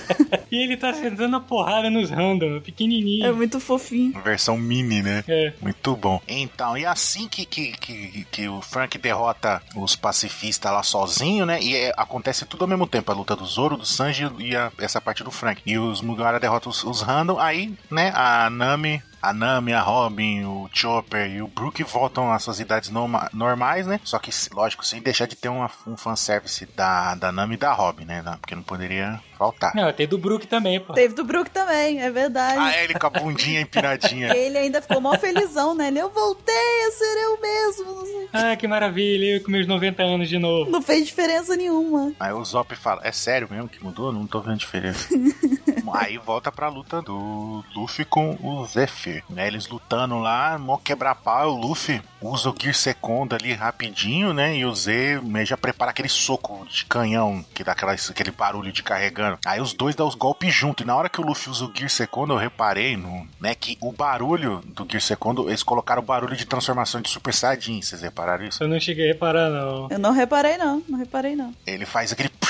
[0.50, 3.26] e ele tá sentando a porrada nos Random, pequenininho.
[3.26, 4.20] É muito fofinho.
[4.22, 5.24] Versão mini, né?
[5.28, 5.52] É.
[5.60, 6.20] Muito bom.
[6.28, 11.60] Então, e assim que, que, que, que o Frank derrota os pacifistas lá sozinho, né?
[11.62, 14.70] E é- acontece tudo ao mesmo tempo: a luta do Zoro, do Sanji e a-
[14.78, 15.60] essa parte do Frank.
[15.66, 17.38] E os Mugiwara derrotam os, os Random.
[17.38, 19.02] Aí, né, a Nami.
[19.22, 23.86] A Nami, a Robin, o Chopper e o Brook voltam às suas idades norma- normais,
[23.86, 24.00] né?
[24.02, 27.72] Só que, lógico, sem deixar de ter uma, um fanservice da, da Nami e da
[27.72, 28.22] Robin, né?
[28.40, 29.72] Porque não poderia faltar.
[29.76, 30.92] Não, tem do Brook também, pô.
[30.92, 32.58] Teve do Brook também, é verdade.
[32.58, 34.34] Ah, é, ele com a bundinha empinadinha.
[34.36, 35.86] Ele ainda ficou mó felizão, né?
[35.88, 36.54] Ele, eu voltei
[36.88, 38.28] a ser eu mesmo.
[38.32, 40.70] Ah, que maravilha, eu com meus 90 anos de novo.
[40.70, 42.12] Não fez diferença nenhuma.
[42.18, 44.12] Aí o Zop fala, é sério mesmo que mudou?
[44.12, 45.08] Não tô vendo diferença.
[45.92, 49.46] Aí volta pra luta do Luffy com o Zephyr, né?
[49.46, 54.56] Eles lutando lá, mó quebra-pau, o Luffy usa o Gear Second ali rapidinho, né?
[54.56, 58.72] E o Z né, já prepara aquele soco de canhão, que dá aquela, aquele barulho
[58.72, 59.38] de carregando.
[59.44, 60.82] Aí os dois dão os golpes junto.
[60.82, 63.76] E na hora que o Luffy usa o Gear Second, eu reparei, no, né, que
[63.80, 67.82] o barulho do Gear Second, eles colocaram o barulho de transformação de Super Saiyajin.
[67.82, 68.62] Vocês repararam isso?
[68.62, 69.88] Eu não cheguei a reparar, não.
[69.90, 70.82] Eu não reparei, não.
[70.88, 71.52] Não reparei, não.
[71.66, 72.30] Ele faz aquele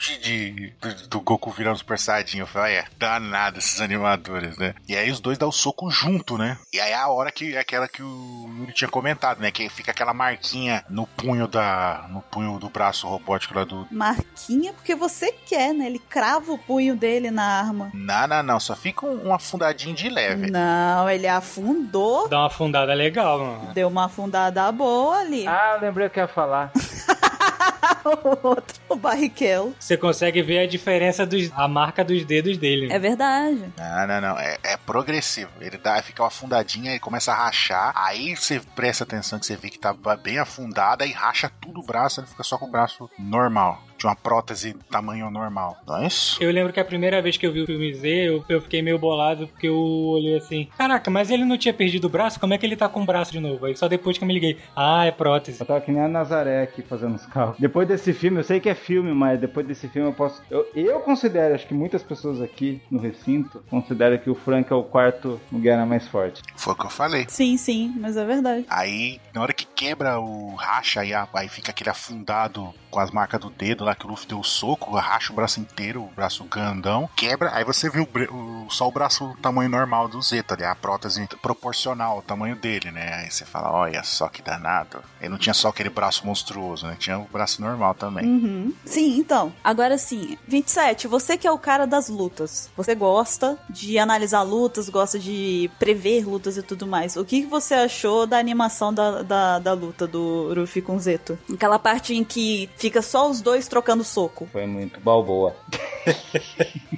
[0.00, 2.33] de, de- do, do Goku virando Super Saiyajin.
[2.40, 4.74] Eu falei, é danado esses animadores, né?
[4.88, 6.58] E aí os dois dão o soco junto, né?
[6.72, 9.50] E aí é a hora que é aquela que o Yuri tinha comentado, né?
[9.50, 12.06] Que fica aquela marquinha no punho da.
[12.10, 13.86] no punho do braço robótico lá do.
[13.90, 15.86] Marquinha porque você quer, né?
[15.86, 17.90] Ele crava o punho dele na arma.
[17.94, 18.60] Não, não, não.
[18.60, 20.50] Só fica um, um afundadinho de leve.
[20.50, 22.28] Não, ele afundou.
[22.28, 23.72] Dá uma afundada legal, mano.
[23.74, 25.46] Deu uma afundada boa ali.
[25.46, 26.72] Ah, eu lembrei o que ia falar.
[28.04, 29.74] o outro, o Barrichello.
[29.78, 31.50] Você consegue ver a diferença dos.
[31.52, 32.92] a marca dos dedos dele.
[32.92, 33.72] É verdade.
[33.76, 34.38] Não, não, não.
[34.38, 35.50] É, é progressivo.
[35.60, 37.92] Ele dá, fica uma afundadinha e começa a rachar.
[37.94, 41.84] Aí você presta atenção que você vê que tá bem afundada e racha tudo o
[41.84, 42.20] braço.
[42.20, 43.82] Ele fica só com o braço normal.
[44.04, 45.78] De uma prótese tamanho normal.
[45.86, 46.36] Não é isso?
[46.38, 48.82] Eu lembro que a primeira vez que eu vi o filme Z, eu, eu fiquei
[48.82, 52.38] meio bolado porque eu olhei assim: Caraca, mas ele não tinha perdido o braço?
[52.38, 53.64] Como é que ele tá com o braço de novo?
[53.64, 55.58] Aí só depois que eu me liguei: Ah, é prótese.
[55.58, 57.56] Eu tava que nem a Nazaré aqui fazendo os carros.
[57.58, 60.42] Depois desse filme, eu sei que é filme, mas depois desse filme eu posso.
[60.50, 64.76] Eu, eu considero, acho que muitas pessoas aqui no recinto consideram que o Frank é
[64.76, 66.42] o quarto Mugiwara mais forte.
[66.56, 67.24] Foi o que eu falei.
[67.28, 68.66] Sim, sim, mas é verdade.
[68.68, 73.40] Aí, na hora que quebra o racha, aí, aí fica aquele afundado com as marcas
[73.40, 76.44] do dedo lá que o Luffy deu o soco, racha o braço inteiro, o braço
[76.44, 80.64] grandão, quebra, aí você vê o, o- só o braço tamanho normal do Zeta ali,
[80.64, 83.14] a prótese proporcional ao tamanho dele, né?
[83.24, 85.02] Aí você fala, olha só que danado.
[85.20, 86.96] Ele não tinha só aquele braço monstruoso, né?
[86.98, 88.24] Tinha o braço normal também.
[88.24, 88.72] Uhum.
[88.84, 89.52] Sim, então.
[89.62, 92.70] Agora sim, 27, você que é o cara das lutas.
[92.76, 97.16] Você gosta de analisar lutas, gosta de prever lutas e tudo mais.
[97.16, 101.36] O que que você achou da animação da, da, da luta do Ruffy com Zeto?
[101.52, 104.46] Aquela parte em que fica só os dois trocando soco.
[104.52, 105.56] Foi muito balboa.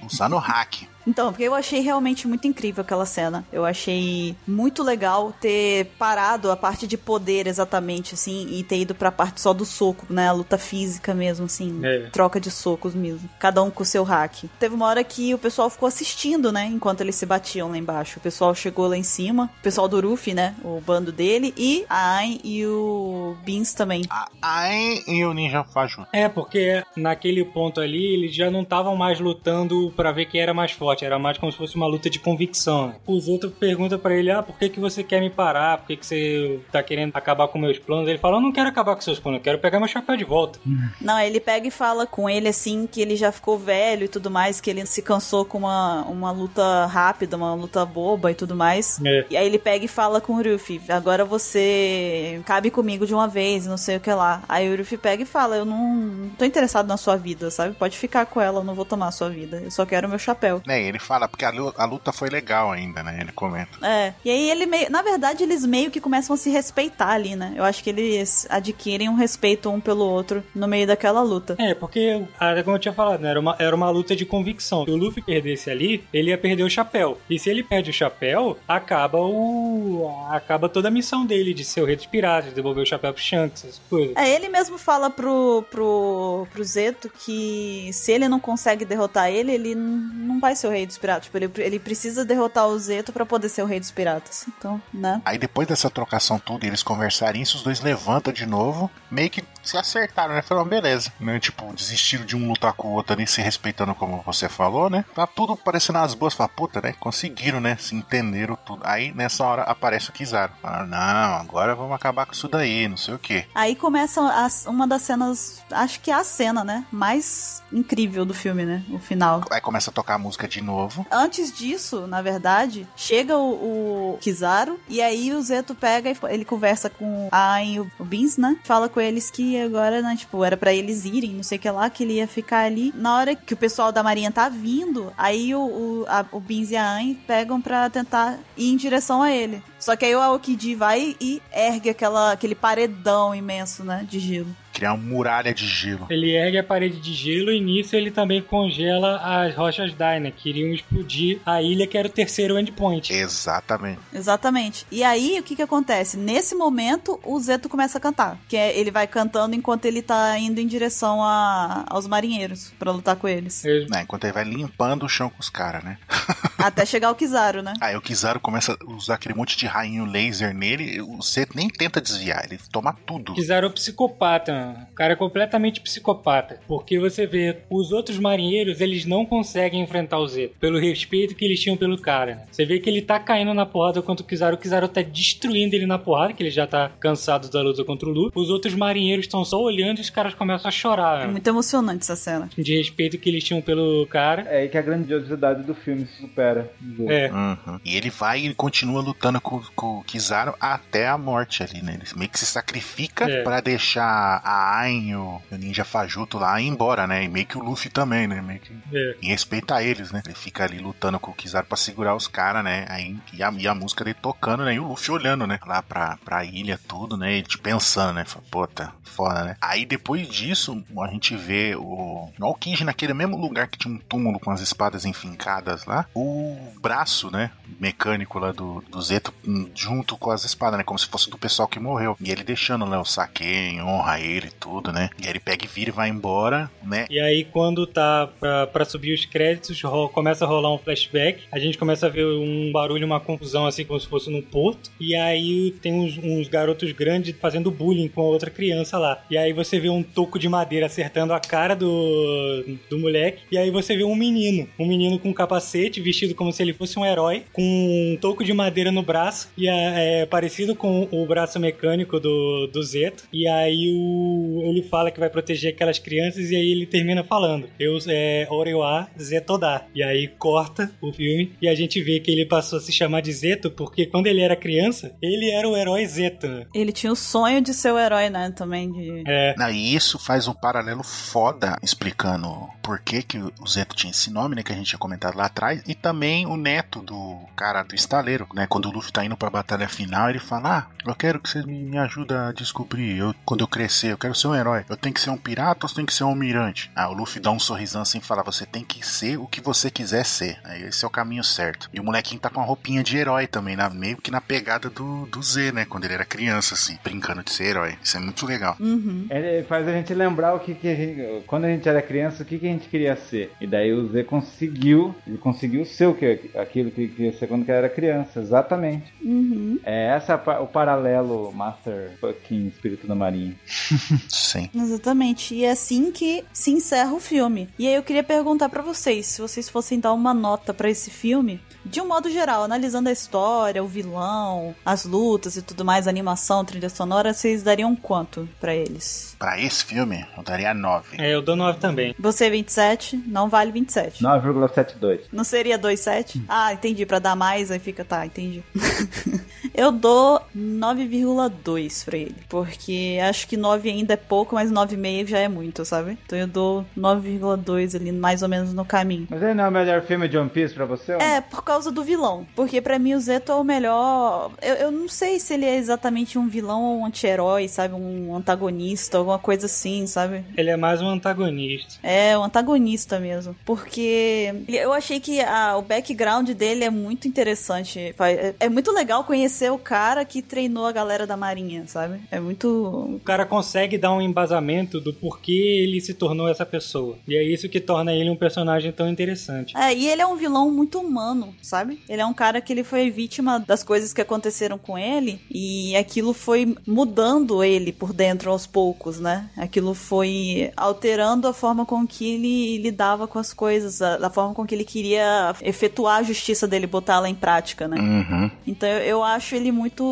[0.05, 0.89] Usando hack.
[1.07, 3.45] Então, porque eu achei realmente muito incrível aquela cena.
[3.53, 8.95] Eu achei muito legal ter parado a parte de poder exatamente, assim, e ter ido
[8.95, 10.29] pra parte só do soco, né?
[10.29, 11.81] A luta física mesmo, assim.
[11.83, 12.09] É.
[12.11, 13.29] Troca de socos mesmo.
[13.39, 14.45] Cada um com o seu hack.
[14.59, 16.67] Teve uma hora que o pessoal ficou assistindo, né?
[16.67, 18.19] Enquanto eles se batiam lá embaixo.
[18.19, 19.51] O pessoal chegou lá em cima.
[19.59, 20.55] O pessoal do Ruffy, né?
[20.65, 21.55] O bando dele.
[21.57, 24.03] E a Ain e o Beans também.
[24.11, 26.09] A Ain e o Ninja Fajuto.
[26.13, 30.55] É, porque naquele ponto ali eles já não estavam mais lutando pra ver quem era
[30.55, 32.95] mais forte, era mais como se fosse uma luta de convicção.
[33.07, 35.79] Os outros perguntam pra ele: "Ah, por que que você quer me parar?
[35.79, 38.69] Por que que você tá querendo acabar com meus planos?" Ele fala: "Eu não quero
[38.69, 40.59] acabar com seus planos, eu quero pegar meu chapéu de volta".
[41.01, 44.31] Não, ele pega e fala com ele assim que ele já ficou velho e tudo
[44.31, 48.55] mais, que ele se cansou com uma, uma luta rápida, uma luta boba e tudo
[48.55, 49.01] mais.
[49.05, 49.25] É.
[49.31, 53.29] E aí ele pega e fala com o Ruffy, agora você cabe comigo de uma
[53.29, 54.43] vez, não sei o que lá.
[54.49, 57.75] Aí o Ruffy pega e fala, eu não, não tô interessado na sua vida, sabe?
[57.75, 59.61] Pode ficar com ela, eu não vou tomar a sua vida.
[59.63, 60.63] Eu só quero o meu chapéu.
[60.87, 63.19] Ele fala, porque a lu- a luta foi legal ainda, né?
[63.21, 63.79] Ele comenta.
[63.87, 64.15] É.
[64.25, 64.91] E aí ele meio.
[64.91, 67.53] Na verdade, eles meio que começam a se respeitar ali, né?
[67.57, 71.57] Eu acho que eles adquirem um respeito um pelo outro no meio daquela luta.
[71.59, 72.23] É, porque,
[72.65, 74.85] como eu tinha falado, né, era, uma, era uma luta de convicção.
[74.85, 77.19] Se o Luffy perdesse ali, ele ia perder o chapéu.
[77.29, 80.11] E se ele perde o chapéu, acaba o.
[80.31, 83.23] acaba toda a missão dele de ser o rei dos piratas, devolver o chapéu pro
[83.23, 84.17] Shanks, essas coisas.
[84.17, 89.53] É, ele mesmo fala pro, pro, pro Zeto que se ele não consegue derrotar ele,
[89.53, 91.25] ele não vai ser o rei dos piratas.
[91.25, 94.47] Tipo, ele, ele precisa derrotar o Zeto pra poder ser o rei dos piratas.
[94.49, 95.21] Então, né?
[95.25, 99.43] Aí depois dessa trocação toda, eles conversarem isso, os dois levantam de novo, meio que
[99.67, 100.43] se acertaram, né?
[100.43, 101.13] Falaram, beleza.
[101.21, 101.39] Né?
[101.41, 105.05] Tipo, desistiram de um lutar com o outro ali, se respeitando como você falou, né?
[105.15, 106.35] Tá tudo parecendo as boas.
[106.35, 106.95] Fala, puta, né?
[106.99, 107.77] Conseguiram, né?
[107.79, 108.83] Se entenderam tudo.
[108.85, 110.53] Aí nessa hora aparece o Kizaru.
[110.63, 113.45] Fala, não, agora vamos acabar com isso daí, não sei o que.
[113.55, 116.85] Aí começa as- uma das cenas, acho que é a cena, né?
[116.91, 118.83] Mais incrível do filme, né?
[118.91, 119.43] O final.
[119.51, 121.07] Aí começa a tocar a música de novo.
[121.11, 126.45] Antes disso, na verdade, chega o, o Kizaru e aí o Zeto pega e ele
[126.45, 128.57] conversa com a Ain e o Beans, né?
[128.65, 131.71] Fala com eles que agora, né, tipo, era pra eles irem, não sei o que
[131.71, 132.93] lá, que ele ia ficar ali.
[132.97, 136.71] Na hora que o pessoal da Marinha tá vindo, aí o, o, a- o Beans
[136.71, 139.63] e a Ain pegam pra tentar ir em direção a ele.
[139.79, 144.49] Só que aí o Aokiji vai e ergue aquela, aquele paredão imenso, né, de gelo.
[144.77, 146.07] Criar uma muralha de gelo.
[146.11, 150.51] Ele ergue a parede de gelo e nisso ele também congela as rochas Dyna, que
[150.51, 153.11] iriam explodir a ilha que era o terceiro endpoint.
[153.13, 154.01] Exatamente.
[154.13, 154.87] Exatamente.
[154.91, 156.17] E aí, o que que acontece?
[156.19, 158.39] Nesse momento, o Zeto começa a cantar.
[158.49, 162.93] Que é, ele vai cantando enquanto ele tá indo em direção a- aos marinheiros pra
[162.93, 163.63] lutar com eles.
[163.91, 165.97] Né, enquanto ele vai limpando o chão com os caras, né?
[166.59, 167.73] Até chegar o Kizaru, né?
[167.81, 171.69] Aí o Kizaru começa a usar aquele monte de rainho laser nele, o Zeto nem
[171.69, 173.35] tenta desviar, ele toma tudo.
[173.35, 174.87] Kizaru é um psicopata, mano.
[174.91, 176.59] o cara é completamente psicopata.
[176.67, 181.45] Porque você vê, os outros marinheiros, eles não conseguem enfrentar o Zeto, pelo respeito que
[181.45, 182.35] eles tinham pelo cara.
[182.37, 182.43] né?
[182.51, 185.75] Você vê que ele tá caindo na porrada contra o Kizaru, o Kizaru tá destruindo
[185.75, 188.31] ele na porrada, que ele já tá cansado da luta contra o Lu.
[188.35, 191.33] Os outros marinheiros estão só olhando e os caras começam a chorar, É mano.
[191.33, 192.49] muito emocionante essa cena.
[192.57, 194.43] De respeito que eles tinham pelo cara.
[194.43, 196.71] É aí que a grandiosidade do filme se supera.
[197.09, 197.31] É.
[197.31, 197.81] Uhum.
[197.85, 201.95] E ele vai e continua lutando com, com o Kizaru até a morte ali, né?
[201.95, 203.43] Ele meio que se sacrifica É.
[203.43, 207.25] pra deixar a Ain, o, o Ninja Fajuto lá ir embora, né?
[207.25, 208.41] E meio que o Luffy também, né?
[208.41, 209.17] Meio que É.
[209.23, 210.23] em respeitar eles, né?
[210.25, 212.87] Ele fica ali lutando com o Kizaru pra segurar os caras, né?
[212.89, 214.75] Aí, e, a, e a música dele tocando, né?
[214.75, 215.59] E o Luffy olhando, né?
[215.67, 217.39] Lá pra, pra ilha, tudo, né?
[217.39, 218.25] E te pensando, né?
[218.25, 219.57] Fala, Puta, foda, né?
[219.61, 224.39] Aí depois disso, a gente vê o, Aokiji naquele mesmo lugar que tinha um túmulo
[224.39, 226.07] com as espadas enfincadas lá.
[226.15, 227.51] O braço, né?
[227.81, 229.35] Mecânico lá do, do Zeto
[229.75, 230.85] junto com as espadas, né?
[230.85, 232.17] Como se fosse do pessoal que morreu.
[232.21, 232.97] E ele deixando, né?
[232.97, 235.11] O saque em honra a ele e tudo, né?
[235.21, 237.07] E aí ele pega e vira e vai embora, né?
[237.11, 239.81] E aí, quando tá pra, pra subir os créditos,
[240.13, 241.45] começa a rolar um flashback.
[241.53, 244.91] A gente começa a ver um barulho, uma confusão, assim, como se fosse num porto.
[245.01, 249.25] E aí tem uns, uns garotos grandes fazendo bullying com a outra criança lá.
[249.31, 253.43] E aí você vê um toco de madeira acertando a cara do, do moleque.
[253.51, 254.69] E aí você vê um menino.
[254.79, 258.45] Um menino com um capacete, vestido como se ele fosse um herói, com um toco
[258.45, 259.49] de madeira no braço.
[259.57, 263.25] E é, é parecido com o braço mecânico do, do Zeto.
[263.33, 266.51] E aí o, ele fala que vai proteger aquelas crianças.
[266.51, 269.87] E aí ele termina falando: Eu é Orewa Zetoda.
[269.95, 271.53] E aí corta o filme.
[271.61, 274.41] E a gente vê que ele passou a se chamar de Zeto porque quando ele
[274.41, 276.47] era criança, ele era o herói Zeto.
[276.47, 276.67] né?
[276.75, 278.53] Ele tinha o sonho de ser o herói, né?
[278.55, 279.25] Também de.
[279.27, 279.55] É.
[279.57, 282.49] Não, e isso faz um paralelo foda explicando
[282.83, 284.63] por que, que o Zeto tinha esse nome, né?
[284.63, 285.83] Que a gente tinha comentado lá atrás.
[285.87, 288.67] E também também o neto do cara do estaleiro, né?
[288.67, 291.65] Quando o Luffy tá indo pra batalha final, ele fala: Ah, eu quero que vocês
[291.65, 293.19] me, me ajudem a descobrir.
[293.19, 294.85] Eu, quando eu crescer, eu quero ser um herói.
[294.89, 296.91] Eu tenho que ser um pirata ou eu tenho que ser um almirante?
[296.95, 299.61] Ah, o Luffy dá um sorrisão assim e fala: Você tem que ser o que
[299.61, 300.59] você quiser ser.
[300.65, 301.89] Aí esse é o caminho certo.
[301.93, 304.89] E o molequinho tá com uma roupinha de herói também, na, meio que na pegada
[304.89, 305.85] do, do Z, né?
[305.85, 307.97] Quando ele era criança, assim, brincando de ser herói.
[308.03, 308.77] Isso é muito legal.
[308.81, 309.27] Uhum.
[309.31, 312.43] Ele faz a gente lembrar o que, que a gente, quando a gente era criança,
[312.43, 313.53] o que, que a gente queria ser.
[313.61, 317.47] E daí o Z conseguiu, ele conseguiu ser o que, aquilo que ele queria ser
[317.47, 319.13] quando ele era criança, exatamente.
[319.23, 319.79] Uhum.
[319.85, 323.55] É essa é o paralelo Master fucking Espírito da Marinha.
[324.29, 324.71] Sim.
[324.75, 325.55] Exatamente.
[325.55, 327.69] E é assim que se encerra o filme.
[327.79, 331.11] E aí eu queria perguntar pra vocês, se vocês fossem dar uma nota pra esse
[331.11, 336.07] filme, de um modo geral, analisando a história, o vilão, as lutas e tudo mais,
[336.07, 339.37] a animação, trilha sonora, vocês dariam quanto pra eles?
[339.39, 341.17] Pra esse filme, eu daria 9.
[341.19, 342.15] É, eu dou 9 também.
[342.19, 344.23] Você 27, não vale 27.
[344.23, 345.21] 9,72.
[345.33, 346.43] Não seria 2,7?
[346.49, 347.07] Ah, entendi.
[347.07, 348.05] Pra dar mais, aí fica.
[348.05, 348.63] Tá, entendi.
[349.77, 352.35] eu dou 9,2 pra ele.
[352.49, 356.19] Porque acho que 9 ainda é pouco, mas 9,5 já é muito, sabe?
[356.27, 359.27] Então eu dou 9,2 ali, mais ou menos no caminho.
[359.31, 361.13] Mas ele não é o melhor filme de One Piece pra você?
[361.13, 362.47] É, por causa do vilão.
[362.55, 364.51] Porque pra mim o Zeto é o melhor.
[364.63, 367.95] Eu, eu não sei se ele é exatamente um vilão ou um anti-herói, sabe?
[367.95, 370.45] Um antagonista, alguma coisa assim, sabe?
[370.57, 371.95] Ele é mais um antagonista.
[372.03, 373.55] É, um antagonista mesmo.
[373.65, 378.15] Porque eu achei que a- o background dele é muito interessante.
[378.19, 382.21] É, é muito legal conhecer o cara que treinou a galera da Marinha, sabe?
[382.31, 382.69] É muito.
[383.17, 387.19] O cara consegue dar um embasamento do porquê ele se tornou essa pessoa.
[387.27, 389.77] E é isso que torna ele um personagem tão interessante.
[389.77, 392.01] É, e ele é um vilão muito humano, sabe?
[392.09, 395.97] Ele é um cara que ele foi vítima das coisas que aconteceram com ele e
[395.97, 399.49] aquilo foi mudando ele por dentro aos poucos, né?
[399.57, 404.55] Aquilo foi alterando a forma com que ele lidava com as coisas, a, a forma
[404.55, 407.97] com que ele queria efetuar a justiça dele, botar ela em prática, né?
[407.99, 408.51] Uhum.
[408.67, 409.25] Então eu, eu
[409.57, 410.05] acho ele muito.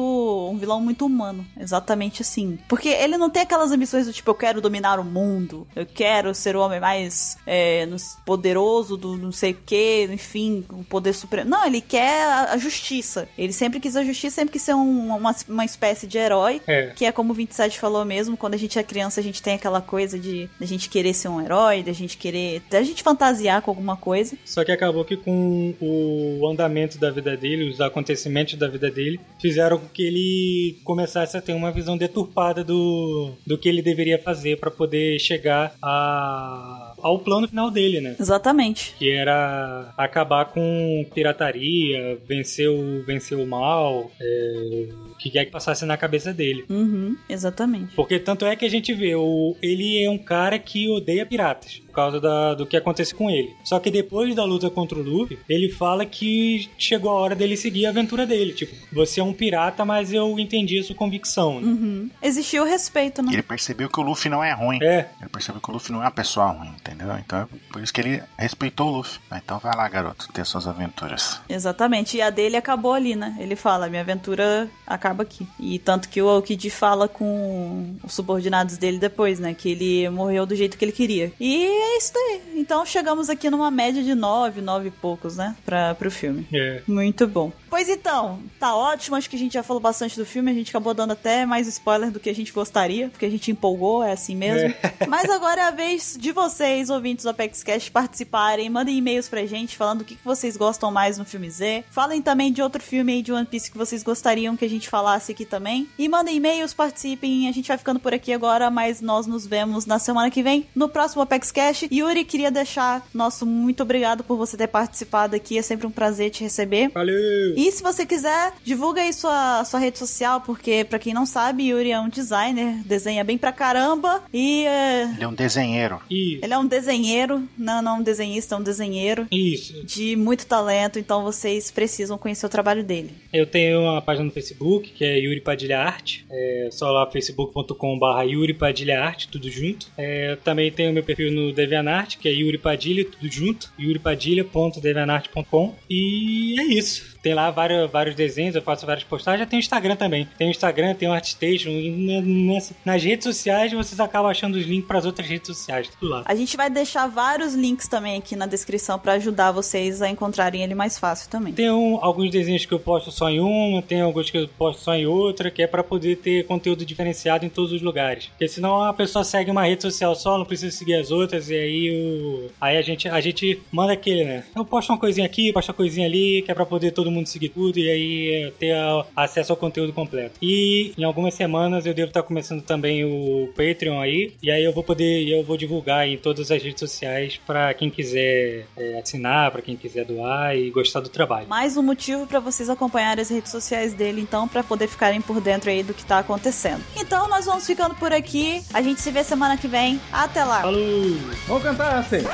[0.52, 1.44] um vilão muito humano.
[1.58, 2.58] Exatamente assim.
[2.68, 6.34] Porque ele não tem aquelas ambições do tipo, eu quero dominar o mundo, eu quero
[6.34, 7.86] ser o homem mais é,
[8.24, 11.48] poderoso do não sei o que, enfim, o poder supremo.
[11.50, 13.28] Não, ele quer a, a justiça.
[13.36, 16.60] Ele sempre quis a justiça, sempre quis ser um- uma, uma espécie de herói.
[16.66, 16.88] É.
[16.94, 19.54] Que é como o 27 falou mesmo, quando a gente é criança, a gente tem
[19.54, 22.62] aquela coisa de a gente querer ser um herói, da gente querer.
[22.70, 24.36] da gente fantasiar com alguma coisa.
[24.44, 29.20] Só que acabou que com o andamento da vida dele, os acontecimentos da vida dele,
[29.44, 34.18] fizeram com que ele começasse a ter uma visão deturpada do, do que ele deveria
[34.18, 38.16] fazer para poder chegar a, ao plano final dele, né?
[38.18, 38.94] Exatamente.
[38.98, 45.50] Que era acabar com pirataria, vencer o, vencer o mal, é, o que quer que
[45.50, 46.64] passasse na cabeça dele.
[46.70, 47.94] Uhum, exatamente.
[47.94, 51.82] Porque tanto é que a gente vê, o, ele é um cara que odeia piratas,
[51.94, 53.54] causa da- do que acontece com ele.
[53.64, 57.56] Só que depois da luta contra o Luffy, ele fala que chegou a hora dele
[57.56, 58.52] seguir a aventura dele.
[58.52, 61.60] Tipo, você é um pirata, mas eu entendi a sua convicção.
[61.60, 61.66] Né?
[61.66, 62.10] Uhum.
[62.22, 63.32] Existiu o respeito, né?
[63.32, 64.78] Ele percebeu que o Luffy não é ruim.
[64.82, 67.08] É, Ele percebeu que o Luffy não é uma pessoa ruim, entendeu?
[67.18, 69.20] Então é por isso que ele respeitou o Luffy.
[69.30, 71.40] Ah, Então vai lá, garoto, ter suas aventuras.
[71.48, 72.16] Exatamente.
[72.16, 73.36] E a dele acabou ali, né?
[73.38, 75.46] Ele fala, minha aventura acaba aqui.
[75.60, 79.54] E tanto que o Aokiji fala com os subordinados dele depois, né?
[79.54, 81.32] Que ele morreu do jeito que ele queria.
[81.40, 82.42] E é isso daí.
[82.56, 85.54] Então chegamos aqui numa média de nove, nove e poucos, né?
[85.64, 86.46] Pra, pro filme.
[86.52, 86.82] é.
[86.86, 87.52] Muito bom.
[87.70, 89.16] Pois então, tá ótimo.
[89.16, 90.50] Acho que a gente já falou bastante do filme.
[90.50, 93.50] A gente acabou dando até mais spoiler do que a gente gostaria, porque a gente
[93.50, 94.72] empolgou, é assim mesmo.
[95.08, 98.70] Mas agora é a vez de vocês, ouvintes do Apex Cash, participarem.
[98.70, 101.84] Mandem e-mails pra gente falando o que que vocês gostam mais no filme Z.
[101.90, 104.88] Falem também de outro filme aí de One Piece que vocês gostariam que a gente
[104.88, 105.88] falasse aqui também.
[105.98, 107.48] E mandem e-mails, participem.
[107.48, 110.68] A gente vai ficando por aqui agora, mas nós nos vemos na semana que vem,
[110.76, 111.73] no próximo Apex Cash.
[111.90, 115.58] Yuri, queria deixar nosso muito obrigado por você ter participado aqui.
[115.58, 116.90] É sempre um prazer te receber.
[116.90, 117.54] Valeu!
[117.56, 121.68] E se você quiser, divulga aí sua, sua rede social, porque pra quem não sabe,
[121.68, 126.00] Yuri é um designer, desenha bem pra caramba e é, Ele é um desenheiro.
[126.10, 129.84] E ele é um desenheiro, não, não um desenhista, é um desenheiro isso.
[129.84, 133.12] de muito talento, então vocês precisam conhecer o trabalho dele.
[133.32, 136.24] Eu tenho uma página no Facebook, que é Yuri Padilha Arte.
[136.30, 139.86] É só lá facebook.com.br Yuri Padilha Arte, tudo junto.
[139.96, 143.72] É, também tenho meu perfil no DeviantArt, que é Yuri Padilha, tudo junto.
[143.78, 147.13] yuripadilha.deviantart.com E é isso.
[147.24, 149.40] Tem lá vários, vários desenhos, eu faço várias postagens.
[149.40, 150.28] Já tem o Instagram também.
[150.38, 151.70] Tem o Instagram, tem o Artstation.
[151.70, 152.20] Na-
[152.54, 156.10] nas, nas redes sociais vocês acabam achando os links para as outras redes sociais, tudo
[156.10, 156.22] lá.
[156.26, 160.62] A gente vai deixar vários links também aqui na descrição pra ajudar vocês a encontrarem
[160.62, 161.52] ele mais fácil também.
[161.54, 164.82] Tem um- alguns desenhos que eu posto só em uma, tem alguns que eu posto
[164.82, 168.26] só em outra, que é pra poder ter conteúdo diferenciado em todos os lugares.
[168.26, 171.54] Porque senão a pessoa segue uma rede social só, não precisa seguir as outras, e
[171.54, 172.50] e aí o.
[172.60, 174.42] Aí a gente, a gente manda aquele, né?
[174.56, 177.13] Eu posto uma coisinha aqui, posto uma coisinha ali, que é pra poder todo mundo
[177.26, 178.74] seguir tudo e aí ter
[179.14, 180.34] acesso ao conteúdo completo.
[180.40, 184.72] E em algumas semanas eu devo estar começando também o Patreon aí, e aí eu
[184.72, 189.50] vou poder, eu vou divulgar em todas as redes sociais pra quem quiser é, assinar,
[189.50, 191.46] pra quem quiser doar e gostar do trabalho.
[191.48, 195.40] Mais um motivo pra vocês acompanharem as redes sociais dele, então, pra poder ficarem por
[195.40, 196.82] dentro aí do que tá acontecendo.
[196.96, 198.62] Então, nós vamos ficando por aqui.
[198.72, 200.00] A gente se vê semana que vem.
[200.12, 200.62] Até lá.
[200.62, 201.16] Falou!
[201.46, 202.24] Vamos cantar assim.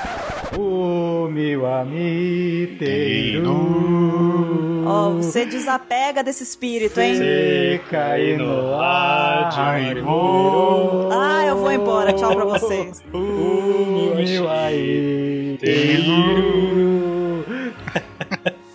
[0.59, 2.71] O meu amiteiro.
[4.87, 7.17] Ó, você desapega desse espírito, hein?
[7.17, 10.01] Se cair no ar de.
[11.13, 12.13] Ah, eu vou embora.
[12.13, 13.03] Tchau pra vocês.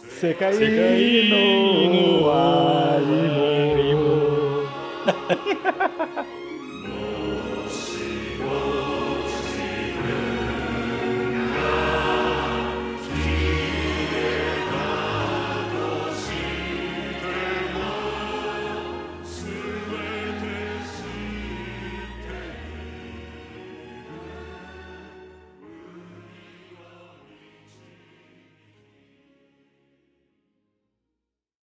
[0.09, 2.55] Se cair no ar.